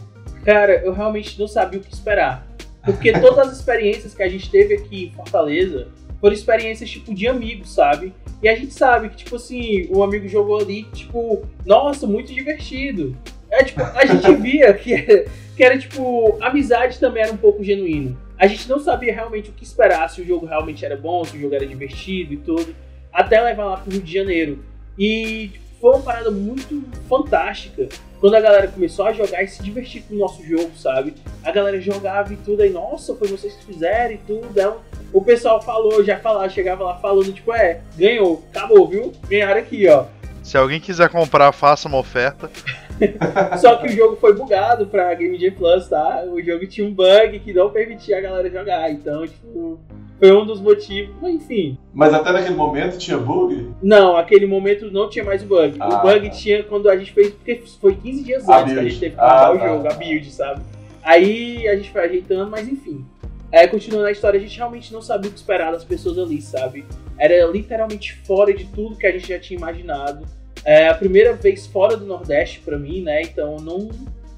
Cara, 0.46 0.74
eu 0.86 0.94
realmente 0.94 1.38
não 1.38 1.48
sabia 1.48 1.80
o 1.80 1.84
que 1.84 1.94
esperar. 1.94 2.48
Porque 2.84 3.14
todas 3.14 3.48
as 3.48 3.58
experiências 3.58 4.14
que 4.14 4.24
a 4.24 4.30
gente 4.30 4.50
teve 4.50 4.76
aqui 4.76 5.06
em 5.06 5.12
Fortaleza 5.12 5.88
foram 6.20 6.34
experiências 6.34 6.90
tipo 6.90 7.14
de 7.14 7.28
amigos, 7.28 7.74
sabe? 7.74 8.14
E 8.42 8.50
a 8.50 8.56
gente 8.56 8.74
sabe 8.74 9.10
que, 9.10 9.18
tipo 9.18 9.36
assim, 9.36 9.88
um 9.92 10.04
amigo 10.04 10.28
jogou 10.28 10.60
ali, 10.60 10.84
tipo, 10.94 11.46
nossa, 11.66 12.08
muito 12.08 12.34
divertido. 12.34 13.16
É 13.50 13.64
tipo, 13.64 13.82
a 13.82 14.06
gente 14.06 14.32
via 14.42 14.74
que, 14.74 15.26
que 15.56 15.64
era 15.64 15.78
tipo, 15.78 16.38
amizade 16.42 17.00
também 17.00 17.24
era 17.24 17.32
um 17.32 17.38
pouco 17.38 17.64
genuíno 17.64 18.18
a 18.42 18.48
gente 18.48 18.68
não 18.68 18.80
sabia 18.80 19.14
realmente 19.14 19.52
o 19.52 19.54
que 19.54 19.64
esperar, 19.64 20.10
se 20.10 20.20
o 20.20 20.26
jogo 20.26 20.48
realmente 20.48 20.84
era 20.84 20.98
bom, 20.98 21.24
se 21.24 21.38
o 21.38 21.40
jogo 21.40 21.54
era 21.54 21.64
divertido 21.64 22.34
e 22.34 22.38
tudo, 22.38 22.76
até 23.14 23.40
levar 23.40 23.66
lá 23.66 23.78
pro 23.78 23.92
Rio 23.92 24.02
de 24.02 24.12
Janeiro. 24.12 24.66
E 24.98 25.52
foi 25.82 25.96
uma 25.96 26.04
parada 26.04 26.30
muito 26.30 26.84
fantástica 27.10 27.90
quando 28.20 28.36
a 28.36 28.40
galera 28.40 28.68
começou 28.68 29.08
a 29.08 29.14
jogar 29.14 29.42
e 29.42 29.48
se 29.48 29.64
divertir 29.64 30.04
com 30.04 30.14
o 30.14 30.20
nosso 30.20 30.44
jogo, 30.46 30.70
sabe? 30.78 31.16
A 31.44 31.52
galera 31.52 31.82
jogava 31.82 32.32
e 32.32 32.38
tudo, 32.38 32.62
aí, 32.62 32.70
nossa, 32.70 33.16
foi 33.16 33.28
vocês 33.28 33.56
que 33.56 33.66
fizeram 33.66 34.14
e 34.14 34.18
tudo. 34.20 34.48
Aí, 34.60 34.72
o 35.12 35.22
pessoal 35.22 35.60
falou, 35.60 36.04
já 36.04 36.20
falava, 36.20 36.48
chegava 36.48 36.84
lá 36.84 36.98
falando, 36.98 37.34
tipo, 37.34 37.52
é, 37.52 37.82
ganhou, 37.98 38.44
acabou, 38.52 38.88
viu? 38.88 39.12
Ganharam 39.28 39.60
aqui, 39.60 39.88
ó. 39.90 40.06
Se 40.44 40.56
alguém 40.56 40.80
quiser 40.80 41.10
comprar, 41.10 41.52
faça 41.52 41.88
uma 41.88 41.98
oferta. 41.98 42.50
Só 43.60 43.78
que 43.78 43.88
o 43.88 43.92
jogo 43.92 44.16
foi 44.18 44.36
bugado 44.36 44.86
pra 44.86 45.14
Game 45.16 45.40
Jam 45.40 45.52
Plus, 45.52 45.88
tá? 45.88 46.24
O 46.26 46.40
jogo 46.42 46.68
tinha 46.68 46.88
um 46.88 46.94
bug 46.94 47.40
que 47.40 47.54
não 47.54 47.72
permitia 47.72 48.20
a 48.20 48.22
galera 48.22 48.50
jogar. 48.50 48.92
Então, 48.92 49.26
tipo, 49.26 49.80
foi 50.22 50.32
um 50.32 50.46
dos 50.46 50.62
motivos, 50.62 51.16
enfim. 51.24 51.80
Mas 51.92 52.14
até 52.14 52.32
naquele 52.32 52.54
momento 52.54 52.96
tinha 52.96 53.18
bug? 53.18 53.72
Não, 53.82 54.16
aquele 54.16 54.46
momento 54.46 54.92
não 54.92 55.10
tinha 55.10 55.26
mais 55.26 55.42
bug. 55.42 55.78
Ah, 55.80 55.98
o 55.98 56.02
bug 56.04 56.30
tá. 56.30 56.36
tinha 56.36 56.64
quando 56.64 56.88
a 56.88 56.96
gente 56.96 57.12
fez, 57.12 57.32
porque 57.32 57.64
foi 57.82 57.96
15 57.96 58.24
dias 58.24 58.48
a 58.48 58.62
antes 58.62 58.66
build. 58.66 58.74
que 58.76 58.80
a 58.80 58.90
gente 58.90 59.00
teve 59.00 59.16
que 59.16 59.22
mudar 59.22 59.48
ah, 59.48 59.52
o 59.52 59.58
tá. 59.58 59.68
jogo, 59.68 59.88
a 59.88 59.94
build, 59.96 60.32
sabe? 60.32 60.62
Aí 61.02 61.68
a 61.68 61.76
gente 61.76 61.90
foi 61.90 62.02
ajeitando, 62.02 62.52
mas 62.52 62.68
enfim. 62.68 63.04
É, 63.52 63.66
continuando 63.66 64.06
a 64.06 64.12
história, 64.12 64.40
a 64.40 64.42
gente 64.42 64.56
realmente 64.56 64.94
não 64.94 65.02
sabia 65.02 65.28
o 65.28 65.34
que 65.34 65.40
esperar 65.40 65.72
das 65.72 65.84
pessoas 65.84 66.20
ali, 66.20 66.40
sabe? 66.40 66.86
Era 67.18 67.44
literalmente 67.48 68.16
fora 68.24 68.54
de 68.54 68.66
tudo 68.66 68.96
que 68.96 69.08
a 69.08 69.12
gente 69.12 69.28
já 69.28 69.40
tinha 69.40 69.58
imaginado. 69.58 70.24
É 70.64 70.88
a 70.88 70.94
primeira 70.94 71.34
vez 71.34 71.66
fora 71.66 71.98
do 71.98 72.06
Nordeste 72.06 72.60
para 72.60 72.78
mim, 72.78 73.02
né? 73.02 73.24
Então 73.24 73.58
não 73.58 73.90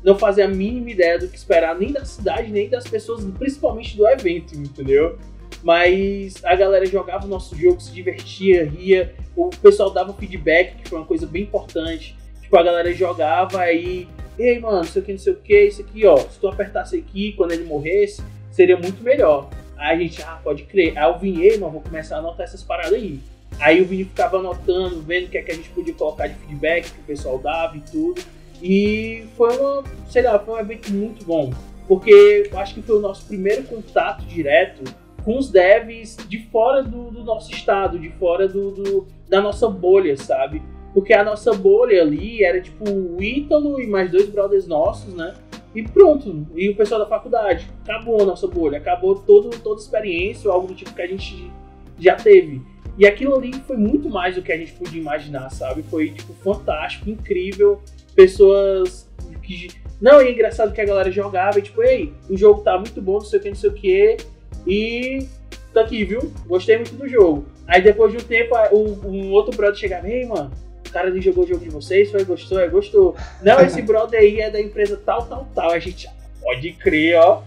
não 0.01 0.17
fazia 0.17 0.45
a 0.45 0.49
mínima 0.49 0.91
ideia 0.91 1.17
do 1.17 1.29
que 1.29 1.37
esperar 1.37 1.77
nem 1.77 1.91
da 1.91 2.03
cidade, 2.03 2.51
nem 2.51 2.67
das 2.69 2.85
pessoas, 2.85 3.23
principalmente 3.37 3.95
do 3.95 4.05
evento, 4.07 4.53
entendeu? 4.53 5.17
Mas 5.61 6.43
a 6.43 6.55
galera 6.55 6.85
jogava 6.85 7.25
o 7.25 7.29
nosso 7.29 7.55
jogo, 7.55 7.79
se 7.81 7.91
divertia, 7.91 8.65
ria, 8.65 9.13
o 9.35 9.49
pessoal 9.49 9.91
dava 9.91 10.13
feedback, 10.13 10.75
que 10.77 10.89
foi 10.89 10.99
uma 10.99 11.07
coisa 11.07 11.25
bem 11.25 11.43
importante. 11.43 12.15
Tipo, 12.41 12.57
a 12.57 12.63
galera 12.63 12.93
jogava 12.93 13.59
aí, 13.59 14.07
ei 14.37 14.59
mano, 14.59 14.83
isso 14.83 14.99
aqui 14.99 15.11
não 15.11 15.19
sei 15.19 15.33
o 15.33 15.37
que, 15.37 15.65
isso 15.65 15.81
aqui, 15.81 16.05
ó, 16.05 16.17
se 16.17 16.39
tu 16.39 16.47
apertasse 16.47 16.97
aqui 16.97 17.33
quando 17.33 17.51
ele 17.51 17.65
morresse, 17.65 18.21
seria 18.51 18.77
muito 18.77 19.03
melhor. 19.03 19.49
Aí 19.77 19.95
a 19.95 19.99
gente, 19.99 20.21
ah, 20.21 20.39
pode 20.43 20.63
crer. 20.63 20.97
Aí 20.97 21.11
o 21.11 21.17
Vini, 21.17 21.43
ei, 21.45 21.57
mano, 21.57 21.73
vou 21.73 21.81
começar 21.81 22.17
a 22.17 22.19
anotar 22.19 22.45
essas 22.45 22.63
paradas 22.63 22.93
aí. 22.93 23.19
Aí 23.59 23.81
o 23.81 23.85
Vini 23.85 24.05
ficava 24.05 24.37
anotando, 24.37 25.01
vendo 25.01 25.25
o 25.25 25.29
que 25.29 25.37
é 25.37 25.41
que 25.41 25.51
a 25.51 25.55
gente 25.55 25.69
podia 25.69 25.93
colocar 25.93 26.27
de 26.27 26.35
feedback 26.35 26.91
que 26.91 26.99
o 26.99 27.03
pessoal 27.03 27.37
dava 27.37 27.77
e 27.77 27.81
tudo. 27.81 28.21
E 28.61 29.25
foi 29.35 29.57
uma, 29.57 29.83
sei 30.09 30.21
lá, 30.21 30.39
foi 30.39 30.55
um 30.55 30.59
evento 30.59 30.91
muito 30.91 31.25
bom. 31.25 31.51
Porque 31.87 32.49
eu 32.49 32.59
acho 32.59 32.75
que 32.75 32.81
foi 32.81 32.97
o 32.97 33.01
nosso 33.01 33.25
primeiro 33.25 33.63
contato 33.63 34.23
direto 34.25 34.83
com 35.23 35.37
os 35.37 35.49
devs 35.49 36.17
de 36.27 36.39
fora 36.47 36.83
do, 36.83 37.11
do 37.11 37.23
nosso 37.23 37.51
estado, 37.51 37.97
de 37.97 38.09
fora 38.11 38.47
do, 38.47 38.71
do, 38.71 39.07
da 39.29 39.41
nossa 39.41 39.69
bolha, 39.69 40.17
sabe? 40.17 40.61
Porque 40.93 41.13
a 41.13 41.23
nossa 41.23 41.53
bolha 41.53 42.01
ali 42.01 42.43
era 42.43 42.61
tipo 42.61 42.89
o 42.89 43.21
Ítalo 43.21 43.81
e 43.81 43.87
mais 43.87 44.11
dois 44.11 44.29
brothers 44.29 44.67
nossos, 44.67 45.13
né? 45.13 45.33
E 45.73 45.81
pronto. 45.81 46.45
E 46.55 46.69
o 46.69 46.75
pessoal 46.75 46.99
da 46.99 47.07
faculdade. 47.07 47.67
Acabou 47.83 48.21
a 48.21 48.25
nossa 48.25 48.47
bolha. 48.47 48.77
Acabou 48.77 49.15
todo, 49.15 49.49
toda 49.61 49.79
a 49.79 49.83
experiência 49.83 50.49
ou 50.49 50.55
algo 50.55 50.67
do 50.67 50.75
tipo 50.75 50.93
que 50.93 51.01
a 51.01 51.07
gente 51.07 51.51
já 51.97 52.15
teve. 52.15 52.61
E 52.97 53.07
aquilo 53.07 53.35
ali 53.35 53.53
foi 53.65 53.75
muito 53.75 54.07
mais 54.09 54.35
do 54.35 54.43
que 54.43 54.51
a 54.51 54.57
gente 54.57 54.73
podia 54.73 55.01
imaginar, 55.01 55.49
sabe? 55.49 55.81
Foi, 55.83 56.11
tipo, 56.11 56.31
fantástico, 56.33 57.09
incrível. 57.09 57.81
Pessoas 58.15 59.09
que. 59.41 59.69
Não, 59.99 60.21
e 60.21 60.27
é 60.27 60.31
engraçado 60.31 60.73
que 60.73 60.81
a 60.81 60.85
galera 60.85 61.09
jogava 61.09 61.57
e, 61.57 61.61
tipo, 61.61 61.81
ei, 61.81 62.13
o 62.29 62.37
jogo 62.37 62.61
tá 62.61 62.77
muito 62.77 63.01
bom, 63.01 63.13
não 63.13 63.21
sei 63.21 63.39
o 63.39 63.41
que, 63.41 63.49
não 63.49 63.55
sei 63.55 63.69
o 63.69 63.73
que. 63.73 64.17
E 64.65 65.27
tá 65.73 65.81
aqui, 65.81 66.03
viu? 66.05 66.31
Gostei 66.45 66.77
muito 66.77 66.95
do 66.95 67.07
jogo. 67.07 67.45
Aí 67.67 67.81
depois 67.81 68.11
de 68.11 68.17
um 68.17 68.21
tempo, 68.21 68.55
um, 68.73 69.31
outro 69.31 69.55
brother 69.55 69.75
chegava, 69.75 70.07
ei, 70.07 70.25
mano, 70.25 70.51
o 70.85 70.91
cara 70.91 71.07
ali 71.07 71.21
jogou 71.21 71.43
o 71.43 71.47
jogo 71.47 71.63
de 71.63 71.69
vocês, 71.69 72.11
foi, 72.11 72.23
gostou, 72.23 72.59
é, 72.59 72.67
gostou. 72.67 73.15
Não, 73.41 73.59
esse 73.61 73.81
brother 73.83 74.19
aí 74.19 74.39
é 74.39 74.49
da 74.49 74.61
empresa 74.61 74.99
tal, 75.03 75.25
tal, 75.25 75.47
tal. 75.55 75.71
A 75.71 75.79
gente, 75.79 76.07
pode 76.43 76.73
crer, 76.73 77.17
ó. 77.17 77.41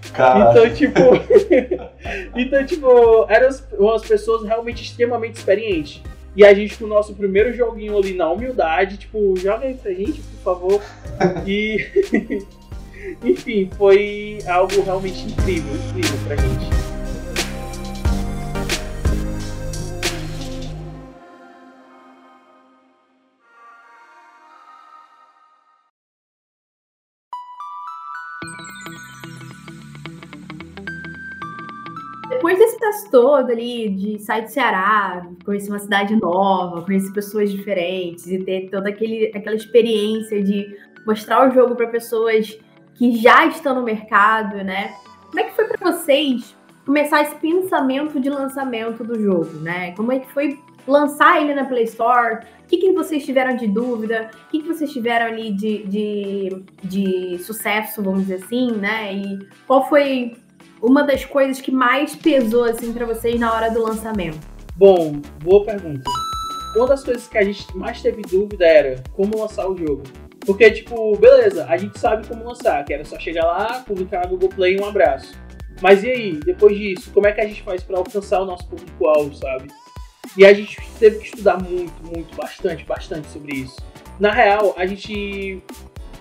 Então, 0.51 0.75
tipo. 0.75 1.01
então, 2.35 2.67
tipo, 2.67 3.27
eram 3.29 3.49
umas 3.79 4.03
pessoas 4.03 4.45
realmente 4.45 4.83
extremamente 4.83 5.37
experientes. 5.37 6.03
E 6.35 6.45
a 6.45 6.53
gente, 6.53 6.77
com 6.77 6.85
o 6.85 6.89
nosso 6.89 7.15
primeiro 7.15 7.55
joguinho 7.55 7.97
ali 7.97 8.15
na 8.15 8.31
humildade, 8.31 8.99
tipo, 8.99 9.35
joga 9.39 9.67
aí 9.67 9.75
pra 9.75 9.93
gente, 9.93 10.21
por 10.21 10.43
favor. 10.43 10.83
E. 11.47 11.87
Enfim, 13.23 13.71
foi 13.79 14.39
algo 14.47 14.83
realmente 14.83 15.27
incrível, 15.27 15.73
incrível 15.75 16.19
pra 16.27 16.37
gente. 16.37 16.96
Todo 33.17 33.51
ali 33.51 33.89
de 33.89 34.19
sair 34.19 34.43
do 34.43 34.49
Ceará, 34.49 35.27
conhecer 35.43 35.71
uma 35.71 35.79
cidade 35.79 36.15
nova, 36.17 36.83
conhecer 36.83 37.11
pessoas 37.15 37.51
diferentes 37.51 38.27
e 38.27 38.45
ter 38.45 38.69
toda 38.69 38.91
aquele, 38.91 39.33
aquela 39.35 39.57
experiência 39.57 40.43
de 40.43 40.77
mostrar 41.07 41.49
o 41.49 41.55
jogo 41.55 41.75
para 41.75 41.87
pessoas 41.87 42.59
que 42.95 43.17
já 43.17 43.47
estão 43.47 43.75
no 43.75 43.83
mercado, 43.83 44.57
né? 44.57 44.93
Como 45.29 45.41
é 45.41 45.45
que 45.45 45.57
foi 45.57 45.65
para 45.65 45.93
vocês 45.93 46.55
começar 46.85 47.23
esse 47.23 47.35
pensamento 47.37 48.21
de 48.21 48.29
lançamento 48.29 49.03
do 49.03 49.19
jogo, 49.19 49.61
né? 49.61 49.93
Como 49.93 50.13
é 50.13 50.19
que 50.19 50.31
foi 50.31 50.59
lançar 50.87 51.41
ele 51.41 51.55
na 51.55 51.65
Play 51.65 51.85
Store? 51.85 52.45
O 52.65 52.69
que, 52.69 52.77
que 52.77 52.93
vocês 52.93 53.25
tiveram 53.25 53.57
de 53.57 53.67
dúvida? 53.67 54.31
O 54.47 54.51
que, 54.51 54.61
que 54.61 54.69
vocês 54.69 54.93
tiveram 54.93 55.25
ali 55.25 55.55
de, 55.55 55.87
de, 55.87 56.65
de 56.85 57.39
sucesso, 57.39 58.03
vamos 58.03 58.27
dizer 58.27 58.45
assim, 58.45 58.73
né? 58.73 59.15
E 59.15 59.39
qual 59.67 59.89
foi 59.89 60.35
uma 60.81 61.03
das 61.03 61.25
coisas 61.25 61.61
que 61.61 61.73
mais 61.73 62.15
pesou 62.15 62.65
assim 62.65 62.93
para 62.93 63.07
vocês 63.07 63.39
na 63.39 63.53
hora 63.53 63.71
do 63.71 63.83
lançamento? 63.83 64.39
Bom, 64.77 65.21
boa 65.43 65.65
pergunta. 65.65 66.03
Uma 66.77 66.89
das 66.89 67.03
coisas 67.03 67.27
que 67.27 67.39
a 67.39 67.43
gente 67.43 67.75
mais 67.77 68.03
teve 68.03 68.23
dúvida 68.23 68.67
era 68.67 69.03
como 69.15 69.39
lançar 69.39 69.67
o 69.69 69.77
jogo. 69.77 70.03
Porque, 70.45 70.71
tipo, 70.71 71.17
beleza, 71.17 71.67
a 71.67 71.77
gente 71.77 71.99
sabe 71.99 72.27
como 72.27 72.45
lançar, 72.45 72.85
que 72.85 72.93
era 72.93 73.05
só 73.05 73.19
chegar 73.19 73.47
lá, 73.47 73.83
publicar 73.87 74.21
na 74.21 74.27
Google 74.27 74.51
Play 74.51 74.77
e 74.77 74.81
um 74.81 74.85
abraço. 74.85 75.35
Mas 75.81 76.05
e 76.05 76.11
aí, 76.11 76.41
depois 76.45 76.77
disso, 76.77 77.11
como 77.13 77.27
é 77.27 77.33
que 77.33 77.41
a 77.41 77.47
gente 77.47 77.63
faz 77.63 77.83
para 77.83 77.99
alcançar 77.99 78.41
o 78.43 78.45
nosso 78.45 78.69
público-alvo, 78.69 79.35
sabe? 79.35 79.69
E 80.37 80.45
a 80.45 80.53
gente 80.53 80.79
teve 80.99 81.19
que 81.19 81.27
estudar 81.27 81.61
muito, 81.63 81.95
muito, 82.05 82.37
bastante, 82.37 82.85
bastante 82.85 83.29
sobre 83.29 83.57
isso. 83.57 83.77
Na 84.21 84.31
real, 84.31 84.75
a 84.77 84.87
gente 84.87 85.63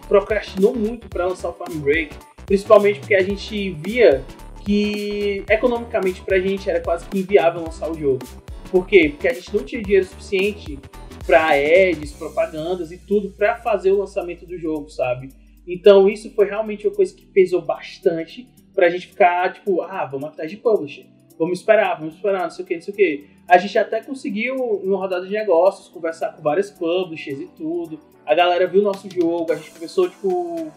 procrastinou 0.07 0.73
muito 0.73 1.07
para 1.07 1.27
lançar 1.27 1.49
o 1.49 1.53
Farm 1.53 1.77
Break, 1.79 2.15
principalmente 2.45 2.99
porque 2.99 3.15
a 3.15 3.23
gente 3.23 3.71
via 3.71 4.23
que 4.65 5.45
economicamente 5.47 6.21
pra 6.21 6.39
gente 6.39 6.69
era 6.69 6.81
quase 6.81 7.07
que 7.07 7.19
inviável 7.19 7.61
lançar 7.61 7.89
o 7.89 7.93
jogo. 7.93 8.25
Por 8.71 8.87
quê? 8.87 9.09
Porque 9.09 9.27
a 9.27 9.33
gente 9.33 9.55
não 9.55 9.63
tinha 9.63 9.81
dinheiro 9.81 10.05
suficiente 10.05 10.79
para 11.25 11.51
ads, 11.51 12.11
propagandas 12.13 12.91
e 12.91 12.97
tudo 12.97 13.29
para 13.29 13.55
fazer 13.57 13.91
o 13.91 13.99
lançamento 13.99 14.45
do 14.45 14.57
jogo, 14.57 14.89
sabe? 14.89 15.29
Então 15.67 16.09
isso 16.09 16.33
foi 16.33 16.47
realmente 16.47 16.87
uma 16.87 16.95
coisa 16.95 17.15
que 17.15 17.25
pesou 17.27 17.61
bastante 17.61 18.47
pra 18.73 18.89
gente 18.89 19.07
ficar 19.07 19.53
tipo, 19.53 19.81
ah, 19.81 20.05
vamos 20.05 20.29
atrás 20.29 20.49
de 20.49 20.57
publisher. 20.57 21.05
Vamos 21.37 21.59
esperar, 21.59 21.99
vamos 21.99 22.15
esperar, 22.15 22.43
não 22.43 22.49
sei 22.49 22.63
o 22.63 22.67
que, 22.67 22.75
não 22.75 22.81
sei 22.81 22.93
o 22.93 22.97
que. 22.97 23.27
A 23.47 23.57
gente 23.57 23.77
até 23.77 24.01
conseguiu, 24.01 24.55
uma 24.55 24.97
rodada 24.97 25.25
de 25.25 25.33
negócios, 25.33 25.87
conversar 25.89 26.29
com 26.33 26.41
vários 26.41 26.71
publishers 26.71 27.39
e 27.39 27.47
tudo. 27.47 27.99
A 28.25 28.33
galera 28.33 28.65
viu 28.65 28.81
o 28.81 28.83
nosso 28.83 29.07
jogo, 29.09 29.51
a 29.51 29.55
gente 29.55 29.71
conversou, 29.71 30.09
tipo, 30.09 30.71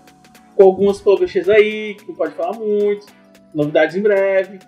com 0.54 0.62
algumas 0.62 1.00
publishers 1.00 1.48
aí, 1.48 1.94
que 1.94 2.08
não 2.08 2.14
pode 2.14 2.34
falar 2.34 2.58
muito 2.58 3.06
novidades 3.54 3.96
em 3.96 4.02
breve, 4.02 4.58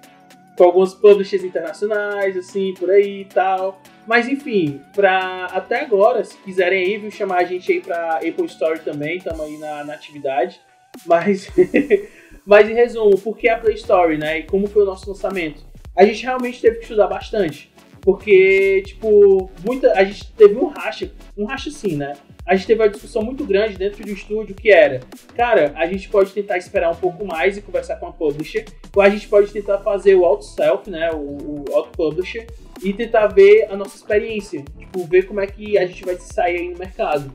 com 0.57 0.64
alguns 0.64 0.95
publishers 0.95 1.43
internacionais, 1.43 2.37
assim, 2.37 2.75
por 2.75 2.90
aí 2.90 3.23
e 3.23 3.25
tal. 3.25 3.81
Mas 4.07 4.29
enfim, 4.29 4.81
pra, 4.95 5.47
até 5.47 5.81
agora, 5.81 6.25
se 6.25 6.37
quiserem 6.38 6.85
aí, 6.85 6.99
viu, 6.99 7.11
chamar 7.11 7.38
a 7.38 7.45
gente 7.45 7.71
aí 7.73 7.81
pra 7.81 8.16
Apple 8.16 8.47
Store 8.47 8.79
também, 8.81 9.19
estamos 9.19 9.40
aí 9.40 9.57
na, 9.59 9.85
na 9.85 9.95
atividade. 9.95 10.61
Mas, 11.07 11.49
mas 12.45 12.69
em 12.69 12.75
resumo, 12.75 13.16
por 13.19 13.37
que 13.37 13.49
a 13.49 13.59
Play 13.59 13.77
Store, 13.77 14.19
né? 14.19 14.40
E 14.40 14.43
como 14.43 14.66
foi 14.66 14.83
o 14.83 14.87
nosso 14.87 15.09
lançamento? 15.09 15.62
A 15.97 16.05
gente 16.05 16.23
realmente 16.23 16.61
teve 16.61 16.77
que 16.77 16.83
estudar 16.83 17.07
bastante. 17.07 17.73
Porque, 18.01 18.83
tipo, 18.87 19.51
muita, 19.65 19.93
a 19.93 20.05
gente 20.05 20.33
teve 20.33 20.57
um 20.57 20.67
racha, 20.69 21.11
um 21.37 21.45
racha 21.45 21.71
sim, 21.71 21.97
né? 21.97 22.15
a 22.51 22.57
gente 22.57 22.67
teve 22.67 22.83
uma 22.83 22.89
discussão 22.89 23.23
muito 23.23 23.45
grande 23.45 23.77
dentro 23.77 24.03
do 24.05 24.11
estúdio 24.11 24.57
que 24.57 24.73
era, 24.73 25.01
cara, 25.37 25.73
a 25.77 25.87
gente 25.87 26.09
pode 26.09 26.33
tentar 26.33 26.59
esperar 26.59 26.91
um 26.91 26.97
pouco 26.97 27.25
mais 27.25 27.57
e 27.57 27.63
conversar 27.63 27.95
com 27.97 28.09
a 28.09 28.13
publisher, 28.13 28.65
ou 28.93 29.01
a 29.01 29.09
gente 29.09 29.29
pode 29.29 29.53
tentar 29.53 29.79
fazer 29.79 30.17
o 30.17 30.25
auto-self, 30.25 30.91
né, 30.91 31.11
o, 31.13 31.17
o 31.17 31.65
auto-publisher, 31.73 32.49
e 32.83 32.93
tentar 32.93 33.29
ver 33.29 33.69
a 33.71 33.77
nossa 33.77 33.97
experiência, 33.97 34.65
tipo, 34.77 35.05
ver 35.05 35.27
como 35.27 35.39
é 35.39 35.47
que 35.47 35.79
a 35.79 35.87
gente 35.87 36.05
vai 36.05 36.17
sair 36.17 36.57
aí 36.57 36.69
no 36.71 36.79
mercado. 36.79 37.31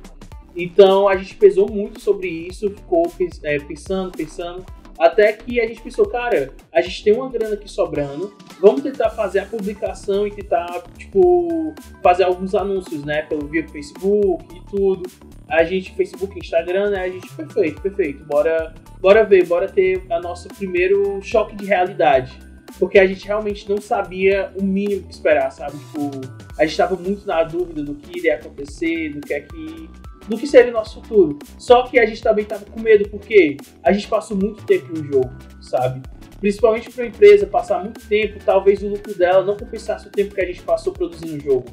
Então 0.54 1.08
a 1.08 1.16
gente 1.16 1.36
pesou 1.36 1.70
muito 1.72 2.02
sobre 2.02 2.28
isso, 2.28 2.70
ficou 2.72 3.10
é, 3.44 3.58
pensando, 3.60 4.12
pensando, 4.12 4.66
até 4.98 5.34
que 5.34 5.60
a 5.60 5.68
gente 5.68 5.82
pensou, 5.82 6.08
cara, 6.08 6.52
a 6.72 6.82
gente 6.82 7.04
tem 7.04 7.14
uma 7.14 7.30
grana 7.30 7.56
aqui 7.56 7.70
sobrando, 7.70 8.34
vamos 8.62 8.82
tentar 8.82 9.10
fazer 9.10 9.40
a 9.40 9.46
publicação 9.46 10.26
e 10.26 10.32
tentar, 10.32 10.84
tipo, 10.98 11.74
fazer 12.02 12.24
alguns 12.24 12.56
anúncios, 12.56 13.04
né? 13.04 13.24
Pelo 13.24 13.48
via 13.48 13.68
Facebook 13.68 14.46
e 14.56 14.62
tudo. 14.70 15.10
A 15.50 15.64
gente, 15.64 15.94
Facebook, 15.96 16.40
Instagram, 16.40 16.92
né? 16.92 17.02
A 17.02 17.10
gente, 17.10 17.30
perfeito, 17.34 17.82
perfeito. 17.82 18.24
Bora, 18.24 18.74
bora 19.02 19.24
ver, 19.24 19.46
bora 19.46 19.68
ter 19.68 20.02
a 20.10 20.20
nosso 20.20 20.48
primeiro 20.50 21.22
choque 21.22 21.56
de 21.56 21.66
realidade. 21.66 22.40
Porque 22.80 23.00
a 23.00 23.06
gente 23.08 23.26
realmente 23.26 23.70
não 23.70 23.80
sabia 23.80 24.52
o 24.60 24.64
mínimo 24.64 25.04
que 25.04 25.14
esperar, 25.14 25.50
sabe? 25.52 25.78
Tipo, 25.78 26.12
a 26.58 26.64
gente 26.64 26.72
estava 26.72 26.96
muito 26.96 27.26
na 27.26 27.44
dúvida 27.44 27.84
do 27.84 27.96
que 27.96 28.20
iria 28.20 28.36
acontecer, 28.36 29.14
do 29.14 29.22
que 29.22 29.34
é 29.34 29.42
que 29.42 29.90
do 30.28 30.38
que 30.38 30.48
seria 30.48 30.72
o 30.72 30.74
nosso 30.74 31.02
futuro. 31.02 31.38
Só 31.58 31.84
que 31.84 32.00
a 32.00 32.06
gente 32.06 32.22
também 32.22 32.46
tava 32.46 32.66
com 32.66 32.80
medo, 32.80 33.08
porque 33.10 33.58
a 33.84 33.92
gente 33.92 34.08
passou 34.08 34.36
muito 34.36 34.66
tempo 34.66 34.88
no 34.92 35.04
jogo, 35.04 35.32
sabe? 35.62 36.02
Principalmente 36.40 36.90
para 36.90 37.04
uma 37.04 37.10
empresa 37.10 37.48
passar 37.48 37.82
muito 37.84 38.06
tempo, 38.08 38.40
talvez 38.44 38.82
o 38.84 38.88
lucro 38.88 39.14
dela 39.16 39.44
não 39.44 39.56
compensasse 39.56 40.08
o 40.08 40.12
tempo 40.12 40.36
que 40.36 40.42
a 40.42 40.46
gente 40.46 40.62
passou 40.62 40.94
produzindo 40.94 41.38
o 41.38 41.40
jogo. 41.40 41.66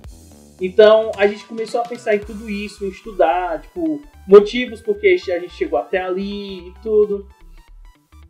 Então 0.60 1.10
a 1.16 1.26
gente 1.26 1.44
começou 1.44 1.80
a 1.80 1.84
pensar 1.84 2.14
em 2.14 2.20
tudo 2.20 2.48
isso, 2.48 2.84
em 2.84 2.88
estudar, 2.88 3.60
tipo, 3.60 4.00
motivos 4.26 4.80
porque 4.80 5.08
a 5.08 5.38
gente 5.38 5.54
chegou 5.54 5.78
até 5.78 5.98
ali 5.98 6.68
e 6.68 6.74
tudo. 6.82 7.26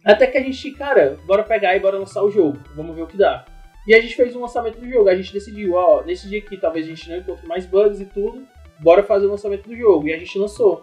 Até 0.04 0.26
que 0.26 0.38
a 0.38 0.42
gente, 0.42 0.72
cara, 0.72 1.18
bora 1.26 1.44
pegar 1.44 1.76
e 1.76 1.80
bora 1.80 1.98
lançar 1.98 2.22
o 2.24 2.30
jogo, 2.30 2.58
vamos 2.74 2.96
ver 2.96 3.02
o 3.02 3.06
que 3.06 3.16
dá. 3.16 3.44
E 3.86 3.94
a 3.94 4.00
gente 4.00 4.16
fez 4.16 4.34
um 4.34 4.40
lançamento 4.40 4.80
do 4.80 4.88
jogo, 4.88 5.08
a 5.08 5.14
gente 5.14 5.32
decidiu, 5.32 5.74
ó, 5.74 6.02
nesse 6.04 6.28
dia 6.28 6.38
aqui 6.38 6.56
talvez 6.56 6.86
a 6.86 6.88
gente 6.88 7.08
não 7.10 7.18
encontre 7.18 7.46
mais 7.46 7.66
bugs 7.66 8.00
e 8.00 8.06
tudo, 8.06 8.46
bora 8.82 9.02
fazer 9.02 9.26
o 9.26 9.30
lançamento 9.30 9.68
do 9.68 9.76
jogo. 9.76 10.08
E 10.08 10.12
a 10.12 10.18
gente 10.18 10.38
lançou. 10.38 10.80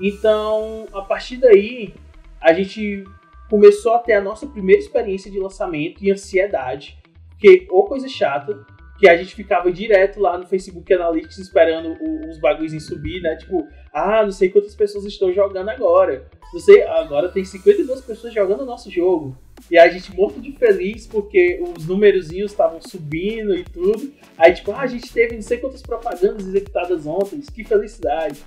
Então, 0.00 0.86
a 0.92 1.02
partir 1.02 1.36
daí, 1.36 1.92
a 2.40 2.52
gente 2.54 3.04
começou 3.50 3.94
a 3.94 3.98
ter 3.98 4.14
a 4.14 4.20
nossa 4.20 4.46
primeira 4.46 4.80
experiência 4.80 5.30
de 5.30 5.38
lançamento 5.38 6.02
e 6.02 6.10
ansiedade. 6.10 6.98
Porque, 7.30 7.66
ou 7.70 7.84
coisa 7.84 8.08
chata, 8.08 8.64
que 8.98 9.08
a 9.08 9.16
gente 9.16 9.34
ficava 9.34 9.72
direto 9.72 10.20
lá 10.20 10.38
no 10.38 10.46
Facebook 10.46 10.92
Analytics 10.92 11.38
esperando 11.38 11.96
os 12.28 12.38
bagulhos 12.38 12.84
subir, 12.84 13.20
né? 13.22 13.34
Tipo, 13.34 13.66
ah, 13.92 14.22
não 14.22 14.30
sei 14.30 14.50
quantas 14.50 14.74
pessoas 14.74 15.04
estão 15.04 15.32
jogando 15.32 15.70
agora. 15.70 16.28
Sei, 16.58 16.82
agora 16.82 17.28
tem 17.28 17.44
52 17.44 18.00
pessoas 18.00 18.34
jogando 18.34 18.62
o 18.62 18.66
nosso 18.66 18.90
jogo. 18.90 19.36
E 19.70 19.78
a 19.78 19.88
gente 19.88 20.14
morto 20.16 20.40
de 20.40 20.50
feliz 20.52 21.06
porque 21.06 21.62
os 21.76 21.86
numerozinhos 21.86 22.50
estavam 22.50 22.80
subindo 22.80 23.54
e 23.54 23.62
tudo. 23.62 24.12
Aí, 24.36 24.52
tipo, 24.52 24.72
ah, 24.72 24.80
a 24.80 24.86
gente 24.86 25.12
teve 25.12 25.36
não 25.36 25.42
sei 25.42 25.58
quantas 25.58 25.82
propagandas 25.82 26.46
executadas 26.46 27.06
ontem, 27.06 27.40
que 27.40 27.62
felicidade. 27.62 28.40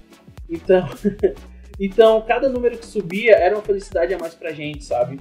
Então, 0.50 0.86
então, 1.80 2.22
cada 2.28 2.50
número 2.50 2.78
que 2.78 2.86
subia 2.86 3.36
era 3.36 3.56
uma 3.56 3.64
felicidade 3.64 4.14
a 4.14 4.18
mais 4.18 4.36
pra 4.36 4.52
gente, 4.52 4.84
sabe? 4.84 5.20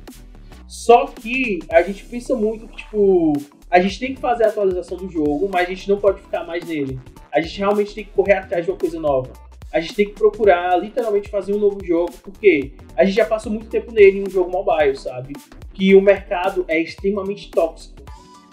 Só 0.66 1.06
que 1.06 1.60
a 1.70 1.82
gente 1.82 2.02
pensa 2.04 2.34
muito 2.34 2.66
que, 2.66 2.78
tipo, 2.78 3.34
a 3.70 3.78
gente 3.78 4.00
tem 4.00 4.14
que 4.14 4.20
fazer 4.20 4.44
a 4.44 4.48
atualização 4.48 4.96
do 4.96 5.08
jogo, 5.08 5.48
mas 5.52 5.68
a 5.68 5.70
gente 5.70 5.88
não 5.88 5.98
pode 6.00 6.20
ficar 6.20 6.44
mais 6.44 6.64
nele. 6.64 6.98
A 7.30 7.40
gente 7.40 7.58
realmente 7.58 7.94
tem 7.94 8.04
que 8.04 8.10
correr 8.10 8.34
atrás 8.34 8.64
de 8.64 8.70
uma 8.70 8.78
coisa 8.78 8.98
nova. 8.98 9.30
A 9.72 9.80
gente 9.80 9.94
tem 9.94 10.06
que 10.06 10.12
procurar 10.12 10.76
literalmente 10.76 11.30
fazer 11.30 11.54
um 11.54 11.58
novo 11.58 11.82
jogo, 11.84 12.12
porque 12.22 12.72
a 12.94 13.04
gente 13.04 13.16
já 13.16 13.24
passou 13.24 13.50
muito 13.50 13.68
tempo 13.68 13.90
nele 13.90 14.18
em 14.18 14.22
um 14.22 14.30
jogo 14.30 14.50
mobile, 14.50 14.94
sabe? 14.96 15.34
Que 15.72 15.94
o 15.94 16.00
mercado 16.02 16.64
é 16.68 16.78
extremamente 16.78 17.50
tóxico. 17.50 18.02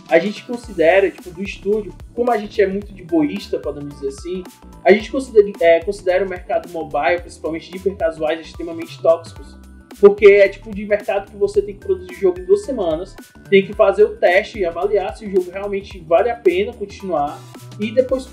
A 0.10 0.18
gente 0.18 0.44
considera, 0.44 1.12
tipo, 1.12 1.30
do 1.30 1.44
estúdio, 1.44 1.94
como 2.16 2.32
a 2.32 2.38
gente 2.38 2.60
é 2.60 2.66
muito 2.66 2.92
de 2.94 3.04
boísta, 3.04 3.60
podemos 3.60 3.94
dizer 3.96 4.08
assim, 4.08 4.44
a 4.84 4.92
gente 4.92 5.12
considera, 5.12 5.52
é, 5.62 5.80
considera 5.82 6.26
o 6.26 6.30
mercado 6.30 6.68
mobile, 6.70 7.22
principalmente 7.22 7.70
de 7.70 7.78
hipercasuais, 7.78 8.40
extremamente 8.40 9.00
tóxicos. 9.02 9.56
Porque 10.00 10.26
é 10.26 10.48
tipo 10.48 10.74
de 10.74 10.86
mercado 10.86 11.30
que 11.30 11.38
você 11.38 11.62
tem 11.62 11.76
que 11.76 11.82
produzir 11.82 12.14
jogo 12.16 12.40
em 12.40 12.46
duas 12.46 12.64
semanas, 12.64 13.16
tem 13.50 13.64
que 13.64 13.74
fazer 13.74 14.06
o 14.06 14.16
teste 14.16 14.60
e 14.60 14.66
avaliar 14.66 15.16
se 15.16 15.26
o 15.26 15.30
jogo 15.30 15.52
realmente 15.52 16.00
vale 16.00 16.30
a 16.32 16.36
pena 16.36 16.74
continuar, 16.74 17.38
e 17.80 17.92
depois, 17.92 18.28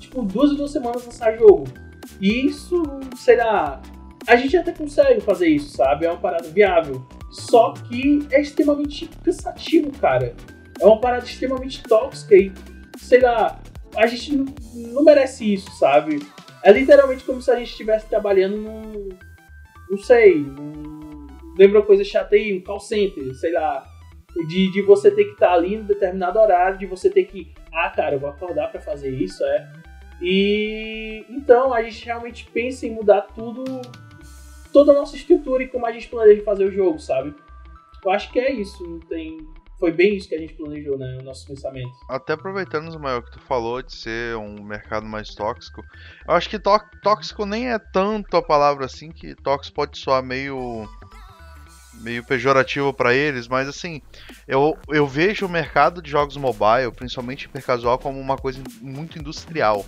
tipo, 0.00 0.22
duas 0.22 0.52
e 0.52 0.56
duas 0.56 0.72
semanas 0.72 1.04
lançar 1.04 1.38
jogo. 1.38 1.64
E 2.20 2.46
isso, 2.46 2.82
será. 3.16 3.80
A 4.26 4.36
gente 4.36 4.56
até 4.56 4.72
consegue 4.72 5.20
fazer 5.20 5.48
isso, 5.48 5.76
sabe? 5.76 6.06
É 6.06 6.10
uma 6.10 6.20
parada 6.20 6.48
viável. 6.48 7.06
Só 7.30 7.72
que 7.72 8.26
é 8.30 8.40
extremamente 8.40 9.08
cansativo, 9.24 9.90
cara. 9.98 10.34
É 10.80 10.86
uma 10.86 11.00
parada 11.00 11.24
extremamente 11.24 11.82
tóxica 11.82 12.34
e, 12.34 12.52
sei 12.98 13.20
lá, 13.20 13.60
a 13.96 14.06
gente 14.06 14.36
não, 14.74 15.04
merece 15.04 15.52
isso, 15.52 15.70
sabe? 15.78 16.20
É 16.62 16.72
literalmente 16.72 17.24
como 17.24 17.40
se 17.40 17.50
a 17.50 17.56
gente 17.56 17.70
estivesse 17.70 18.06
trabalhando 18.08 18.56
num. 18.56 19.08
Não 19.90 19.98
sei, 19.98 20.36
num 20.36 21.26
lembra 21.58 21.82
coisa 21.82 22.02
chata 22.02 22.36
aí, 22.36 22.56
um 22.56 22.62
call 22.62 22.80
center, 22.80 23.34
sei 23.34 23.52
lá. 23.52 23.86
De, 24.48 24.70
de 24.70 24.82
você 24.82 25.10
ter 25.10 25.24
que 25.24 25.32
estar 25.32 25.48
tá 25.48 25.54
ali 25.54 25.74
em 25.74 25.82
determinado 25.82 26.38
horário, 26.38 26.78
de 26.78 26.86
você 26.86 27.10
ter 27.10 27.24
que. 27.24 27.52
Ah, 27.72 27.90
cara, 27.90 28.14
eu 28.14 28.20
vou 28.20 28.30
acordar 28.30 28.70
para 28.70 28.80
fazer 28.80 29.10
isso, 29.10 29.44
é. 29.44 29.72
E 30.20 31.24
então 31.28 31.72
a 31.72 31.82
gente 31.82 32.04
realmente 32.04 32.46
pensa 32.52 32.86
em 32.86 32.90
mudar 32.90 33.22
tudo, 33.34 33.64
toda 34.72 34.92
a 34.92 34.94
nossa 34.94 35.16
estrutura 35.16 35.62
e 35.62 35.68
como 35.68 35.86
a 35.86 35.92
gente 35.92 36.08
planeja 36.08 36.42
fazer 36.42 36.64
o 36.64 36.72
jogo, 36.72 36.98
sabe? 36.98 37.34
Eu 38.04 38.10
acho 38.10 38.30
que 38.30 38.38
é 38.38 38.52
isso, 38.52 38.82
não 38.86 39.00
tem. 39.00 39.38
Foi 39.78 39.90
bem 39.90 40.16
isso 40.16 40.28
que 40.28 40.34
a 40.34 40.38
gente 40.38 40.52
planejou, 40.52 40.98
né? 40.98 41.18
O 41.20 41.24
nosso 41.24 41.46
pensamento. 41.46 41.90
Até 42.06 42.34
aproveitando, 42.34 42.88
Ismael, 42.88 43.22
que 43.22 43.32
tu 43.32 43.40
falou 43.40 43.82
de 43.82 43.94
ser 43.94 44.36
um 44.36 44.62
mercado 44.62 45.06
mais 45.06 45.34
tóxico. 45.34 45.82
Eu 46.28 46.34
acho 46.34 46.50
que 46.50 46.58
tóxico 47.02 47.46
nem 47.46 47.70
é 47.70 47.78
tanto 47.78 48.36
a 48.36 48.42
palavra 48.42 48.84
assim, 48.84 49.10
que 49.10 49.34
tóxico 49.34 49.76
pode 49.76 49.98
soar 49.98 50.22
meio 50.22 50.86
meio 52.00 52.24
pejorativo 52.24 52.92
para 52.92 53.14
eles, 53.14 53.46
mas 53.46 53.68
assim, 53.68 54.00
eu, 54.48 54.76
eu 54.88 55.06
vejo 55.06 55.46
o 55.46 55.48
mercado 55.48 56.00
de 56.00 56.10
jogos 56.10 56.36
mobile, 56.36 56.90
principalmente 56.96 57.44
hipercasual, 57.44 57.98
como 57.98 58.18
uma 58.18 58.36
coisa 58.36 58.62
muito 58.80 59.18
industrial. 59.18 59.84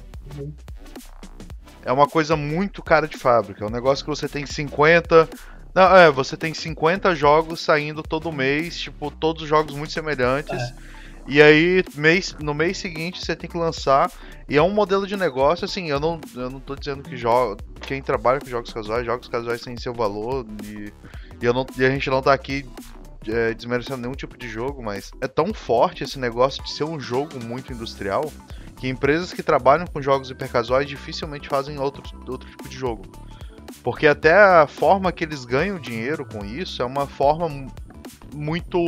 É 1.85 1.93
uma 1.93 2.07
coisa 2.07 2.37
muito 2.37 2.83
cara 2.83 3.09
de 3.09 3.17
fábrica. 3.17 3.65
É 3.65 3.67
um 3.67 3.71
negócio 3.71 4.05
que 4.05 4.11
você 4.11 4.29
tem 4.29 4.47
50. 4.47 5.29
Não, 5.75 5.97
é, 5.97 6.11
você 6.11 6.37
tem 6.37 6.55
50 6.55 7.15
jogos 7.15 7.61
saindo 7.61 8.03
todo 8.03 8.31
mês, 8.31 8.79
tipo, 8.79 9.11
todos 9.11 9.49
jogos 9.49 9.75
muito 9.75 9.93
semelhantes. 9.93 10.61
É. 10.61 10.75
E 11.27 11.41
aí, 11.41 11.85
mês, 11.95 12.37
no 12.41 12.53
mês 12.53 12.79
seguinte, 12.79 13.25
você 13.25 13.35
tem 13.35 13.49
que 13.49 13.57
lançar. 13.57 14.11
E 14.49 14.57
é 14.57 14.63
um 14.63 14.71
modelo 14.71 15.07
de 15.07 15.17
negócio, 15.17 15.65
assim, 15.65 15.89
eu 15.89 15.99
não, 15.99 16.21
eu 16.35 16.51
não 16.51 16.61
tô 16.61 16.75
dizendo 16.75 17.03
que 17.03 17.17
joga, 17.17 17.63
quem 17.81 18.03
trabalha 18.03 18.41
com 18.41 18.47
jogos 18.47 18.73
casuais, 18.73 19.07
jogos 19.07 19.29
casuais 19.29 19.63
têm 19.63 19.77
seu 19.77 19.95
valor. 19.95 20.45
E 20.65 20.93
e, 21.43 21.45
eu 21.45 21.53
não, 21.53 21.67
e 21.77 21.85
a 21.85 21.91
gente 21.91 22.09
não 22.09 22.23
tá 22.23 22.33
aqui 22.33 22.65
é, 23.27 23.53
desmerecendo 23.53 24.01
nenhum 24.01 24.15
tipo 24.15 24.39
de 24.39 24.49
jogo, 24.49 24.81
mas 24.81 25.11
é 25.21 25.27
tão 25.27 25.53
forte 25.53 26.05
esse 26.05 26.19
negócio 26.19 26.63
de 26.63 26.71
ser 26.71 26.85
um 26.85 27.01
jogo 27.01 27.43
muito 27.45 27.73
industrial 27.73 28.33
que 28.83 28.89
empresas 28.89 29.33
que 29.33 29.45
trabalham 29.45 29.87
com 29.87 30.03
jogos 30.03 30.29
hipercasuais 30.29 30.89
dificilmente 30.89 31.49
fazem 31.49 31.79
outro, 31.79 32.03
outro 32.29 32.51
tipo 32.51 32.69
de 32.69 32.77
jogo. 32.77 33.05
Porque 33.81 34.09
até 34.09 34.35
a 34.35 34.67
forma 34.67 35.13
que 35.13 35.23
eles 35.23 35.45
ganham 35.45 35.79
dinheiro 35.79 36.27
com 36.27 36.45
isso 36.45 36.83
é 36.83 36.85
uma 36.85 37.07
forma 37.07 37.49
muito 38.35 38.85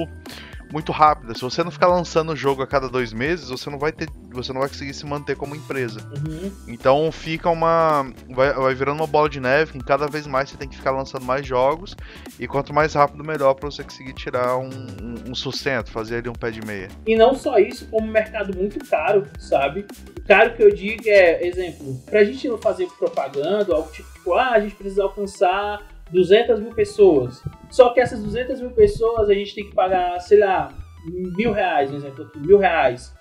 muito 0.74 0.90
rápida. 0.90 1.32
Se 1.34 1.40
você 1.40 1.62
não 1.62 1.70
ficar 1.70 1.86
lançando 1.86 2.32
o 2.32 2.36
jogo 2.36 2.60
a 2.60 2.66
cada 2.66 2.88
dois 2.88 3.12
meses, 3.12 3.48
você 3.48 3.70
não 3.70 3.78
vai 3.78 3.92
ter, 3.92 4.08
você 4.32 4.52
não 4.52 4.60
vai 4.60 4.68
conseguir 4.68 4.92
se 4.92 5.06
manter 5.06 5.36
como 5.36 5.54
empresa. 5.54 6.00
Uhum. 6.26 6.50
Então 6.66 7.12
fica 7.12 7.48
uma, 7.48 8.12
vai, 8.28 8.52
vai 8.52 8.74
virando 8.74 8.98
uma 8.98 9.06
bola 9.06 9.28
de 9.28 9.38
neve. 9.38 9.74
Que 9.74 9.84
cada 9.84 10.08
vez 10.08 10.26
mais 10.26 10.50
você 10.50 10.56
tem 10.56 10.68
que 10.68 10.76
ficar 10.76 10.90
lançando 10.90 11.24
mais 11.24 11.46
jogos 11.46 11.94
e 12.40 12.48
quanto 12.48 12.74
mais 12.74 12.92
rápido 12.94 13.22
melhor 13.22 13.54
para 13.54 13.70
você 13.70 13.84
conseguir 13.84 14.14
tirar 14.14 14.56
um, 14.56 14.68
um, 14.68 15.30
um, 15.30 15.34
sustento, 15.34 15.92
fazer 15.92 16.16
ali 16.16 16.28
um 16.28 16.32
pé 16.32 16.50
de 16.50 16.60
meia. 16.66 16.88
E 17.06 17.14
não 17.14 17.36
só 17.36 17.56
isso, 17.56 17.86
como 17.86 18.08
um 18.08 18.10
mercado 18.10 18.56
muito 18.56 18.84
caro, 18.84 19.28
sabe? 19.38 19.86
O 20.18 20.22
caro 20.26 20.56
que 20.56 20.62
eu 20.64 20.74
digo 20.74 21.04
é, 21.06 21.46
exemplo, 21.46 22.02
pra 22.04 22.24
gente 22.24 22.48
não 22.48 22.58
fazer 22.58 22.88
propaganda, 22.98 23.72
algo 23.72 23.92
tipo, 23.92 24.34
ah, 24.34 24.50
a 24.50 24.60
gente 24.60 24.74
precisa 24.74 25.04
alcançar 25.04 25.93
200 26.14 26.60
mil 26.60 26.72
pessoas. 26.72 27.42
Só 27.68 27.90
que 27.90 28.00
essas 28.00 28.22
200 28.22 28.60
mil 28.60 28.70
pessoas 28.70 29.28
a 29.28 29.34
gente 29.34 29.54
tem 29.54 29.64
que 29.64 29.74
pagar, 29.74 30.18
sei 30.20 30.38
lá, 30.38 30.72
mil 31.04 31.52
reais, 31.52 31.92
um 31.92 31.96
exemplo 31.96 32.24
aqui, 32.24 32.38
mil 32.38 32.56
reais. 32.56 33.12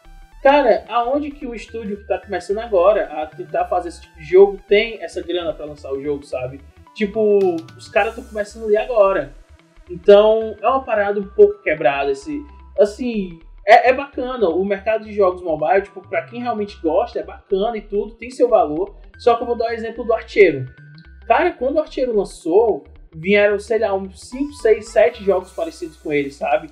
Cara, 0.43 0.85
aonde 0.87 1.31
que 1.31 1.47
o 1.47 1.55
estúdio 1.55 1.97
que 1.97 2.07
tá 2.07 2.19
começando 2.19 2.59
agora 2.59 3.05
a 3.05 3.25
tentar 3.25 3.65
fazer 3.65 3.89
esse 3.89 4.01
tipo 4.01 4.19
de 4.19 4.25
jogo 4.25 4.59
tem 4.67 5.01
essa 5.01 5.21
grana 5.21 5.53
para 5.53 5.65
lançar 5.65 5.91
o 5.91 6.01
jogo, 6.01 6.23
sabe? 6.23 6.61
Tipo, 6.93 7.39
os 7.75 7.89
caras 7.89 8.15
estão 8.15 8.29
começando 8.29 8.65
ali 8.65 8.77
agora. 8.77 9.33
Então, 9.89 10.55
é 10.61 10.67
uma 10.67 10.83
parada 10.83 11.19
um 11.19 11.27
pouco 11.27 11.61
quebrada. 11.63 12.11
Esse, 12.11 12.45
assim, 12.77 13.39
é, 13.65 13.89
é 13.89 13.93
bacana. 13.93 14.49
O 14.49 14.63
mercado 14.63 15.05
de 15.05 15.13
jogos 15.13 15.41
mobile, 15.41 15.81
tipo, 15.81 16.01
pra 16.07 16.23
quem 16.23 16.41
realmente 16.41 16.79
gosta, 16.81 17.19
é 17.19 17.23
bacana 17.23 17.77
e 17.77 17.81
tudo, 17.81 18.13
tem 18.15 18.29
seu 18.29 18.47
valor. 18.47 18.95
Só 19.17 19.35
que 19.35 19.43
eu 19.43 19.47
vou 19.47 19.55
dar 19.55 19.69
o 19.69 19.73
exemplo 19.73 20.03
do 20.03 20.13
Archeiro. 20.13 20.67
Cara, 21.27 21.51
quando 21.51 21.75
o 21.75 21.79
Archeiro 21.79 22.15
lançou, 22.15 22.83
vieram, 23.15 23.59
sei 23.59 23.79
lá, 23.79 23.93
uns 23.93 24.19
5, 24.29 24.53
6, 24.53 24.87
7 24.87 25.23
jogos 25.23 25.51
parecidos 25.51 25.97
com 25.97 26.11
ele, 26.11 26.31
sabe? 26.31 26.69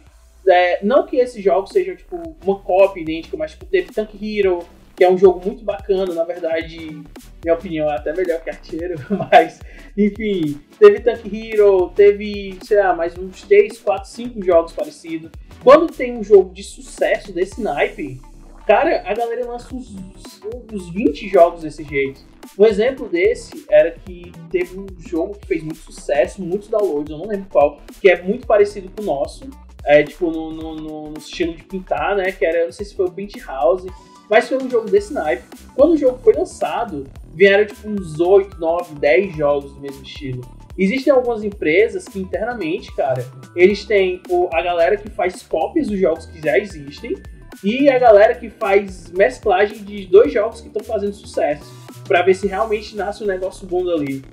É, 0.48 0.84
não 0.84 1.06
que 1.06 1.18
esses 1.18 1.44
jogos 1.44 1.72
sejam, 1.72 1.96
tipo, 1.96 2.36
uma 2.44 2.60
cópia 2.60 3.02
idêntica, 3.02 3.38
mas, 3.38 3.52
tipo, 3.52 3.66
teve 3.66 3.92
Tank 3.94 4.10
Hero, 4.22 4.66
que 4.96 5.04
é 5.04 5.10
um 5.10 5.18
jogo 5.18 5.46
muito 5.46 5.64
bacana, 5.64 6.14
na 6.14 6.24
verdade, 6.24 7.02
minha 7.44 7.54
opinião 7.54 7.90
é 7.92 7.96
até 7.96 8.14
melhor 8.14 8.42
que 8.42 8.50
Archeiro, 8.50 8.96
mas, 9.32 9.60
enfim, 9.98 10.60
teve 10.80 11.00
Tank 11.00 11.22
Hero, 11.26 11.90
teve, 11.96 12.58
sei 12.64 12.78
lá, 12.78 12.96
mais 12.96 13.18
uns 13.18 13.44
3, 13.44 13.80
4, 13.80 14.10
5 14.10 14.44
jogos 14.44 14.74
parecidos. 14.74 15.32
Quando 15.64 15.94
tem 15.94 16.18
um 16.18 16.24
jogo 16.24 16.52
de 16.54 16.64
sucesso 16.64 17.32
desse 17.32 17.62
naipe, 17.62 18.20
cara, 18.66 19.04
a 19.06 19.14
galera 19.14 19.46
lança 19.46 19.74
uns, 19.74 19.94
uns 20.72 20.90
20 20.90 21.28
jogos 21.28 21.62
desse 21.62 21.84
jeito. 21.84 22.22
Um 22.58 22.66
exemplo 22.66 23.08
desse 23.08 23.66
era 23.70 23.92
que 23.92 24.32
teve 24.52 24.78
um 24.78 24.88
jogo 25.00 25.36
que 25.36 25.48
fez 25.48 25.64
muito 25.64 25.80
sucesso, 25.80 26.42
muitos 26.42 26.68
downloads, 26.68 27.12
eu 27.12 27.18
não 27.18 27.28
lembro 27.28 27.48
qual, 27.50 27.80
que 28.00 28.10
é 28.10 28.22
muito 28.22 28.46
parecido 28.46 28.90
com 28.90 29.04
o 29.04 29.06
nosso. 29.06 29.50
É, 29.84 30.04
tipo, 30.04 30.30
no, 30.30 30.52
no, 30.52 30.76
no, 31.10 31.18
estilo 31.18 31.56
de 31.56 31.64
pintar, 31.64 32.16
né? 32.16 32.32
Que 32.32 32.46
era, 32.46 32.66
não 32.66 32.72
sei 32.72 32.86
se 32.86 32.96
foi 32.96 33.08
o 33.08 33.12
Paint 33.12 33.36
House, 33.48 33.86
mas 34.30 34.48
foi 34.48 34.58
um 34.58 34.70
jogo 34.70 34.90
desse 34.90 35.12
naipe. 35.12 35.44
Quando 35.76 35.94
o 35.94 35.98
jogo 35.98 36.20
foi 36.20 36.34
lançado, 36.34 37.08
vieram 37.34 37.66
tipo 37.66 37.90
uns 37.90 38.20
8, 38.20 38.60
9, 38.60 38.96
10 38.96 39.36
jogos 39.36 39.74
do 39.74 39.82
mesmo 39.82 40.04
estilo. 40.04 40.42
Existem 40.78 41.12
algumas 41.12 41.44
empresas 41.44 42.06
que 42.08 42.20
internamente, 42.20 42.96
cara, 42.96 43.26
eles 43.56 43.86
têm 43.86 44.22
a 44.54 44.62
galera 44.62 44.98
que 44.98 45.10
faz 45.10 45.42
cópias 45.42 45.88
dos 45.88 46.00
jogos 46.00 46.26
que 46.28 46.40
já 46.42 46.58
existem 46.58 47.16
e 47.64 47.90
a 47.90 48.00
galera 48.00 48.36
que 48.36 48.50
faz 48.50 49.12
mesclagem 49.12 49.84
de 49.84 50.06
dois 50.08 50.32
jogos 50.32 50.62
que 50.62 50.68
estão 50.68 50.84
fazendo 50.84 51.14
sucesso 51.14 51.72
para 52.08 52.22
ver 52.24 52.34
se 52.34 52.48
realmente 52.48 52.96
nasce 52.96 53.24
um 53.24 53.28
negócio 53.28 53.68
bom 53.68 53.88
ali. 53.90 54.24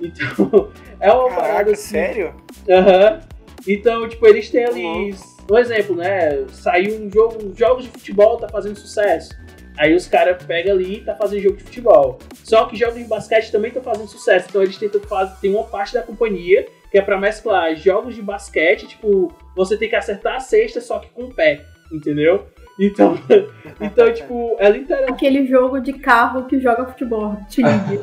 Então, 0.00 0.70
é 1.00 1.10
uma 1.10 1.28
Caraca, 1.28 1.40
parada 1.40 1.72
assim. 1.72 1.88
sério? 1.88 2.34
Aham. 2.68 3.12
Uhum. 3.12 3.36
Então, 3.68 4.08
tipo, 4.08 4.26
eles 4.26 4.48
têm 4.50 4.64
ali. 4.64 4.84
Uhum. 4.84 5.16
Um 5.50 5.58
exemplo, 5.58 5.96
né? 5.96 6.44
Saiu 6.52 7.00
um 7.00 7.10
jogo, 7.10 7.52
jogos 7.56 7.84
de 7.84 7.90
futebol 7.90 8.36
tá 8.36 8.48
fazendo 8.48 8.76
sucesso. 8.76 9.30
Aí 9.78 9.94
os 9.94 10.06
caras 10.06 10.42
pegam 10.42 10.74
ali 10.74 10.98
e 10.98 11.04
tá 11.04 11.14
fazendo 11.14 11.42
jogo 11.42 11.56
de 11.56 11.64
futebol. 11.64 12.18
Só 12.42 12.64
que 12.66 12.76
jogos 12.76 12.96
de 12.96 13.04
basquete 13.04 13.50
também 13.50 13.68
estão 13.68 13.82
fazendo 13.82 14.08
sucesso. 14.08 14.46
Então 14.48 14.62
eles 14.62 14.76
tentam 14.76 15.00
fazer. 15.02 15.36
Tem 15.40 15.50
uma 15.50 15.64
parte 15.64 15.94
da 15.94 16.02
companhia 16.02 16.66
que 16.90 16.98
é 16.98 17.02
para 17.02 17.18
mesclar 17.18 17.74
jogos 17.76 18.14
de 18.14 18.22
basquete, 18.22 18.86
tipo, 18.86 19.32
você 19.54 19.76
tem 19.76 19.88
que 19.88 19.96
acertar 19.96 20.36
a 20.36 20.40
cesta 20.40 20.80
só 20.80 20.98
que 20.98 21.10
com 21.10 21.24
o 21.24 21.34
pé, 21.34 21.64
entendeu? 21.92 22.46
Então, 22.78 23.18
então 23.80 24.12
tipo, 24.12 24.56
é 24.58 24.68
literalmente. 24.70 25.12
Aquele 25.12 25.46
jogo 25.46 25.80
de 25.80 25.92
carro 25.94 26.44
que 26.44 26.60
joga 26.60 26.84
futebol, 26.86 27.28
Rocket 27.30 27.58
League. 27.64 27.98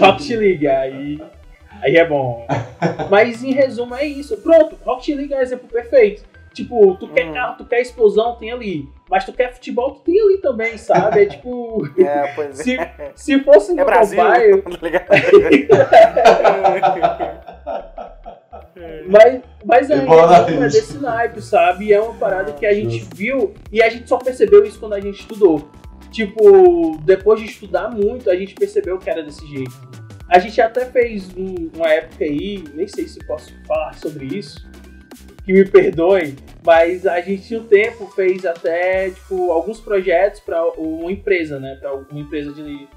Rocket 0.00 0.30
League, 0.30 0.66
aí. 0.66 1.22
Aí 1.82 1.96
é 1.96 2.06
bom. 2.06 2.46
Mas 3.10 3.44
em 3.44 3.52
resumo 3.52 3.94
é 3.94 4.04
isso. 4.04 4.36
Pronto, 4.38 4.78
Rocket 4.84 5.14
League 5.16 5.32
é 5.34 5.38
um 5.38 5.42
exemplo 5.42 5.68
perfeito. 5.68 6.24
Tipo, 6.54 6.96
tu 6.96 7.06
quer 7.08 7.26
Hum. 7.26 7.34
carro, 7.34 7.56
tu 7.58 7.66
quer 7.66 7.82
explosão, 7.82 8.36
tem 8.36 8.50
ali. 8.50 8.88
Mas 9.10 9.26
tu 9.26 9.32
quer 9.34 9.52
futebol, 9.52 9.90
tu 9.92 10.00
tem 10.00 10.18
ali 10.18 10.38
também, 10.38 10.78
sabe? 10.78 11.22
É 11.24 11.26
tipo. 11.26 11.86
É, 11.98 12.32
pois 12.34 12.56
Se, 12.56 12.78
é. 12.80 13.12
se 13.14 13.38
fosse 13.40 13.74
no 13.74 13.82
É 13.82 13.84
Brasil, 13.84 14.24
mobile, 14.24 14.62
tá 14.62 14.78
ligado? 14.82 15.06
Mas, 19.08 19.42
mas 19.64 19.90
é, 19.90 19.96
E 20.50 20.54
é, 20.54 20.58
desse 20.68 20.98
naipe, 20.98 21.40
sabe? 21.40 21.92
É 21.92 22.00
uma 22.00 22.14
parada 22.14 22.52
que 22.52 22.66
a 22.66 22.74
gente 22.74 23.06
viu 23.14 23.54
e 23.72 23.82
a 23.82 23.88
gente 23.88 24.08
só 24.08 24.18
percebeu 24.18 24.64
isso 24.64 24.78
quando 24.78 24.94
a 24.94 25.00
gente 25.00 25.20
estudou. 25.20 25.70
Tipo, 26.10 26.98
depois 27.04 27.40
de 27.40 27.46
estudar 27.46 27.90
muito, 27.90 28.30
a 28.30 28.36
gente 28.36 28.54
percebeu 28.54 28.98
que 28.98 29.08
era 29.08 29.22
desse 29.22 29.46
jeito. 29.46 29.72
A 30.28 30.38
gente 30.38 30.60
até 30.60 30.84
fez 30.86 31.28
um- 31.36 31.70
uma 31.74 31.88
época 31.92 32.24
aí, 32.24 32.64
nem 32.74 32.86
sei 32.88 33.06
se 33.06 33.18
posso 33.26 33.52
falar 33.66 33.94
sobre 33.94 34.26
isso, 34.26 34.66
que 35.44 35.52
me 35.52 35.64
perdoem, 35.64 36.34
mas 36.64 37.06
a 37.06 37.20
gente 37.20 37.54
um 37.56 37.64
tempo 37.64 38.06
fez 38.08 38.44
até 38.44 39.10
tipo 39.10 39.52
alguns 39.52 39.80
projetos 39.80 40.40
para 40.40 40.64
uma 40.78 41.12
empresa, 41.12 41.60
né, 41.60 41.76
para 41.80 41.94
uma 41.94 42.20
empresa 42.20 42.52
de 42.52 42.88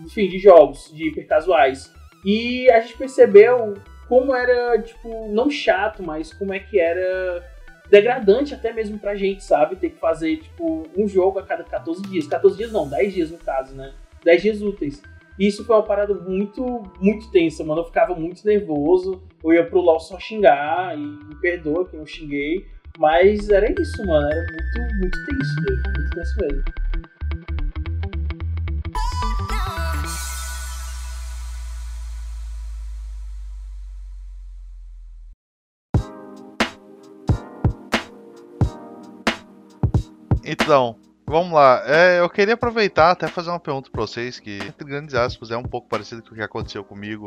enfim, 0.00 0.28
de 0.28 0.38
jogos, 0.38 0.90
de 0.94 1.08
hipercasuais. 1.08 1.90
E 2.24 2.70
a 2.70 2.80
gente 2.80 2.96
percebeu 2.98 3.74
como 4.08 4.34
era, 4.34 4.80
tipo, 4.80 5.28
não 5.32 5.50
chato, 5.50 6.02
mas 6.02 6.32
como 6.32 6.52
é 6.52 6.58
que 6.58 6.78
era 6.78 7.44
degradante 7.90 8.54
até 8.54 8.72
mesmo 8.72 8.98
pra 8.98 9.14
gente, 9.14 9.44
sabe? 9.44 9.76
Ter 9.76 9.90
que 9.90 9.98
fazer, 9.98 10.38
tipo, 10.38 10.86
um 10.96 11.06
jogo 11.06 11.38
a 11.38 11.42
cada 11.42 11.64
14 11.64 12.02
dias. 12.02 12.26
14 12.26 12.56
dias 12.56 12.72
não, 12.72 12.88
10 12.88 13.14
dias 13.14 13.30
no 13.30 13.38
caso, 13.38 13.74
né? 13.74 13.92
10 14.24 14.42
dias 14.42 14.62
úteis. 14.62 15.02
E 15.38 15.46
isso 15.46 15.64
foi 15.64 15.76
uma 15.76 15.82
parada 15.82 16.14
muito, 16.14 16.82
muito 16.98 17.30
tensa, 17.30 17.62
mano. 17.62 17.82
Eu 17.82 17.84
ficava 17.84 18.14
muito 18.14 18.44
nervoso. 18.46 19.22
Eu 19.44 19.52
ia 19.52 19.66
pro 19.66 19.80
LoL 19.80 20.00
só 20.00 20.18
xingar 20.18 20.96
e 20.96 21.00
me 21.00 21.36
perdoa 21.40 21.86
que 21.86 21.94
eu 21.96 22.06
xinguei. 22.06 22.66
Mas 22.98 23.48
era 23.50 23.70
isso, 23.70 24.04
mano. 24.06 24.26
Era 24.26 24.40
muito, 24.40 24.96
muito 24.98 25.26
tenso. 25.26 25.54
Muito 25.94 26.10
tenso 26.14 26.36
mesmo. 26.40 26.64
Então, 40.46 40.96
vamos 41.26 41.52
lá. 41.52 41.82
É, 41.86 42.20
eu 42.20 42.30
queria 42.30 42.54
aproveitar 42.54 43.10
até 43.10 43.26
fazer 43.28 43.50
uma 43.50 43.58
pergunta 43.60 43.90
pra 43.90 44.00
vocês, 44.00 44.38
que, 44.38 44.58
entre 44.58 44.86
grandes 44.86 45.14
aspas, 45.14 45.50
é 45.50 45.56
um 45.56 45.62
pouco 45.64 45.88
parecido 45.88 46.22
com 46.22 46.30
o 46.30 46.34
que 46.34 46.42
aconteceu 46.42 46.84
comigo 46.84 47.24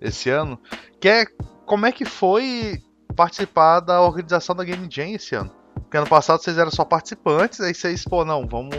esse 0.00 0.28
ano, 0.28 0.60
que 1.00 1.08
é 1.08 1.24
como 1.64 1.86
é 1.86 1.92
que 1.92 2.04
foi 2.04 2.82
participar 3.14 3.80
da 3.80 4.00
organização 4.00 4.54
da 4.56 4.64
Game 4.64 4.88
Jam 4.90 5.10
esse 5.14 5.34
ano? 5.34 5.50
Porque 5.74 5.96
ano 5.96 6.06
passado 6.08 6.42
vocês 6.42 6.58
eram 6.58 6.70
só 6.70 6.84
participantes, 6.84 7.60
aí 7.60 7.74
vocês, 7.74 8.04
pô, 8.04 8.24
não, 8.24 8.46
vamos. 8.46 8.74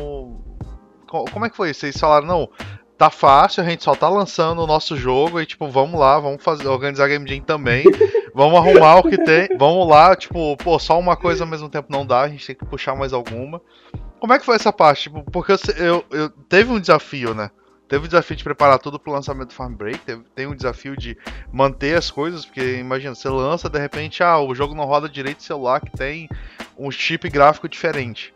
Co- 1.07 1.25
Como 1.31 1.45
é 1.45 1.49
que 1.49 1.55
foi? 1.55 1.73
Vocês 1.73 1.97
falaram, 1.97 2.27
não, 2.27 2.49
tá 2.97 3.09
fácil, 3.09 3.63
a 3.63 3.65
gente 3.65 3.83
só 3.83 3.95
tá 3.95 4.07
lançando 4.09 4.61
o 4.61 4.67
nosso 4.67 4.95
jogo 4.97 5.39
e, 5.41 5.45
tipo, 5.45 5.67
vamos 5.69 5.99
lá, 5.99 6.19
vamos 6.19 6.43
fazer, 6.43 6.67
organizar 6.67 7.05
a 7.05 7.07
Game 7.07 7.27
Jam 7.27 7.41
também. 7.41 7.83
Vamos 8.33 8.59
arrumar 8.59 8.97
o 8.97 9.03
que 9.03 9.17
tem. 9.17 9.49
Vamos 9.57 9.87
lá, 9.87 10.15
tipo, 10.15 10.55
pô, 10.57 10.77
só 10.79 10.99
uma 10.99 11.15
coisa 11.15 11.43
ao 11.43 11.49
mesmo 11.49 11.69
tempo 11.69 11.91
não 11.91 12.05
dá, 12.05 12.21
a 12.21 12.29
gente 12.29 12.45
tem 12.45 12.55
que 12.55 12.65
puxar 12.65 12.95
mais 12.95 13.13
alguma. 13.13 13.61
Como 14.19 14.33
é 14.33 14.39
que 14.39 14.45
foi 14.45 14.55
essa 14.55 14.71
parte? 14.73 15.03
Tipo, 15.03 15.23
porque 15.31 15.53
eu, 15.53 15.57
eu, 15.77 16.05
eu- 16.11 16.29
teve 16.29 16.71
um 16.71 16.79
desafio, 16.79 17.33
né? 17.33 17.49
Teve 17.87 18.05
o 18.05 18.07
desafio 18.07 18.35
de 18.35 18.43
preparar 18.43 18.77
tudo 18.77 18.99
pro 18.99 19.11
lançamento 19.11 19.47
do 19.49 19.53
Farm 19.55 19.73
Break, 19.73 19.99
teve, 19.99 20.21
tem 20.35 20.45
um 20.45 20.53
desafio 20.55 20.95
de 20.95 21.17
manter 21.51 21.97
as 21.97 22.11
coisas, 22.11 22.45
porque 22.45 22.75
imagina, 22.75 23.15
você 23.15 23.27
lança, 23.29 23.67
de 23.67 23.79
repente, 23.79 24.21
ah, 24.21 24.37
o 24.39 24.53
jogo 24.53 24.75
não 24.75 24.85
roda 24.85 25.09
direito 25.09 25.41
celular 25.41 25.81
que 25.81 25.89
tem 25.97 26.29
um 26.77 26.91
chip 26.91 27.27
gráfico 27.29 27.67
diferente. 27.67 28.31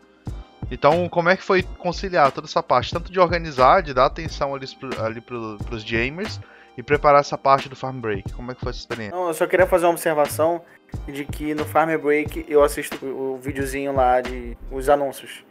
Então, 0.70 1.08
como 1.08 1.28
é 1.28 1.36
que 1.36 1.42
foi 1.44 1.62
conciliar 1.62 2.32
toda 2.32 2.46
essa 2.46 2.62
parte, 2.62 2.90
tanto 2.92 3.12
de 3.12 3.20
organizar, 3.20 3.82
de 3.82 3.94
dar 3.94 4.06
atenção 4.06 4.54
ali, 4.54 4.66
ali 4.98 5.20
pro, 5.20 5.56
pros 5.66 5.84
gamers 5.84 6.40
e 6.76 6.82
preparar 6.82 7.20
essa 7.20 7.36
parte 7.38 7.68
do 7.68 7.76
Farm 7.76 7.98
Break? 8.00 8.32
Como 8.32 8.50
é 8.50 8.54
que 8.54 8.60
foi 8.60 8.70
essa 8.70 8.78
experiência? 8.80 9.16
Não, 9.16 9.28
eu 9.28 9.34
só 9.34 9.46
queria 9.46 9.66
fazer 9.66 9.86
uma 9.86 9.92
observação 9.92 10.60
de 11.08 11.24
que 11.24 11.54
no 11.54 11.64
Farm 11.64 11.96
Break 11.98 12.44
eu 12.48 12.62
assisto 12.62 13.04
o, 13.04 13.36
videozinho 13.38 13.92
lá 13.94 14.20
de 14.20 14.56
os 14.70 14.88
anúncios. 14.88 15.44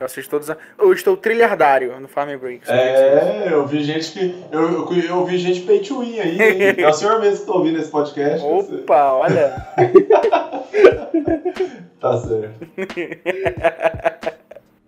Eu 0.00 0.06
assisto 0.06 0.30
todos. 0.30 0.50
a- 0.50 0.56
Eu 0.78 0.92
estou 0.92 1.16
trilhardário 1.16 1.98
no 2.00 2.08
Farm 2.08 2.36
Break. 2.38 2.68
É, 2.68 3.48
eu 3.52 3.64
vi 3.66 3.84
gente 3.84 4.10
que. 4.12 4.44
Eu, 4.50 4.88
eu, 4.90 4.92
eu 5.00 5.24
vi 5.24 5.38
gente 5.38 5.60
pay 5.62 5.78
to 5.80 6.00
win 6.00 6.18
aí. 6.18 6.42
hein? 6.42 6.74
É 6.78 6.88
o 6.88 6.92
senhor 6.92 7.20
mesmo 7.20 7.40
que 7.40 7.46
tá 7.52 7.56
ouvindo 7.56 7.78
esse 7.78 7.90
podcast. 7.90 8.40
você- 8.44 8.74
Opa, 8.76 9.12
olha. 9.12 9.54
Tá 12.00 12.18
certo. 12.18 12.66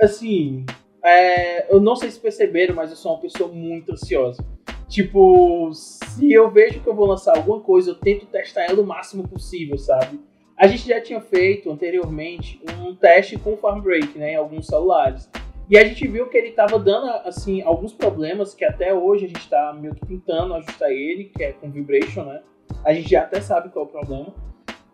assim, 0.01 0.66
é, 1.03 1.72
eu 1.72 1.80
não 1.80 1.95
sei 1.95 2.11
se 2.11 2.18
perceberam, 2.18 2.74
mas 2.74 2.91
eu 2.91 2.97
sou 2.97 3.12
uma 3.12 3.20
pessoa 3.20 3.49
muito 3.53 3.93
ansiosa. 3.93 4.45
Tipo, 4.89 5.70
se 5.72 6.32
eu 6.32 6.51
vejo 6.51 6.80
que 6.80 6.87
eu 6.87 6.95
vou 6.95 7.07
lançar 7.07 7.37
alguma 7.37 7.61
coisa, 7.61 7.91
eu 7.91 7.95
tento 7.95 8.26
testar 8.26 8.64
ela 8.64 8.80
o 8.80 8.87
máximo 8.87 9.26
possível, 9.26 9.78
sabe? 9.78 10.20
A 10.57 10.66
gente 10.66 10.87
já 10.89 11.01
tinha 11.01 11.20
feito 11.20 11.70
anteriormente 11.70 12.61
um 12.80 12.95
teste 12.95 13.37
com 13.37 13.55
o 13.55 13.57
Farm 13.57 13.80
Break, 13.80 14.16
né, 14.16 14.32
em 14.32 14.37
alguns 14.37 14.66
celulares. 14.66 15.28
E 15.68 15.78
a 15.78 15.85
gente 15.85 16.07
viu 16.07 16.28
que 16.28 16.37
ele 16.37 16.53
tava 16.53 16.78
dando, 16.78 17.09
assim, 17.26 17.62
alguns 17.62 17.93
problemas 17.93 18.55
que 18.55 18.64
até 18.64 18.95
hoje 18.95 19.24
a 19.24 19.28
gente 19.28 19.49
tá 19.49 19.72
meio 19.72 19.95
que 19.95 20.07
tentando 20.07 20.55
ajustar 20.55 20.91
ele, 20.91 21.24
que 21.24 21.43
é 21.43 21.53
com 21.53 21.70
Vibration, 21.70 22.24
né? 22.24 22.43
A 22.85 22.93
gente 22.93 23.09
já 23.11 23.22
até 23.22 23.41
sabe 23.41 23.70
qual 23.70 23.87
é 23.87 23.89
o 23.89 23.91
problema. 23.91 24.35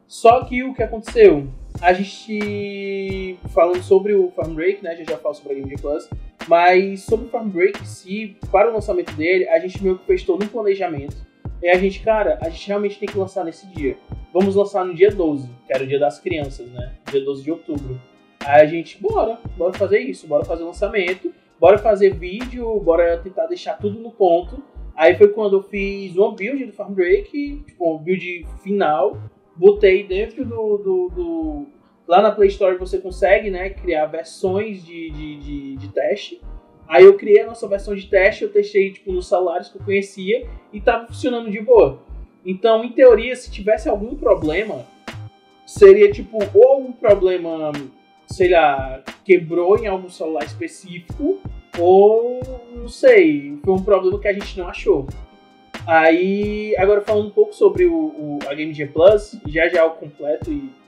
Só 0.06 0.44
que 0.44 0.62
o 0.62 0.72
que 0.72 0.82
aconteceu? 0.82 1.48
A 1.82 1.92
gente, 1.92 3.38
falando 3.48 3.82
sobre 3.82 4.14
o 4.14 4.30
Farm 4.30 4.54
Break, 4.54 4.82
né, 4.82 4.90
a 4.90 4.94
gente 4.94 5.10
já 5.10 5.18
falou 5.18 5.34
sobre 5.34 5.52
a 5.52 5.56
Game 5.56 5.76
Plus, 5.76 6.08
mas 6.48 7.02
sobre 7.02 7.26
o 7.26 7.28
Farm 7.28 7.48
Break 7.48 7.86
si, 7.86 8.36
para 8.50 8.70
o 8.70 8.74
lançamento 8.74 9.12
dele, 9.14 9.48
a 9.48 9.58
gente 9.58 9.82
meio 9.82 9.98
que 9.98 10.24
todo 10.24 10.44
um 10.44 10.48
planejamento. 10.48 11.16
E 11.62 11.68
a 11.68 11.76
gente, 11.78 12.00
cara, 12.00 12.38
a 12.40 12.48
gente 12.48 12.66
realmente 12.68 12.98
tem 12.98 13.08
que 13.08 13.18
lançar 13.18 13.44
nesse 13.44 13.66
dia. 13.68 13.96
Vamos 14.32 14.54
lançar 14.54 14.84
no 14.84 14.94
dia 14.94 15.10
12, 15.10 15.48
que 15.66 15.72
era 15.74 15.84
o 15.84 15.86
dia 15.86 15.98
das 15.98 16.18
crianças, 16.18 16.68
né? 16.70 16.94
Dia 17.10 17.22
12 17.24 17.42
de 17.42 17.50
outubro. 17.50 18.00
Aí 18.40 18.62
a 18.62 18.66
gente, 18.66 18.96
bora, 19.00 19.38
bora 19.58 19.72
fazer 19.74 19.98
isso, 19.98 20.26
bora 20.26 20.44
fazer 20.44 20.62
o 20.62 20.66
lançamento, 20.66 21.32
bora 21.60 21.76
fazer 21.76 22.14
vídeo, 22.14 22.80
bora 22.80 23.18
tentar 23.18 23.46
deixar 23.46 23.74
tudo 23.74 24.00
no 24.00 24.10
ponto. 24.10 24.62
Aí 24.96 25.14
foi 25.16 25.28
quando 25.28 25.56
eu 25.58 25.62
fiz 25.62 26.16
uma 26.16 26.34
build 26.34 26.64
do 26.64 26.72
Farm 26.72 26.94
Break, 26.94 27.62
tipo, 27.66 27.84
uma 27.84 27.98
build 27.98 28.46
final, 28.62 29.18
botei 29.56 30.04
dentro 30.04 30.44
do, 30.44 30.78
do, 30.78 31.08
do- 31.14 31.66
Lá 32.10 32.20
na 32.20 32.32
Play 32.32 32.48
Store 32.48 32.76
você 32.76 32.98
consegue, 32.98 33.50
né, 33.50 33.70
criar 33.70 34.06
versões 34.06 34.84
de, 34.84 35.10
de, 35.10 35.36
de, 35.36 35.76
de 35.76 35.88
teste. 35.90 36.40
Aí 36.88 37.04
eu 37.04 37.16
criei 37.16 37.42
a 37.42 37.46
nossa 37.46 37.68
versão 37.68 37.94
de 37.94 38.08
teste, 38.08 38.42
eu 38.42 38.50
testei, 38.52 38.90
tipo, 38.92 39.12
nos 39.12 39.28
celulares 39.28 39.68
que 39.68 39.78
eu 39.78 39.84
conhecia 39.84 40.44
e 40.72 40.80
tava 40.80 41.06
funcionando 41.06 41.48
de 41.48 41.60
boa. 41.60 42.00
Então, 42.44 42.82
em 42.82 42.90
teoria, 42.90 43.36
se 43.36 43.48
tivesse 43.48 43.88
algum 43.88 44.16
problema, 44.16 44.84
seria, 45.64 46.10
tipo, 46.10 46.36
ou 46.52 46.80
um 46.80 46.90
problema, 46.90 47.70
sei 48.26 48.48
lá, 48.50 49.04
quebrou 49.24 49.78
em 49.78 49.86
algum 49.86 50.08
celular 50.08 50.42
específico, 50.44 51.38
ou, 51.78 52.40
não 52.74 52.88
sei, 52.88 53.56
foi 53.64 53.72
um 53.72 53.84
problema 53.84 54.18
que 54.18 54.26
a 54.26 54.32
gente 54.32 54.58
não 54.58 54.66
achou. 54.66 55.06
Aí, 55.86 56.74
agora 56.76 57.02
falando 57.02 57.28
um 57.28 57.30
pouco 57.30 57.54
sobre 57.54 57.84
o, 57.86 57.94
o- 57.94 58.38
a 58.48 58.54
Game 58.54 58.74
Jam 58.74 58.88
Plus, 58.88 59.38
já 59.46 59.68
já 59.68 59.84
eu 59.84 59.90
completo 59.90 60.50
e 60.50 60.79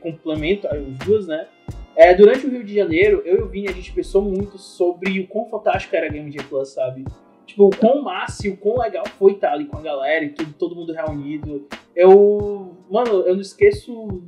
complemento, 0.00 0.66
as 0.68 0.82
duas, 1.06 1.26
né? 1.26 1.48
É, 1.96 2.14
durante 2.14 2.46
o 2.46 2.50
Rio 2.50 2.64
de 2.64 2.74
Janeiro, 2.74 3.22
eu 3.24 3.40
e 3.40 3.42
o 3.42 3.48
Vini, 3.48 3.68
a 3.68 3.72
gente 3.72 3.92
pensou 3.92 4.22
muito 4.22 4.56
sobre 4.56 5.20
o 5.20 5.26
quão 5.26 5.46
fantástico 5.46 5.94
era 5.94 6.06
a 6.06 6.08
Game 6.08 6.30
Jam 6.30 6.46
Plus, 6.48 6.70
sabe? 6.70 7.04
Tipo, 7.44 7.66
o 7.66 7.70
quão 7.70 8.02
massa 8.02 8.46
e 8.46 8.50
o 8.50 8.56
quão 8.56 8.78
legal 8.78 9.04
foi 9.18 9.32
estar 9.32 9.52
ali 9.52 9.66
com 9.66 9.76
a 9.76 9.82
galera 9.82 10.24
e 10.24 10.30
tudo, 10.30 10.52
todo 10.52 10.76
mundo 10.76 10.92
reunido. 10.92 11.66
Eu, 11.94 12.76
mano, 12.88 13.22
eu 13.22 13.34
não 13.34 13.40
esqueço, 13.40 14.22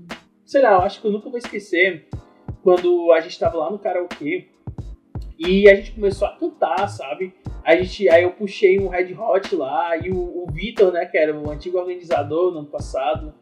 sei 0.45 0.61
lá, 0.61 0.73
eu 0.73 0.81
acho 0.81 1.01
que 1.01 1.07
eu 1.07 1.13
nunca 1.13 1.31
vou 1.31 1.39
esquecer 1.39 2.09
quando 2.63 3.13
a 3.13 3.21
gente 3.21 3.39
tava 3.39 3.57
lá 3.59 3.71
no 3.71 3.79
karaokê 3.79 4.49
e 5.39 5.69
a 5.69 5.75
gente 5.75 5.93
começou 5.93 6.27
a 6.27 6.37
cantar, 6.37 6.89
sabe? 6.89 7.33
A 7.65 7.77
gente, 7.77 8.09
aí 8.09 8.25
eu 8.25 8.33
puxei 8.33 8.81
um 8.81 8.89
Red 8.89 9.15
Hot 9.15 9.55
lá 9.55 9.97
e 9.97 10.11
o, 10.11 10.17
o 10.19 10.47
Vitor, 10.53 10.93
né, 10.93 11.07
que 11.07 11.17
era 11.17 11.37
o 11.37 11.51
antigo 11.51 11.79
organizador 11.79 12.53
no 12.53 12.59
ano 12.59 12.69
passado, 12.69 13.33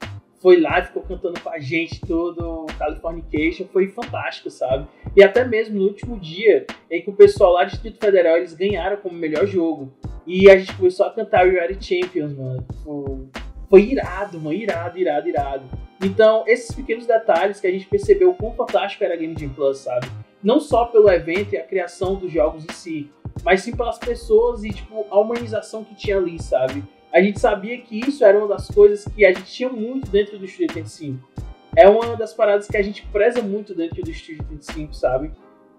foi 0.41 0.59
lá 0.59 0.81
e 0.81 0.87
ficou 0.87 1.03
cantando 1.03 1.39
com 1.39 1.51
a 1.51 1.59
gente 1.59 2.01
todo, 2.01 2.67
Californication, 2.79 3.67
foi 3.67 3.89
fantástico, 3.89 4.51
sabe? 4.51 4.89
E 5.15 5.23
até 5.23 5.45
mesmo 5.45 5.79
no 5.79 5.85
último 5.85 6.19
dia, 6.19 6.67
em 6.91 7.03
que 7.03 7.11
o 7.11 7.15
pessoal 7.15 7.53
lá 7.53 7.65
do 7.65 7.71
Distrito 7.71 7.99
Federal, 7.99 8.39
eles 8.39 8.55
ganharam 8.55 8.97
como 8.97 9.15
melhor 9.15 9.47
jogo. 9.47 9.93
E 10.27 10.51
a 10.51 10.57
gente 10.57 10.75
começou 10.75 11.07
a 11.07 11.11
cantar 11.11 11.47
We 11.47 11.61
Are 11.61 11.77
Champions, 11.79 12.33
mano. 12.35 12.65
Tipo, 12.73 13.29
foi 13.69 13.83
irado, 13.83 14.41
mano, 14.41 14.55
irado, 14.55 14.99
irado, 14.99 15.29
irado. 15.29 15.65
Então, 16.03 16.45
esses 16.47 16.75
pequenos 16.75 17.07
detalhes 17.07 17.61
que 17.61 17.67
a 17.67 17.71
gente 17.71 17.87
percebeu 17.87 18.31
o 18.31 18.35
quão 18.35 18.55
fantástico 18.55 19.05
era 19.05 19.15
a 19.15 19.17
Game 19.19 19.37
Jam 19.39 19.51
Plus, 19.51 19.79
sabe? 19.79 20.07
Não 20.43 20.59
só 20.59 20.87
pelo 20.87 21.11
evento 21.11 21.53
e 21.53 21.59
a 21.59 21.63
criação 21.63 22.15
dos 22.15 22.33
jogos 22.33 22.65
em 22.65 22.73
si, 22.73 23.11
mas 23.45 23.61
sim 23.61 23.77
pelas 23.77 23.99
pessoas 23.99 24.65
e, 24.65 24.71
tipo, 24.71 25.07
a 25.11 25.21
humanização 25.21 25.85
que 25.85 25.95
tinha 25.95 26.17
ali, 26.17 26.43
sabe? 26.43 26.83
A 27.13 27.21
gente 27.21 27.41
sabia 27.41 27.81
que 27.81 27.99
isso 27.99 28.25
era 28.25 28.39
uma 28.39 28.49
das 28.49 28.69
coisas 28.69 29.05
que 29.13 29.25
a 29.25 29.33
gente 29.33 29.51
tinha 29.53 29.69
muito 29.69 30.11
dentro 30.11 30.39
do 30.39 30.47
Studio 30.47 30.69
85. 30.69 31.29
É 31.77 31.89
uma 31.89 32.17
das 32.17 32.33
paradas 32.33 32.67
que 32.67 32.77
a 32.77 32.83
gente 32.83 33.07
preza 33.07 33.43
muito 33.43 33.75
dentro 33.75 34.03
do 34.03 34.13
Studio 34.13 34.43
85, 34.43 34.95
sabe? 34.95 35.31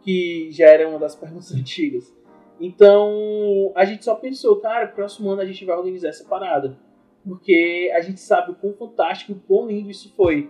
Que 0.04 0.50
já 0.52 0.68
era 0.68 0.88
uma 0.88 1.00
das 1.00 1.16
perguntas 1.16 1.54
antigas. 1.54 2.14
Então, 2.60 3.72
a 3.76 3.86
gente 3.86 4.06
só 4.06 4.16
pensou, 4.16 4.58
cara, 4.58 4.88
próximo 4.88 5.30
ano 5.30 5.42
a 5.42 5.46
gente 5.46 5.66
vai 5.66 5.76
organizar 5.76 6.10
essa 6.10 6.24
parada. 6.24 6.78
Porque 7.24 7.92
a 7.96 8.02
gente 8.02 8.20
sabe 8.20 8.52
o 8.52 8.56
quão 8.56 8.74
fantástico, 8.74 9.34
o 9.34 9.40
quão 9.48 9.68
lindo 9.68 9.92
isso 9.92 10.12
foi, 10.16 10.50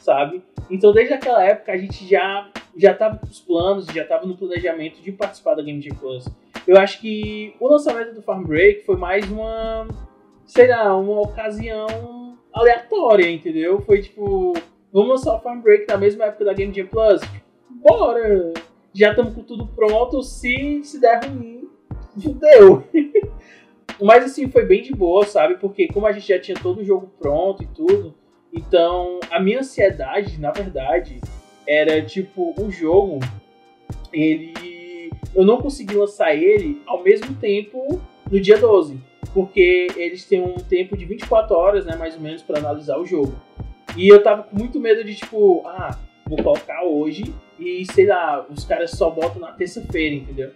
sabe? 0.00 0.42
Então, 0.70 0.92
desde 0.92 1.14
aquela 1.14 1.42
época, 1.42 1.72
a 1.72 1.76
gente 1.76 2.06
já 2.06 2.50
já 2.76 2.92
estava 2.92 3.18
com 3.18 3.26
os 3.26 3.40
planos, 3.40 3.86
já 3.86 4.02
estava 4.02 4.24
no 4.26 4.36
planejamento 4.36 5.02
de 5.02 5.10
participar 5.12 5.54
da 5.54 5.62
Game 5.62 5.80
Jam 5.80 5.96
Plus. 5.96 6.24
Eu 6.66 6.78
acho 6.78 7.00
que 7.00 7.54
o 7.58 7.66
lançamento 7.66 8.14
do 8.14 8.22
Farm 8.22 8.44
Break 8.44 8.84
foi 8.84 8.96
mais 8.96 9.28
uma, 9.30 9.88
sei 10.50 10.66
lá, 10.66 10.96
uma 10.96 11.20
ocasião 11.20 12.36
aleatória, 12.52 13.30
entendeu? 13.30 13.80
Foi 13.82 14.02
tipo, 14.02 14.52
vamos 14.92 15.10
lançar 15.10 15.36
o 15.36 15.40
Farm 15.40 15.60
Break 15.60 15.86
na 15.86 15.96
mesma 15.96 16.24
época 16.24 16.44
da 16.44 16.52
Game 16.52 16.74
Jam 16.74 16.86
Plus? 16.86 17.20
Bora! 17.68 18.52
Já 18.92 19.10
estamos 19.10 19.32
com 19.32 19.44
tudo 19.44 19.68
pronto, 19.68 20.20
se, 20.24 20.82
se 20.82 21.00
der 21.00 21.24
ruim, 21.24 21.68
fudeu. 22.20 22.82
Mas 24.02 24.24
assim, 24.24 24.50
foi 24.50 24.64
bem 24.64 24.82
de 24.82 24.92
boa, 24.92 25.24
sabe? 25.24 25.54
Porque 25.54 25.86
como 25.86 26.06
a 26.06 26.12
gente 26.12 26.26
já 26.26 26.40
tinha 26.40 26.58
todo 26.60 26.80
o 26.80 26.84
jogo 26.84 27.08
pronto 27.16 27.62
e 27.62 27.66
tudo, 27.66 28.12
então 28.52 29.20
a 29.30 29.38
minha 29.38 29.60
ansiedade, 29.60 30.40
na 30.40 30.50
verdade, 30.50 31.20
era 31.64 32.02
tipo 32.02 32.54
um 32.58 32.72
jogo, 32.72 33.20
ele. 34.12 35.12
Eu 35.32 35.44
não 35.44 35.58
consegui 35.58 35.94
lançar 35.94 36.34
ele 36.34 36.82
ao 36.86 37.04
mesmo 37.04 37.36
tempo 37.36 38.00
no 38.28 38.40
dia 38.40 38.58
12. 38.58 39.09
Porque 39.32 39.88
eles 39.96 40.24
têm 40.24 40.42
um 40.42 40.56
tempo 40.56 40.96
de 40.96 41.04
24 41.04 41.54
horas, 41.54 41.86
né, 41.86 41.96
mais 41.96 42.14
ou 42.14 42.20
menos, 42.20 42.42
para 42.42 42.58
analisar 42.58 42.98
o 42.98 43.06
jogo. 43.06 43.34
E 43.96 44.08
eu 44.08 44.22
tava 44.22 44.42
com 44.44 44.56
muito 44.56 44.80
medo 44.80 45.04
de, 45.04 45.14
tipo, 45.14 45.62
ah, 45.66 45.98
vou 46.26 46.42
colocar 46.42 46.84
hoje 46.84 47.34
e, 47.58 47.84
sei 47.92 48.06
lá, 48.06 48.46
os 48.48 48.64
caras 48.64 48.92
só 48.92 49.10
botam 49.10 49.40
na 49.40 49.52
terça-feira, 49.52 50.14
entendeu? 50.14 50.50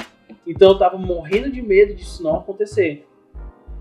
Então 0.47 0.73
eu 0.73 0.79
tava 0.79 0.97
morrendo 0.97 1.51
de 1.51 1.61
medo 1.62 1.95
disso 1.95 2.23
não 2.23 2.37
acontecer. 2.37 3.07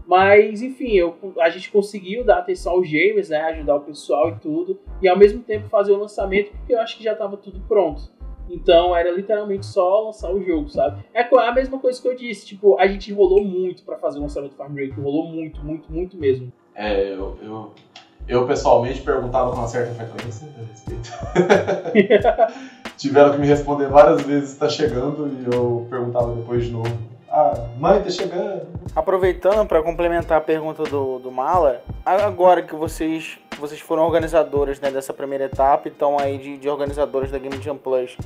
Mas, 0.06 0.62
enfim, 0.62 0.92
eu, 0.94 1.16
a 1.40 1.50
gente 1.50 1.72
conseguiu 1.72 2.26
dar 2.26 2.40
atenção 2.40 2.74
aos 2.74 2.90
gamers, 2.90 3.30
né? 3.30 3.40
Ajudar 3.42 3.76
o 3.76 3.82
pessoal 3.82 4.30
e 4.30 4.36
tudo. 4.40 4.80
E 5.02 5.08
ao 5.08 5.18
mesmo 5.18 5.42
tempo 5.42 5.70
fazer 5.70 5.94
o 5.94 5.98
lançamento, 5.98 6.52
porque 6.52 6.74
eu 6.74 6.80
acho 6.80 6.98
que 6.98 7.04
já 7.04 7.14
estava 7.14 7.38
tudo 7.38 7.62
pronto. 7.62 8.12
Então 8.50 8.96
era 8.96 9.12
literalmente 9.12 9.66
só 9.66 10.06
lançar 10.06 10.32
o 10.32 10.44
jogo, 10.44 10.70
sabe? 10.70 11.04
É 11.14 11.22
a 11.22 11.52
mesma 11.54 11.80
coisa 11.80 12.02
que 12.02 12.08
eu 12.08 12.16
disse, 12.16 12.46
tipo, 12.46 12.78
a 12.80 12.88
gente 12.88 13.12
enrolou 13.12 13.44
muito 13.44 13.84
para 13.84 13.98
fazer 13.98 14.20
o 14.20 14.22
lançamento 14.22 14.52
do 14.52 14.58
Farm 14.58 14.74
Break, 14.74 15.00
enrolou 15.00 15.28
muito, 15.28 15.64
muito, 15.64 15.92
muito 15.92 16.18
mesmo. 16.18 16.52
É, 16.76 17.14
eu, 17.14 17.38
eu, 17.42 17.72
eu 18.28 18.48
pessoalmente 18.48 19.02
perguntava 19.02 19.52
com 19.52 19.58
uma 19.58 19.68
certa 19.68 19.94
frequência 19.94 20.48
a 20.58 20.66
respeito. 20.66 21.10
Tiveram 22.98 23.32
que 23.32 23.40
me 23.40 23.48
responder 23.48 23.88
várias 23.88 24.22
vezes 24.22 24.52
está 24.52 24.70
chegando 24.70 25.28
e 25.28 25.54
eu 25.54 25.88
perguntava 25.90 26.36
depois 26.36 26.66
de 26.66 26.72
novo 26.72 27.14
ah, 27.36 27.68
mãe, 27.80 28.00
tá 28.00 28.12
chegando. 28.12 28.68
Aproveitando 28.96 29.68
para 29.68 29.82
complementar 29.82 30.38
a 30.38 30.42
pergunta 30.42 30.84
do, 30.84 31.18
do 31.18 31.32
Mala, 31.32 31.82
agora 32.06 32.62
que 32.62 32.76
vocês, 32.76 33.40
vocês 33.64 33.80
foram 33.80 34.04
organizadoras 34.04 34.82
né, 34.82 34.92
dessa 34.92 35.14
primeira 35.14 35.46
etapa 35.46 35.88
e 35.88 35.92
estão 35.92 36.20
aí 36.20 36.38
de, 36.38 36.58
de 36.58 36.68
organizadoras 36.68 37.32
da 37.32 37.38
Game 37.38 37.62
Jam 37.62 37.78
Plus, 37.78 38.18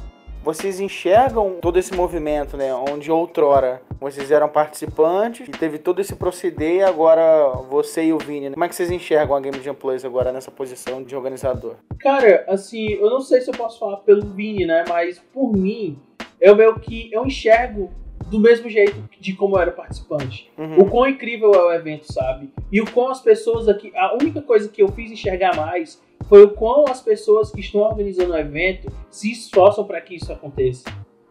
vocês 0.44 0.80
enxergam 0.80 1.60
todo 1.62 1.78
esse 1.78 1.94
movimento, 1.94 2.58
né? 2.58 2.74
Onde 2.74 3.12
outrora 3.12 3.80
vocês 4.00 4.32
eram 4.32 4.50
participantes 4.50 5.48
e 5.48 5.52
teve 5.52 5.78
todo 5.78 6.02
esse 6.02 6.16
proceder 6.16 6.88
agora 6.88 7.52
você 7.70 8.06
e 8.06 8.14
o 8.14 8.18
Vini. 8.18 8.50
Né? 8.50 8.54
Como 8.54 8.64
é 8.64 8.68
que 8.68 8.76
vocês 8.76 8.90
enxergam 8.90 9.36
a 9.36 9.40
Game 9.40 9.62
Jam 9.62 9.76
Plus 9.76 10.04
agora 10.04 10.32
nessa 10.32 10.50
posição 10.50 11.04
de 11.04 11.16
organizador? 11.16 11.76
Cara, 12.00 12.44
assim, 12.48 12.94
eu 12.94 13.10
não 13.10 13.22
sei 13.22 13.42
se 13.42 13.52
eu 13.52 13.56
posso 13.56 13.78
falar 13.78 13.98
pelo 13.98 14.26
Vini, 14.26 14.66
né? 14.66 14.86
Mas 14.90 15.20
por 15.32 15.52
mim, 15.52 16.00
eu 16.42 16.56
meio 16.56 16.80
que 16.80 17.14
eu 17.14 17.24
enxergo 17.28 17.92
do 18.30 18.39
mesmo 18.39 18.69
jeito 18.69 18.95
de 19.19 19.34
como 19.34 19.55
eu 19.55 19.61
era 19.61 19.71
participante. 19.71 20.51
Uhum. 20.57 20.80
O 20.80 20.89
quão 20.89 21.07
incrível 21.07 21.53
é 21.53 21.65
o 21.65 21.71
evento, 21.71 22.11
sabe? 22.11 22.49
E 22.71 22.82
o 22.82 22.91
quão 22.91 23.09
as 23.09 23.21
pessoas 23.21 23.67
aqui. 23.67 23.91
A 23.95 24.13
única 24.13 24.41
coisa 24.41 24.69
que 24.69 24.82
eu 24.82 24.89
fiz 24.89 25.11
enxergar 25.11 25.55
mais 25.55 26.01
foi 26.28 26.43
o 26.43 26.49
quão 26.49 26.86
as 26.88 27.01
pessoas 27.01 27.51
que 27.51 27.61
estão 27.61 27.82
organizando 27.82 28.34
o 28.34 28.38
evento 28.38 28.91
se 29.09 29.32
esforçam 29.32 29.86
para 29.86 30.01
que 30.01 30.15
isso 30.15 30.32
aconteça. 30.32 30.84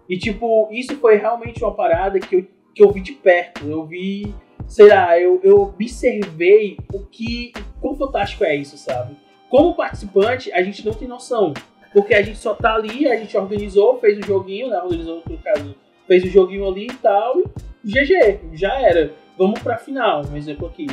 E, 0.08 0.16
tipo, 0.16 0.68
isso 0.70 0.96
foi 0.96 1.16
realmente 1.16 1.62
uma 1.62 1.74
parada 1.74 2.18
que 2.18 2.36
eu, 2.36 2.46
que 2.74 2.82
eu 2.82 2.90
vi 2.90 3.00
de 3.00 3.12
perto. 3.12 3.66
Eu 3.66 3.84
vi, 3.84 4.34
sei 4.66 4.88
lá, 4.88 5.18
eu, 5.18 5.40
eu 5.42 5.62
observei 5.62 6.78
o 6.92 7.00
que. 7.00 7.52
Quão 7.80 7.94
fantástico 7.94 8.44
é 8.44 8.56
isso, 8.56 8.78
sabe? 8.78 9.16
Como 9.50 9.74
participante, 9.74 10.50
a 10.52 10.62
gente 10.62 10.84
não 10.84 10.94
tem 10.94 11.06
noção. 11.06 11.52
Porque 11.92 12.14
a 12.14 12.22
gente 12.22 12.38
só 12.38 12.54
tá 12.54 12.74
ali, 12.74 13.06
a 13.06 13.16
gente 13.16 13.36
organizou, 13.36 13.98
fez 13.98 14.18
o 14.18 14.26
joguinho, 14.26 14.68
né? 14.68 14.80
Organizou, 14.80 15.22
no 15.28 15.38
caso, 15.38 15.74
fez 16.06 16.24
o 16.24 16.28
joguinho 16.28 16.66
ali 16.66 16.86
e 16.86 16.94
tal, 16.94 17.38
e 17.84 17.90
GG, 17.90 18.40
já 18.54 18.80
era. 18.80 19.12
Vamos 19.38 19.60
pra 19.60 19.76
final, 19.76 20.22
um 20.26 20.36
exemplo 20.36 20.66
aqui. 20.66 20.86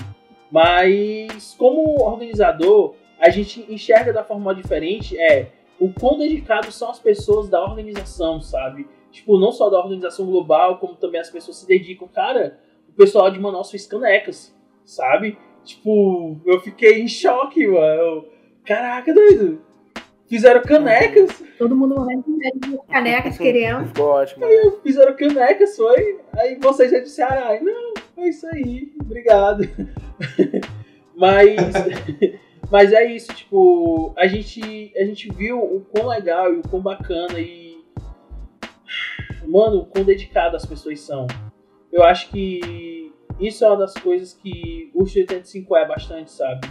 Mas 0.51 1.55
como 1.57 2.03
organizador, 2.03 2.95
a 3.20 3.30
gente 3.30 3.66
enxerga 3.72 4.11
da 4.11 4.24
forma 4.24 4.53
diferente 4.53 5.18
é 5.18 5.51
o 5.80 5.91
quão 5.91 6.18
dedicados 6.18 6.76
são 6.76 6.89
as 6.89 6.99
pessoas 6.99 7.49
da 7.49 7.64
organização, 7.64 8.41
sabe? 8.41 8.88
Tipo, 9.11 9.39
não 9.39 9.51
só 9.51 9.70
da 9.70 9.80
organização 9.80 10.26
global, 10.26 10.78
como 10.78 10.95
também 10.95 11.22
as 11.22 11.30
pessoas 11.30 11.57
se 11.57 11.68
dedicam. 11.68 12.07
Cara, 12.07 12.59
o 12.89 12.93
pessoal 12.93 13.30
de 13.30 13.39
Manaus 13.39 13.72
fez 13.72 13.88
canecas, 13.88 14.55
sabe? 14.84 15.38
Tipo, 15.64 16.39
eu 16.45 16.59
fiquei 16.59 17.01
em 17.01 17.07
choque, 17.07 17.66
mano. 17.66 18.26
Caraca, 18.66 19.14
doido. 19.14 19.61
Fizeram 20.34 20.63
canecas. 20.63 21.43
Todo 21.59 21.75
mundo 21.75 21.93
morrendo 21.93 22.23
de 22.25 22.79
canecas 22.91 23.38
querendo. 23.38 23.86
Ficou 23.93 24.07
ótimo. 24.07 24.43
Aí 24.43 24.73
fizeram 24.81 25.15
canecas, 25.15 25.75
foi. 25.77 26.21
Aí 26.36 26.57
vocês 26.59 26.89
já 26.89 26.97
disseram, 26.97 27.43
ai, 27.43 27.59
não, 27.59 27.93
é 28.17 28.29
isso 28.29 28.47
aí, 28.47 28.91
obrigado. 28.99 29.61
mas, 31.15 31.55
mas 32.71 32.91
é 32.93 33.05
isso, 33.05 33.31
tipo, 33.36 34.11
a 34.17 34.25
gente, 34.25 34.91
a 34.97 35.05
gente 35.05 35.31
viu 35.31 35.59
o 35.59 35.81
quão 35.81 36.07
legal 36.07 36.51
e 36.51 36.57
o 36.57 36.63
quão 36.63 36.81
bacana 36.81 37.39
e. 37.39 37.77
Mano, 39.45 39.81
o 39.81 39.86
quão 39.86 40.03
dedicado 40.03 40.55
as 40.55 40.65
pessoas 40.65 40.99
são. 40.99 41.27
Eu 41.91 42.03
acho 42.03 42.31
que 42.31 43.13
isso 43.39 43.63
é 43.63 43.67
uma 43.67 43.77
das 43.77 43.93
coisas 43.93 44.34
que 44.34 44.89
o 44.95 45.03
85 45.03 45.77
é 45.77 45.88
bastante, 45.88 46.31
sabe? 46.31 46.67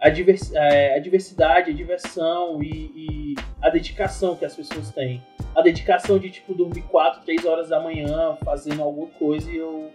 É, 0.00 0.94
a 0.94 0.98
diversidade, 0.98 1.70
a 1.70 1.74
diversão 1.74 2.62
e, 2.62 2.68
e, 2.94 3.34
a 3.60 3.68
dedicação 3.68 4.36
que 4.36 4.44
as 4.44 4.54
pessoas 4.54 4.92
têm. 4.92 5.22
A 5.54 5.60
dedicação 5.60 6.18
de, 6.18 6.30
tipo, 6.30 6.54
dormir 6.54 6.82
4, 6.82 7.22
3 7.24 7.44
horas 7.44 7.68
da 7.68 7.80
manhã 7.80 8.36
fazendo 8.44 8.82
alguma 8.82 9.08
coisa 9.18 9.50
e 9.50 9.56
eu 9.56 9.90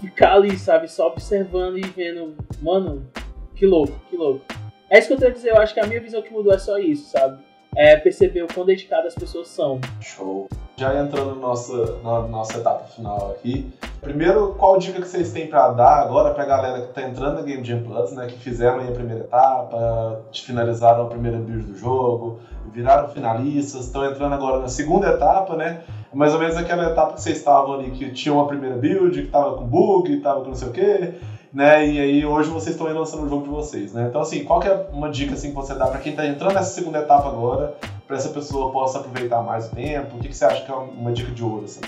ficar 0.00 0.34
ali, 0.34 0.56
sabe, 0.58 0.88
só 0.88 1.08
observando 1.08 1.78
e 1.78 1.82
vendo, 1.82 2.36
mano, 2.62 3.06
que 3.54 3.66
louco, 3.66 4.00
que 4.08 4.16
louco. 4.16 4.44
É 4.88 4.98
isso 4.98 5.08
que 5.08 5.14
eu 5.14 5.18
tenho 5.18 5.30
a 5.30 5.34
dizer, 5.34 5.50
eu 5.50 5.58
acho 5.58 5.74
que 5.74 5.80
a 5.80 5.86
minha 5.86 6.00
visão 6.00 6.22
que 6.22 6.32
mudou 6.32 6.52
é 6.52 6.58
só 6.58 6.78
isso, 6.78 7.10
sabe? 7.10 7.42
É 7.76 7.96
perceber 7.96 8.42
o 8.42 8.48
quão 8.48 8.66
dedicadas 8.66 9.14
as 9.14 9.14
pessoas 9.14 9.48
são. 9.48 9.80
Show. 10.00 10.48
Já 10.80 10.98
entrando 10.98 11.34
na 11.34 11.42
nossa, 11.48 11.98
na 12.02 12.22
nossa 12.22 12.56
etapa 12.56 12.84
final 12.84 13.32
aqui, 13.32 13.70
Primeiro, 14.00 14.54
qual 14.56 14.78
dica 14.78 14.98
que 14.98 15.06
vocês 15.06 15.30
têm 15.30 15.46
para 15.46 15.68
dar 15.72 16.00
agora 16.00 16.32
para 16.32 16.42
a 16.42 16.46
galera 16.46 16.80
que 16.80 16.88
está 16.88 17.02
entrando 17.02 17.34
na 17.34 17.42
Game 17.42 17.62
Jam 17.62 17.82
Plus, 17.82 18.12
né, 18.12 18.28
que 18.28 18.38
fizeram 18.38 18.80
a 18.80 18.92
primeira 18.92 19.24
etapa, 19.24 20.22
finalizaram 20.32 21.02
a 21.02 21.06
primeira 21.06 21.36
build 21.36 21.64
do 21.64 21.76
jogo, 21.76 22.38
viraram 22.72 23.10
finalistas, 23.10 23.84
estão 23.84 24.02
entrando 24.06 24.32
agora 24.32 24.60
na 24.60 24.68
segunda 24.68 25.08
etapa, 25.08 25.54
né? 25.54 25.82
Mais 26.14 26.32
ou 26.32 26.40
menos 26.40 26.56
aquela 26.56 26.90
etapa 26.90 27.12
que 27.12 27.20
vocês 27.20 27.36
estavam 27.36 27.74
ali, 27.74 27.90
que 27.90 28.10
tinha 28.12 28.32
uma 28.32 28.46
primeira 28.46 28.76
build, 28.76 29.20
que 29.20 29.26
estava 29.26 29.54
com 29.58 29.64
bug, 29.64 30.10
estava 30.16 30.40
com 30.40 30.48
não 30.48 30.54
sei 30.54 30.68
o 30.68 30.72
quê, 30.72 31.14
né? 31.52 31.86
E 31.86 32.00
aí 32.00 32.24
hoje 32.24 32.48
vocês 32.48 32.74
estão 32.74 32.90
lançando 32.90 33.26
o 33.26 33.28
jogo 33.28 33.42
de 33.42 33.50
vocês, 33.50 33.92
né? 33.92 34.06
Então 34.08 34.22
assim, 34.22 34.44
qual 34.44 34.60
que 34.60 34.68
é 34.68 34.86
uma 34.94 35.10
dica 35.10 35.34
assim 35.34 35.50
que 35.50 35.56
você 35.56 35.74
dá 35.74 35.86
para 35.86 36.00
quem 36.00 36.12
está 36.12 36.26
entrando 36.26 36.54
nessa 36.54 36.72
segunda 36.72 37.00
etapa 37.00 37.28
agora, 37.28 37.74
para 38.10 38.18
essa 38.18 38.30
pessoa 38.30 38.72
possa 38.72 38.98
aproveitar 38.98 39.40
mais 39.40 39.68
o 39.68 39.76
tempo? 39.76 40.16
O 40.16 40.18
que, 40.18 40.26
que 40.26 40.36
você 40.36 40.44
acha 40.44 40.64
que 40.64 40.70
é 40.72 40.74
uma 40.74 41.12
dica 41.12 41.30
de 41.30 41.44
ouro 41.44 41.64
assim? 41.64 41.80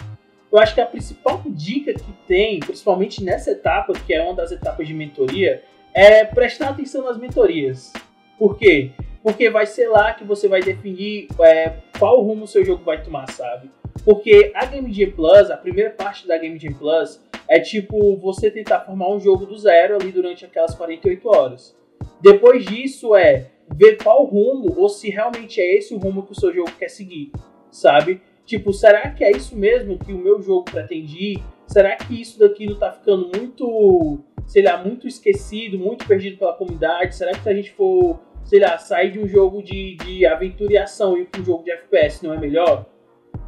Eu 0.53 0.59
acho 0.61 0.73
que 0.73 0.81
a 0.81 0.87
principal 0.87 1.43
dica 1.47 1.93
que 1.93 2.13
tem, 2.29 2.61
principalmente 2.61 3.25
nessa 3.25 3.51
etapa, 3.51 3.93
que 3.93 4.15
é 4.15 4.23
uma 4.23 4.33
das 4.33 4.53
etapas 4.53 4.87
de 4.87 4.95
mentoria, 4.95 5.65
é 5.93 6.25
prestar 6.25 6.69
atenção 6.69 7.03
nas 7.03 7.19
mentorias. 7.19 7.93
Por 8.39 8.57
quê? 8.57 8.93
Porque 9.21 9.51
vai 9.51 9.67
ser 9.67 9.89
lá 9.89 10.13
que 10.13 10.23
você 10.23 10.47
vai 10.47 10.63
definir 10.63 11.27
é, 11.41 11.79
qual 11.99 12.23
rumo 12.23 12.45
o 12.45 12.49
seu 12.49 12.65
jogo 12.65 12.85
vai 12.85 13.03
tomar, 13.03 13.29
sabe? 13.33 13.69
Porque 14.05 14.53
a 14.55 14.65
Game 14.65 14.93
Jam 14.93 15.11
Plus, 15.11 15.51
a 15.51 15.57
primeira 15.57 15.91
parte 15.91 16.29
da 16.29 16.39
Game 16.39 16.57
Jam 16.57 16.75
Plus, 16.75 17.21
é 17.49 17.59
tipo 17.59 18.17
você 18.19 18.49
tentar 18.49 18.81
formar 18.81 19.09
um 19.11 19.19
jogo 19.19 19.45
do 19.45 19.59
zero 19.59 19.97
ali 19.97 20.13
durante 20.13 20.45
aquelas 20.45 20.73
48 20.77 21.29
horas. 21.29 21.77
Depois 22.21 22.65
disso 22.65 23.17
é 23.17 23.47
ver 23.75 23.97
qual 24.03 24.25
rumo, 24.25 24.75
ou 24.77 24.89
se 24.89 25.11
realmente 25.11 25.61
é 25.61 25.77
esse 25.77 25.95
o 25.95 25.99
rumo 25.99 26.23
que 26.25 26.33
o 26.33 26.39
seu 26.39 26.53
jogo 26.53 26.73
quer 26.79 26.89
seguir, 26.89 27.33
sabe? 27.71 28.21
Tipo, 28.45 28.73
será 28.73 29.11
que 29.11 29.25
é 29.25 29.31
isso 29.31 29.57
mesmo 29.57 29.99
que 29.99 30.13
o 30.13 30.19
meu 30.19 30.41
jogo 30.43 30.65
pretendia? 30.65 31.41
Será 31.67 31.97
que 31.97 32.21
isso 32.21 32.39
daqui 32.39 32.67
não 32.67 32.77
tá 32.77 32.93
ficando 32.93 33.31
muito 33.37 34.25
sei 34.47 34.63
lá, 34.63 34.83
muito 34.83 35.07
esquecido, 35.07 35.79
muito 35.79 36.07
perdido 36.07 36.39
pela 36.39 36.53
comunidade? 36.53 37.15
Será 37.15 37.33
que 37.33 37.43
se 37.43 37.49
a 37.49 37.55
gente 37.55 37.71
for, 37.73 38.21
sei 38.45 38.61
lá, 38.61 38.77
sair 38.79 39.11
de 39.11 39.19
um 39.19 39.27
jogo 39.27 39.63
de, 39.63 39.97
de 39.97 40.27
aventura 40.27 40.73
e 40.73 40.77
ação 40.77 41.17
e 41.17 41.23
ir 41.23 41.27
para 41.27 41.41
um 41.41 41.45
jogo 41.45 41.65
de 41.65 41.71
FPS 41.71 42.23
não 42.23 42.35
é 42.35 42.39
melhor? 42.39 42.87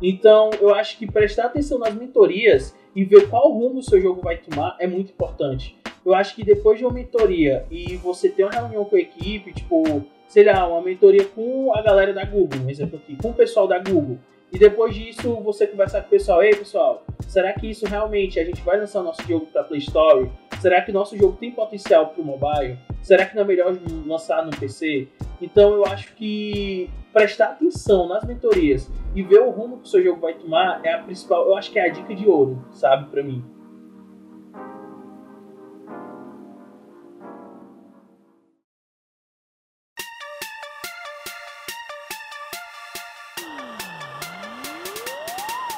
Então, 0.02 0.50
eu 0.60 0.74
acho 0.74 0.98
que 0.98 1.06
prestar 1.06 1.46
atenção 1.46 1.78
nas 1.78 1.94
mentorias 1.94 2.74
e 2.94 3.04
ver 3.04 3.28
qual 3.28 3.52
rumo 3.52 3.78
o 3.78 3.82
seu 3.82 4.00
jogo 4.00 4.20
vai 4.22 4.38
tomar 4.38 4.76
é 4.80 4.86
muito 4.86 5.12
importante. 5.12 5.76
Eu 6.04 6.14
acho 6.14 6.34
que 6.34 6.44
depois 6.44 6.78
de 6.78 6.84
uma 6.84 6.92
mentoria 6.92 7.64
e 7.70 7.96
você 7.96 8.28
ter 8.28 8.44
uma 8.44 8.52
reunião 8.52 8.84
com 8.84 8.96
a 8.96 9.00
equipe, 9.00 9.52
tipo, 9.52 10.04
sei 10.34 10.42
lá, 10.42 10.66
uma 10.66 10.82
mentoria 10.82 11.24
com 11.26 11.72
a 11.72 11.80
galera 11.80 12.12
da 12.12 12.24
Google, 12.24 12.58
um 12.64 12.68
exemplo 12.68 12.96
aqui, 12.96 13.16
com 13.22 13.30
o 13.30 13.32
pessoal 13.32 13.68
da 13.68 13.78
Google, 13.78 14.18
e 14.52 14.58
depois 14.58 14.92
disso 14.92 15.32
você 15.36 15.64
conversar 15.64 16.00
com 16.00 16.08
o 16.08 16.10
pessoal, 16.10 16.42
ei 16.42 16.52
pessoal, 16.56 17.04
será 17.28 17.52
que 17.52 17.70
isso 17.70 17.86
realmente 17.86 18.40
a 18.40 18.44
gente 18.44 18.60
vai 18.62 18.76
lançar 18.76 19.00
o 19.00 19.04
nosso 19.04 19.22
jogo 19.28 19.46
para 19.46 19.62
Play 19.62 19.78
Store? 19.78 20.28
Será 20.60 20.82
que 20.82 20.90
nosso 20.90 21.16
jogo 21.16 21.36
tem 21.38 21.52
potencial 21.52 22.08
para 22.08 22.20
o 22.20 22.24
mobile? 22.24 22.76
Será 23.00 23.26
que 23.26 23.36
não 23.36 23.42
é 23.42 23.46
melhor 23.46 23.78
lançar 24.04 24.44
no 24.44 24.50
PC? 24.50 25.06
Então 25.40 25.72
eu 25.72 25.84
acho 25.84 26.12
que 26.16 26.90
prestar 27.12 27.50
atenção 27.50 28.08
nas 28.08 28.24
mentorias 28.24 28.90
e 29.14 29.22
ver 29.22 29.38
o 29.38 29.50
rumo 29.50 29.76
que 29.76 29.84
o 29.84 29.88
seu 29.88 30.02
jogo 30.02 30.20
vai 30.20 30.34
tomar 30.34 30.80
é 30.84 30.94
a 30.94 30.98
principal, 30.98 31.46
eu 31.46 31.56
acho 31.56 31.70
que 31.70 31.78
é 31.78 31.84
a 31.84 31.92
dica 31.92 32.12
de 32.12 32.26
ouro, 32.26 32.60
sabe, 32.72 33.08
para 33.08 33.22
mim. 33.22 33.44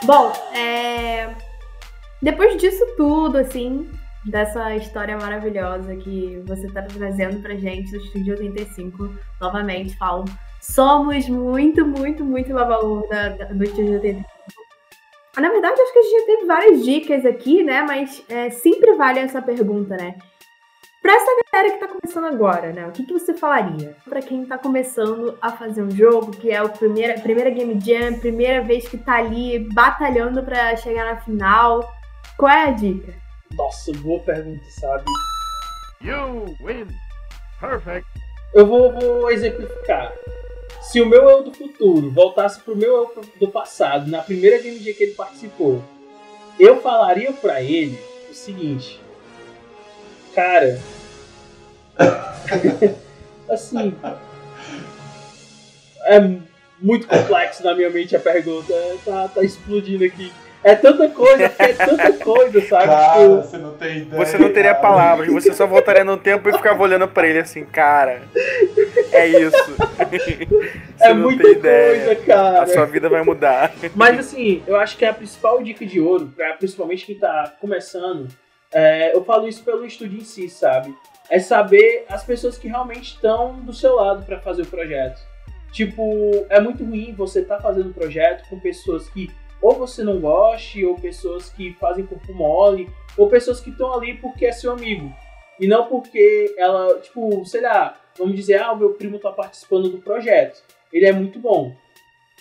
Bom, 0.04 0.32
é... 0.54 1.34
depois 2.22 2.56
disso 2.56 2.84
tudo, 2.96 3.38
assim, 3.38 3.90
dessa 4.26 4.74
história 4.74 5.16
maravilhosa 5.16 5.96
que 5.96 6.42
você 6.46 6.66
está 6.66 6.82
trazendo 6.82 7.40
pra 7.40 7.54
gente 7.54 7.90
do 7.90 7.98
Estúdio 7.98 8.34
85, 8.38 9.10
novamente 9.40 9.96
falo, 9.96 10.24
somos 10.60 11.28
muito, 11.28 11.86
muito, 11.86 12.24
muito 12.24 12.52
babaú 12.52 13.08
do 13.54 13.64
Estúdio 13.64 13.94
85. 13.94 14.36
Na 15.38 15.50
verdade, 15.50 15.80
acho 15.80 15.92
que 15.92 15.98
a 15.98 16.02
gente 16.02 16.20
já 16.20 16.26
teve 16.26 16.46
várias 16.46 16.84
dicas 16.84 17.26
aqui, 17.26 17.62
né? 17.62 17.82
Mas 17.82 18.24
é, 18.28 18.48
sempre 18.48 18.94
vale 18.94 19.20
essa 19.20 19.42
pergunta, 19.42 19.94
né? 19.94 20.14
Para 21.06 21.14
essa 21.14 21.36
galera 21.52 21.68
que 21.68 21.84
está 21.84 21.86
começando 21.86 22.24
agora, 22.24 22.72
né? 22.72 22.84
O 22.88 22.90
que, 22.90 23.06
que 23.06 23.12
você 23.12 23.32
falaria 23.32 23.96
para 24.08 24.20
quem 24.20 24.42
está 24.42 24.58
começando 24.58 25.38
a 25.40 25.52
fazer 25.52 25.80
um 25.80 25.90
jogo, 25.92 26.32
que 26.32 26.50
é 26.50 26.56
a 26.56 26.68
primeira, 26.68 27.14
primeira 27.20 27.48
Game 27.48 27.78
Jam, 27.80 28.18
primeira 28.18 28.60
vez 28.64 28.88
que 28.88 28.96
está 28.96 29.18
ali 29.18 29.60
batalhando 29.72 30.42
para 30.42 30.74
chegar 30.74 31.04
na 31.04 31.20
final? 31.20 31.88
Qual 32.36 32.50
é 32.50 32.64
a 32.64 32.70
dica? 32.72 33.14
Nossa, 33.52 33.92
boa 33.98 34.18
pergunta, 34.24 34.64
sabe? 34.80 35.04
You 36.02 36.44
win. 36.60 36.88
Perfect. 37.60 38.08
Eu 38.52 38.66
vou, 38.66 38.92
vou 38.92 39.30
exemplificar. 39.30 40.12
Se 40.80 41.00
o 41.00 41.06
meu 41.06 41.30
eu 41.30 41.44
do 41.44 41.54
futuro 41.54 42.10
voltasse 42.10 42.58
pro 42.58 42.74
meu 42.74 42.92
eu 43.14 43.24
do 43.38 43.46
passado, 43.46 44.10
na 44.10 44.22
primeira 44.22 44.58
Game 44.58 44.80
Jam 44.80 44.92
que 44.92 45.04
ele 45.04 45.14
participou, 45.14 45.80
eu 46.58 46.80
falaria 46.82 47.32
para 47.32 47.62
ele 47.62 47.96
o 48.28 48.34
seguinte: 48.34 49.00
Cara, 50.34 50.78
assim. 53.50 53.94
É 56.04 56.20
muito 56.80 57.06
complexo 57.06 57.64
na 57.64 57.74
minha 57.74 57.90
mente 57.90 58.14
a 58.14 58.20
pergunta. 58.20 58.72
Tá, 59.04 59.28
tá 59.28 59.42
explodindo 59.42 60.04
aqui. 60.04 60.32
É 60.66 60.74
tanta 60.74 61.08
coisa, 61.08 61.44
é 61.60 61.72
tanta 61.72 62.12
coisa, 62.14 62.60
sabe? 62.62 62.86
Cara, 62.86 63.20
tipo, 63.20 63.36
você 63.36 63.56
não 63.56 63.72
tem 63.74 63.98
ideia. 63.98 64.24
Você 64.24 64.36
não 64.36 64.52
teria 64.52 64.74
cara. 64.74 64.82
palavras, 64.82 65.28
você 65.28 65.52
só 65.52 65.64
voltaria 65.64 66.02
no 66.02 66.16
tempo 66.16 66.48
e 66.48 66.52
ficava 66.52 66.82
olhando 66.82 67.06
pra 67.06 67.28
ele 67.28 67.38
assim, 67.38 67.64
cara. 67.64 68.22
É 69.12 69.28
isso. 69.28 69.76
é 71.00 71.14
muita 71.14 71.44
coisa, 71.54 72.16
cara. 72.26 72.62
A 72.62 72.66
sua 72.66 72.84
vida 72.84 73.08
vai 73.08 73.22
mudar. 73.22 73.72
Mas 73.94 74.18
assim, 74.18 74.60
eu 74.66 74.76
acho 74.76 74.96
que 74.96 75.04
a 75.04 75.14
principal 75.14 75.62
dica 75.62 75.86
de 75.86 76.00
ouro, 76.00 76.32
pra 76.34 76.54
principalmente 76.54 77.06
quem 77.06 77.16
tá 77.16 77.54
começando, 77.60 78.26
é, 78.72 79.14
eu 79.14 79.24
falo 79.24 79.46
isso 79.46 79.62
pelo 79.62 79.84
estúdio 79.86 80.18
em 80.18 80.24
si, 80.24 80.48
sabe? 80.48 80.92
É 81.30 81.38
saber 81.38 82.04
as 82.08 82.24
pessoas 82.24 82.56
que 82.56 82.68
realmente 82.68 83.14
estão 83.14 83.60
do 83.60 83.72
seu 83.72 83.96
lado 83.96 84.24
para 84.24 84.40
fazer 84.40 84.62
o 84.62 84.66
projeto. 84.66 85.20
Tipo, 85.72 86.46
é 86.48 86.60
muito 86.60 86.84
ruim 86.84 87.12
você 87.14 87.40
estar 87.40 87.56
tá 87.56 87.62
fazendo 87.62 87.90
um 87.90 87.92
projeto 87.92 88.48
com 88.48 88.58
pessoas 88.58 89.08
que 89.10 89.30
ou 89.60 89.74
você 89.74 90.04
não 90.04 90.20
goste, 90.20 90.84
ou 90.84 90.94
pessoas 90.96 91.50
que 91.50 91.72
fazem 91.74 92.06
corpo 92.06 92.32
mole, 92.32 92.88
ou 93.16 93.28
pessoas 93.28 93.60
que 93.60 93.70
estão 93.70 93.92
ali 93.94 94.14
porque 94.18 94.46
é 94.46 94.52
seu 94.52 94.72
amigo. 94.72 95.12
E 95.58 95.66
não 95.66 95.86
porque 95.86 96.54
ela, 96.58 97.00
tipo, 97.00 97.44
sei 97.46 97.62
lá, 97.62 97.98
vamos 98.18 98.36
dizer, 98.36 98.60
ah, 98.60 98.72
o 98.72 98.76
meu 98.76 98.90
primo 98.90 99.16
está 99.16 99.32
participando 99.32 99.88
do 99.88 99.98
projeto. 99.98 100.62
Ele 100.92 101.06
é 101.06 101.12
muito 101.12 101.38
bom. 101.38 101.74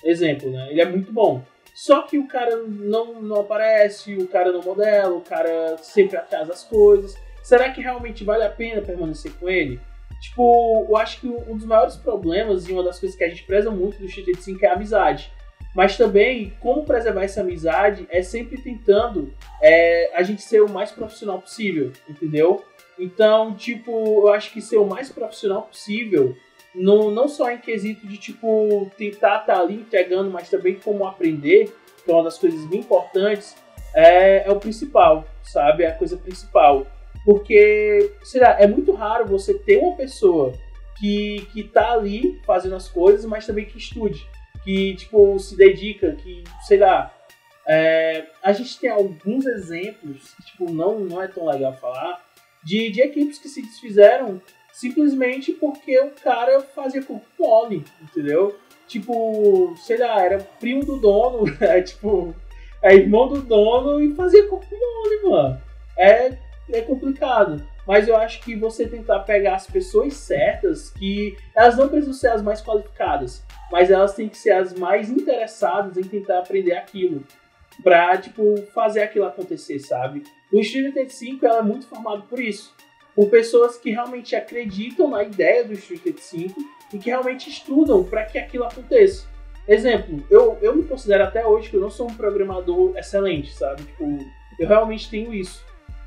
Exemplo, 0.03 0.51
né? 0.51 0.67
Ele 0.69 0.81
é 0.81 0.86
muito 0.86 1.11
bom. 1.11 1.41
Só 1.73 2.03
que 2.03 2.17
o 2.17 2.27
cara 2.27 2.57
não, 2.57 3.21
não 3.21 3.41
aparece, 3.41 4.15
o 4.15 4.27
cara 4.27 4.51
não 4.51 4.61
modela, 4.61 5.15
o 5.15 5.21
cara 5.21 5.77
sempre 5.77 6.17
atrasa 6.17 6.53
as 6.53 6.63
coisas 6.63 7.15
será 7.46 7.70
que 7.70 7.80
realmente 7.80 8.24
vale 8.24 8.43
a 8.43 8.50
pena 8.50 8.82
permanecer 8.82 9.32
com 9.34 9.48
ele? 9.48 9.80
Tipo, 10.20 10.88
eu 10.89 10.98
acho 10.98 11.22
que 11.22 11.28
um 11.28 11.56
dos 11.56 11.66
maiores 11.66 11.96
problemas 11.96 12.68
e 12.68 12.72
uma 12.72 12.84
das 12.84 13.00
coisas 13.00 13.16
que 13.16 13.24
a 13.24 13.30
gente 13.30 13.43
preza 13.43 13.70
muito 13.70 14.00
do 14.00 14.10
5 14.10 14.66
é 14.66 14.68
a 14.68 14.74
amizade. 14.74 15.32
Mas 15.76 15.96
também, 15.96 16.54
como 16.60 16.86
preservar 16.86 17.24
essa 17.24 17.41
amizade 17.41 18.08
é 18.10 18.24
sempre 18.24 18.60
tentando 18.60 19.32
é, 19.62 20.12
a 20.16 20.24
gente 20.24 20.41
ser 20.41 20.62
o 20.62 20.70
mais 20.70 20.91
profissional 20.91 21.39
possível, 21.39 21.91
entendeu? 22.10 22.66
Então, 22.98 23.54
tipo, 23.54 23.91
eu 23.91 24.30
acho 24.30 24.52
que 24.52 24.60
ser 24.60 24.78
o 24.78 24.86
mais 24.86 25.12
profissional 25.12 25.64
possível, 25.64 26.36
no, 26.74 27.12
não 27.12 27.28
só 27.28 27.52
em 27.52 27.60
quesito 27.60 28.08
de, 28.08 28.18
tipo, 28.18 28.89
tentar 28.98 29.41
estar 29.41 29.54
tá 29.54 29.60
ali 29.60 29.76
entregando, 29.76 30.32
mas 30.32 30.50
também 30.50 30.76
como 30.76 31.06
aprender, 31.06 31.72
que 32.04 32.10
é 32.10 32.14
uma 32.14 32.24
das 32.24 32.39
coisas 32.39 32.66
bem 32.66 32.80
importantes, 32.80 33.56
é, 33.93 34.48
é 34.48 34.52
o 34.52 34.60
principal, 34.60 35.28
sabe? 35.43 35.84
É 35.84 35.89
a 35.89 35.93
coisa 35.93 36.18
principal. 36.18 36.88
Porque, 37.26 38.13
sei 38.23 38.39
lá, 38.39 38.55
é 38.59 38.67
muito 38.67 38.93
raro 38.93 39.26
você 39.26 39.55
ter 39.55 39.80
uma 39.80 39.97
pessoa 39.97 40.53
que, 40.99 41.47
que 41.51 41.63
tá 41.63 41.91
ali 41.91 42.39
fazendo 42.45 42.76
as 42.76 42.88
coisas, 42.88 43.26
mas 43.26 43.47
também 43.47 43.65
que 43.65 43.80
estude. 43.80 44.26
Que, 44.63 44.95
tipo, 44.95 45.38
se 45.39 45.57
dedica, 45.57 46.13
que, 46.13 46.43
sei 46.67 46.78
lá. 46.78 47.11
É, 47.67 48.28
a 48.43 48.53
gente 48.53 48.80
tem 48.80 48.91
alguns 48.91 49.43
exemplos, 49.47 50.36
tipo, 50.45 50.71
não, 50.71 50.99
não 50.99 51.19
é 51.19 51.28
tão 51.28 51.47
legal 51.47 51.73
falar, 51.73 52.23
de, 52.63 52.91
de 52.91 53.01
equipes 53.01 53.39
que 53.39 53.49
se 53.49 53.59
desfizeram 53.63 54.39
simplesmente 54.71 55.51
porque 55.53 55.99
o 55.99 56.11
cara 56.11 56.61
fazia 56.61 57.01
corpo 57.01 57.26
mole, 57.39 57.84
entendeu? 58.01 58.55
Tipo, 58.88 59.73
sei 59.78 59.97
lá, 59.97 60.21
era 60.23 60.38
primo 60.59 60.86
do 60.86 60.97
dono, 60.97 61.45
é 61.59 61.82
tipo, 61.82 62.36
é 62.84 62.93
irmão 62.93 63.28
do 63.30 63.41
dono 63.41 63.99
e 63.99 64.13
fazia 64.13 64.47
corpo 64.47 64.67
mole, 64.69 65.23
mano. 65.23 65.61
É 65.97 66.38
é 66.70 66.82
complicado. 66.82 67.66
Mas 67.88 68.07
eu 68.07 68.16
acho 68.16 68.41
que 68.41 68.55
você 68.55 68.88
tentar 68.88 69.20
pegar 69.20 69.55
as 69.55 69.68
pessoas 69.68 70.16
certas, 70.16 70.89
que 70.89 71.38
elas 71.55 71.78
não 71.78 71.88
precisam 71.88 72.13
ser 72.13 72.30
as 72.30 72.41
mais 72.41 72.61
qualificadas, 72.61 73.43
mas 73.72 73.91
elas 73.91 74.16
têm 74.16 74.28
que 74.28 74.38
ser 74.38 74.51
as 74.51 74.74
mais 74.74 75.09
interessadas 75.09 75.97
em 75.97 76.03
tentar 76.03 76.39
aprender 76.39 76.74
aquilo. 76.74 77.24
Pra, 77.84 78.18
tipo, 78.18 78.55
fazer 78.74 79.01
aquilo 79.03 79.26
acontecer, 79.26 79.80
sabe? 79.80 80.24
O 80.51 80.59
Estúdio 80.59 80.88
85 80.88 81.45
ela 81.45 81.59
é 81.59 81.63
muito 81.63 81.86
formado 81.88 82.24
por 82.24 82.39
isso. 82.39 82.74
Por 83.13 83.30
pessoas 83.30 83.78
que 83.78 83.91
realmente 83.91 84.36
acreditam 84.36 85.09
na 85.09 85.24
ideia 85.24 85.63
do 85.63 85.74
Estúdio 85.74 86.03
85 86.05 86.61
e 86.93 86.97
que 86.97 87.09
realmente 87.09 87.49
estudam 87.49 88.03
para 88.03 88.24
que 88.26 88.38
aquilo 88.38 88.63
aconteça. 88.63 89.28
Exemplo, 89.68 90.24
eu, 90.30 90.57
eu 90.61 90.76
me 90.76 90.84
considero 90.84 91.24
até 91.24 91.45
hoje 91.45 91.70
que 91.70 91.76
eu 91.76 91.82
não 91.82 91.89
sou 91.89 92.09
um 92.09 92.13
programador 92.13 92.95
excelente, 92.97 93.53
sabe? 93.53 93.84
Tipo, 93.84 94.20
eu 94.59 94.68
realmente 94.68 95.09
tenho 95.09 95.34
isso. 95.34 95.66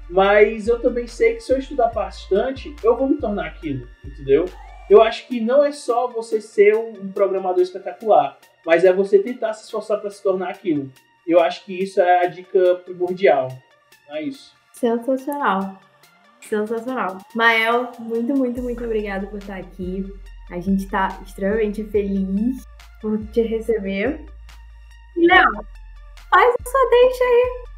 Mas 0.09 0.69
eu 0.69 0.81
também 0.81 1.07
sei 1.07 1.35
que 1.35 1.41
se 1.41 1.53
eu 1.53 1.59
estudar 1.59 1.89
bastante, 1.89 2.75
eu 2.83 2.97
vou 2.97 3.09
me 3.09 3.19
tornar 3.19 3.47
aquilo, 3.47 3.87
entendeu? 4.05 4.47
Eu 4.89 5.03
acho 5.03 5.27
que 5.29 5.39
não 5.39 5.63
é 5.63 5.71
só 5.71 6.09
você 6.09 6.41
ser 6.41 6.75
um 6.75 7.13
programador 7.13 7.63
espetacular, 7.63 8.39
mas 8.65 8.85
é 8.85 8.93
você 8.93 9.19
tentar 9.19 9.53
se 9.53 9.65
esforçar 9.65 10.01
para 10.01 10.11
se 10.11 10.23
tornar 10.23 10.49
aquilo. 10.49 10.91
Eu 11.27 11.41
acho 11.41 11.65
que 11.65 11.75
isso 11.83 12.01
é 12.01 12.25
a 12.25 12.27
dica 12.27 12.77
primordial. 12.77 13.49
É 14.09 14.23
isso. 14.23 14.55
Sensacional. 14.73 15.79
Sensacional. 16.41 17.19
Mael, 17.35 17.93
muito, 17.99 18.35
muito, 18.35 18.63
muito 18.63 18.83
obrigada 18.83 19.27
por 19.27 19.39
estar 19.39 19.57
aqui. 19.57 20.07
A 20.51 20.59
gente 20.59 20.85
está 20.85 21.21
extremamente 21.23 21.85
feliz 21.85 22.65
por 23.03 23.19
te 23.27 23.43
receber. 23.43 24.25
Léo, 25.17 25.53
faz 26.31 26.55
a 26.55 26.71
sua 26.71 26.91
deixa 26.91 27.25
aí. 27.25 27.69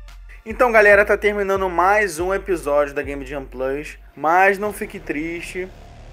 Então, 0.51 0.73
galera, 0.73 1.05
tá 1.05 1.17
terminando 1.17 1.71
mais 1.71 2.19
um 2.19 2.35
episódio 2.35 2.93
da 2.93 3.03
Game 3.03 3.25
Jam 3.25 3.45
Plus. 3.45 3.97
Mas 4.17 4.59
não 4.59 4.73
fique 4.73 4.99
triste. 4.99 5.69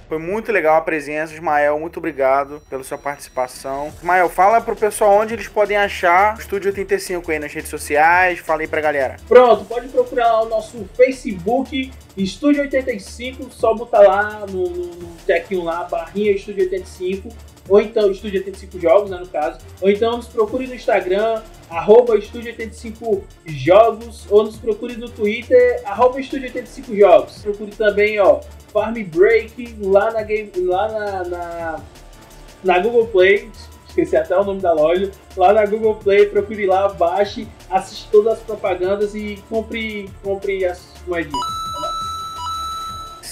Foi 0.08 0.20
muito 0.20 0.52
legal 0.52 0.76
a 0.76 0.82
presença. 0.82 1.34
Ismael, 1.34 1.80
muito 1.80 1.98
obrigado 1.98 2.62
pela 2.70 2.84
sua 2.84 3.00
participação. 3.00 3.92
Ismael, 3.98 4.30
fala 4.30 4.62
pro 4.62 4.76
pessoal 4.76 5.18
onde 5.18 5.34
eles 5.34 5.48
podem 5.48 5.76
achar 5.76 6.38
o 6.38 6.40
Estúdio 6.40 6.70
85 6.70 7.32
aí 7.32 7.40
nas 7.40 7.52
redes 7.52 7.72
sociais. 7.72 8.38
Fala 8.38 8.62
aí 8.62 8.68
pra 8.68 8.80
galera. 8.80 9.16
Pronto, 9.28 9.66
pode 9.66 9.88
procurar 9.88 10.32
lá 10.32 10.44
o 10.44 10.50
nosso 10.50 10.88
Facebook, 10.96 11.92
Estúdio 12.16 12.62
85, 12.62 13.52
só 13.52 13.74
botar 13.74 14.02
lá 14.02 14.46
no, 14.48 14.70
no, 14.70 14.86
no 14.86 15.64
lá, 15.64 15.84
barrinha 15.86 16.34
Estúdio 16.34 16.66
85 16.66 17.30
ou 17.70 17.82
então 17.82 18.12
Estúdio 18.12 18.40
85 18.40 18.80
Jogos, 18.80 19.10
né, 19.10 19.18
no 19.18 19.28
caso, 19.28 19.60
ou 19.82 19.90
então 19.90 20.18
nos 20.18 20.28
procure 20.28 20.68
no 20.68 20.74
Instagram, 20.74 21.42
arroba 21.70 22.18
Estúdio 22.18 22.52
85 22.52 23.24
Jogos, 23.46 24.26
ou 24.30 24.44
nos 24.44 24.58
procure 24.58 24.96
no 24.98 25.10
Twitter, 25.10 25.82
arroba 25.86 26.20
Estúdio 26.20 26.48
85 26.48 26.96
Jogos. 26.96 27.42
Procure 27.42 27.72
também, 27.72 28.20
ó, 28.20 28.42
Farm 28.72 28.96
Break 29.04 29.76
lá 29.82 30.12
na, 30.12 30.24
game, 30.24 30.52
lá 30.58 30.92
na, 30.92 31.24
na, 31.24 31.82
na 32.64 32.80
Google 32.80 33.08
Play, 33.08 33.50
esqueci 33.88 34.16
até 34.16 34.38
o 34.38 34.44
nome 34.44 34.62
da 34.62 34.74
loja, 34.74 35.12
lá 35.36 35.54
na 35.54 35.66
Google 35.66 35.96
Play, 35.96 36.28
procure 36.28 36.66
lá, 36.66 36.90
baixe, 36.90 37.48
assiste 37.70 38.08
todas 38.12 38.34
as 38.34 38.40
propagandas 38.40 39.16
e 39.16 39.44
compre, 39.50 40.10
compre 40.24 40.66
as 40.66 40.94
moedinhas 41.08 41.67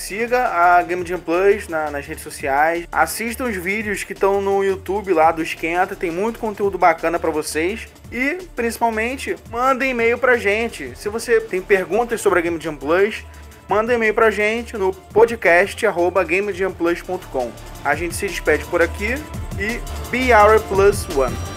siga 0.05 0.49
a 0.49 0.83
Game 0.83 1.03
Jam 1.05 1.19
Plus 1.19 1.67
na, 1.67 1.89
nas 1.89 2.05
redes 2.05 2.23
sociais, 2.23 2.87
assista 2.91 3.43
os 3.43 3.55
vídeos 3.55 4.03
que 4.03 4.13
estão 4.13 4.39
no 4.39 4.63
YouTube 4.63 5.11
lá 5.11 5.31
do 5.31 5.41
Esquenta, 5.41 5.95
tem 5.95 6.11
muito 6.11 6.37
conteúdo 6.37 6.77
bacana 6.77 7.17
para 7.17 7.31
vocês. 7.31 7.87
E, 8.11 8.37
principalmente, 8.55 9.35
manda 9.49 9.83
e-mail 9.83 10.19
pra 10.19 10.37
gente. 10.37 10.95
Se 10.95 11.09
você 11.09 11.41
tem 11.41 11.59
perguntas 11.59 12.21
sobre 12.21 12.37
a 12.37 12.41
Game 12.43 12.61
Jam 12.61 12.75
Plus, 12.75 13.25
manda 13.67 13.95
e-mail 13.95 14.13
pra 14.13 14.29
gente 14.29 14.77
no 14.77 14.93
podcast@gamejamplus.com. 14.93 17.51
A 17.83 17.95
gente 17.95 18.15
se 18.15 18.27
despede 18.27 18.63
por 18.65 18.83
aqui 18.83 19.15
e 19.57 19.81
be 20.11 20.31
our 20.31 20.61
plus 20.61 21.07
one. 21.17 21.54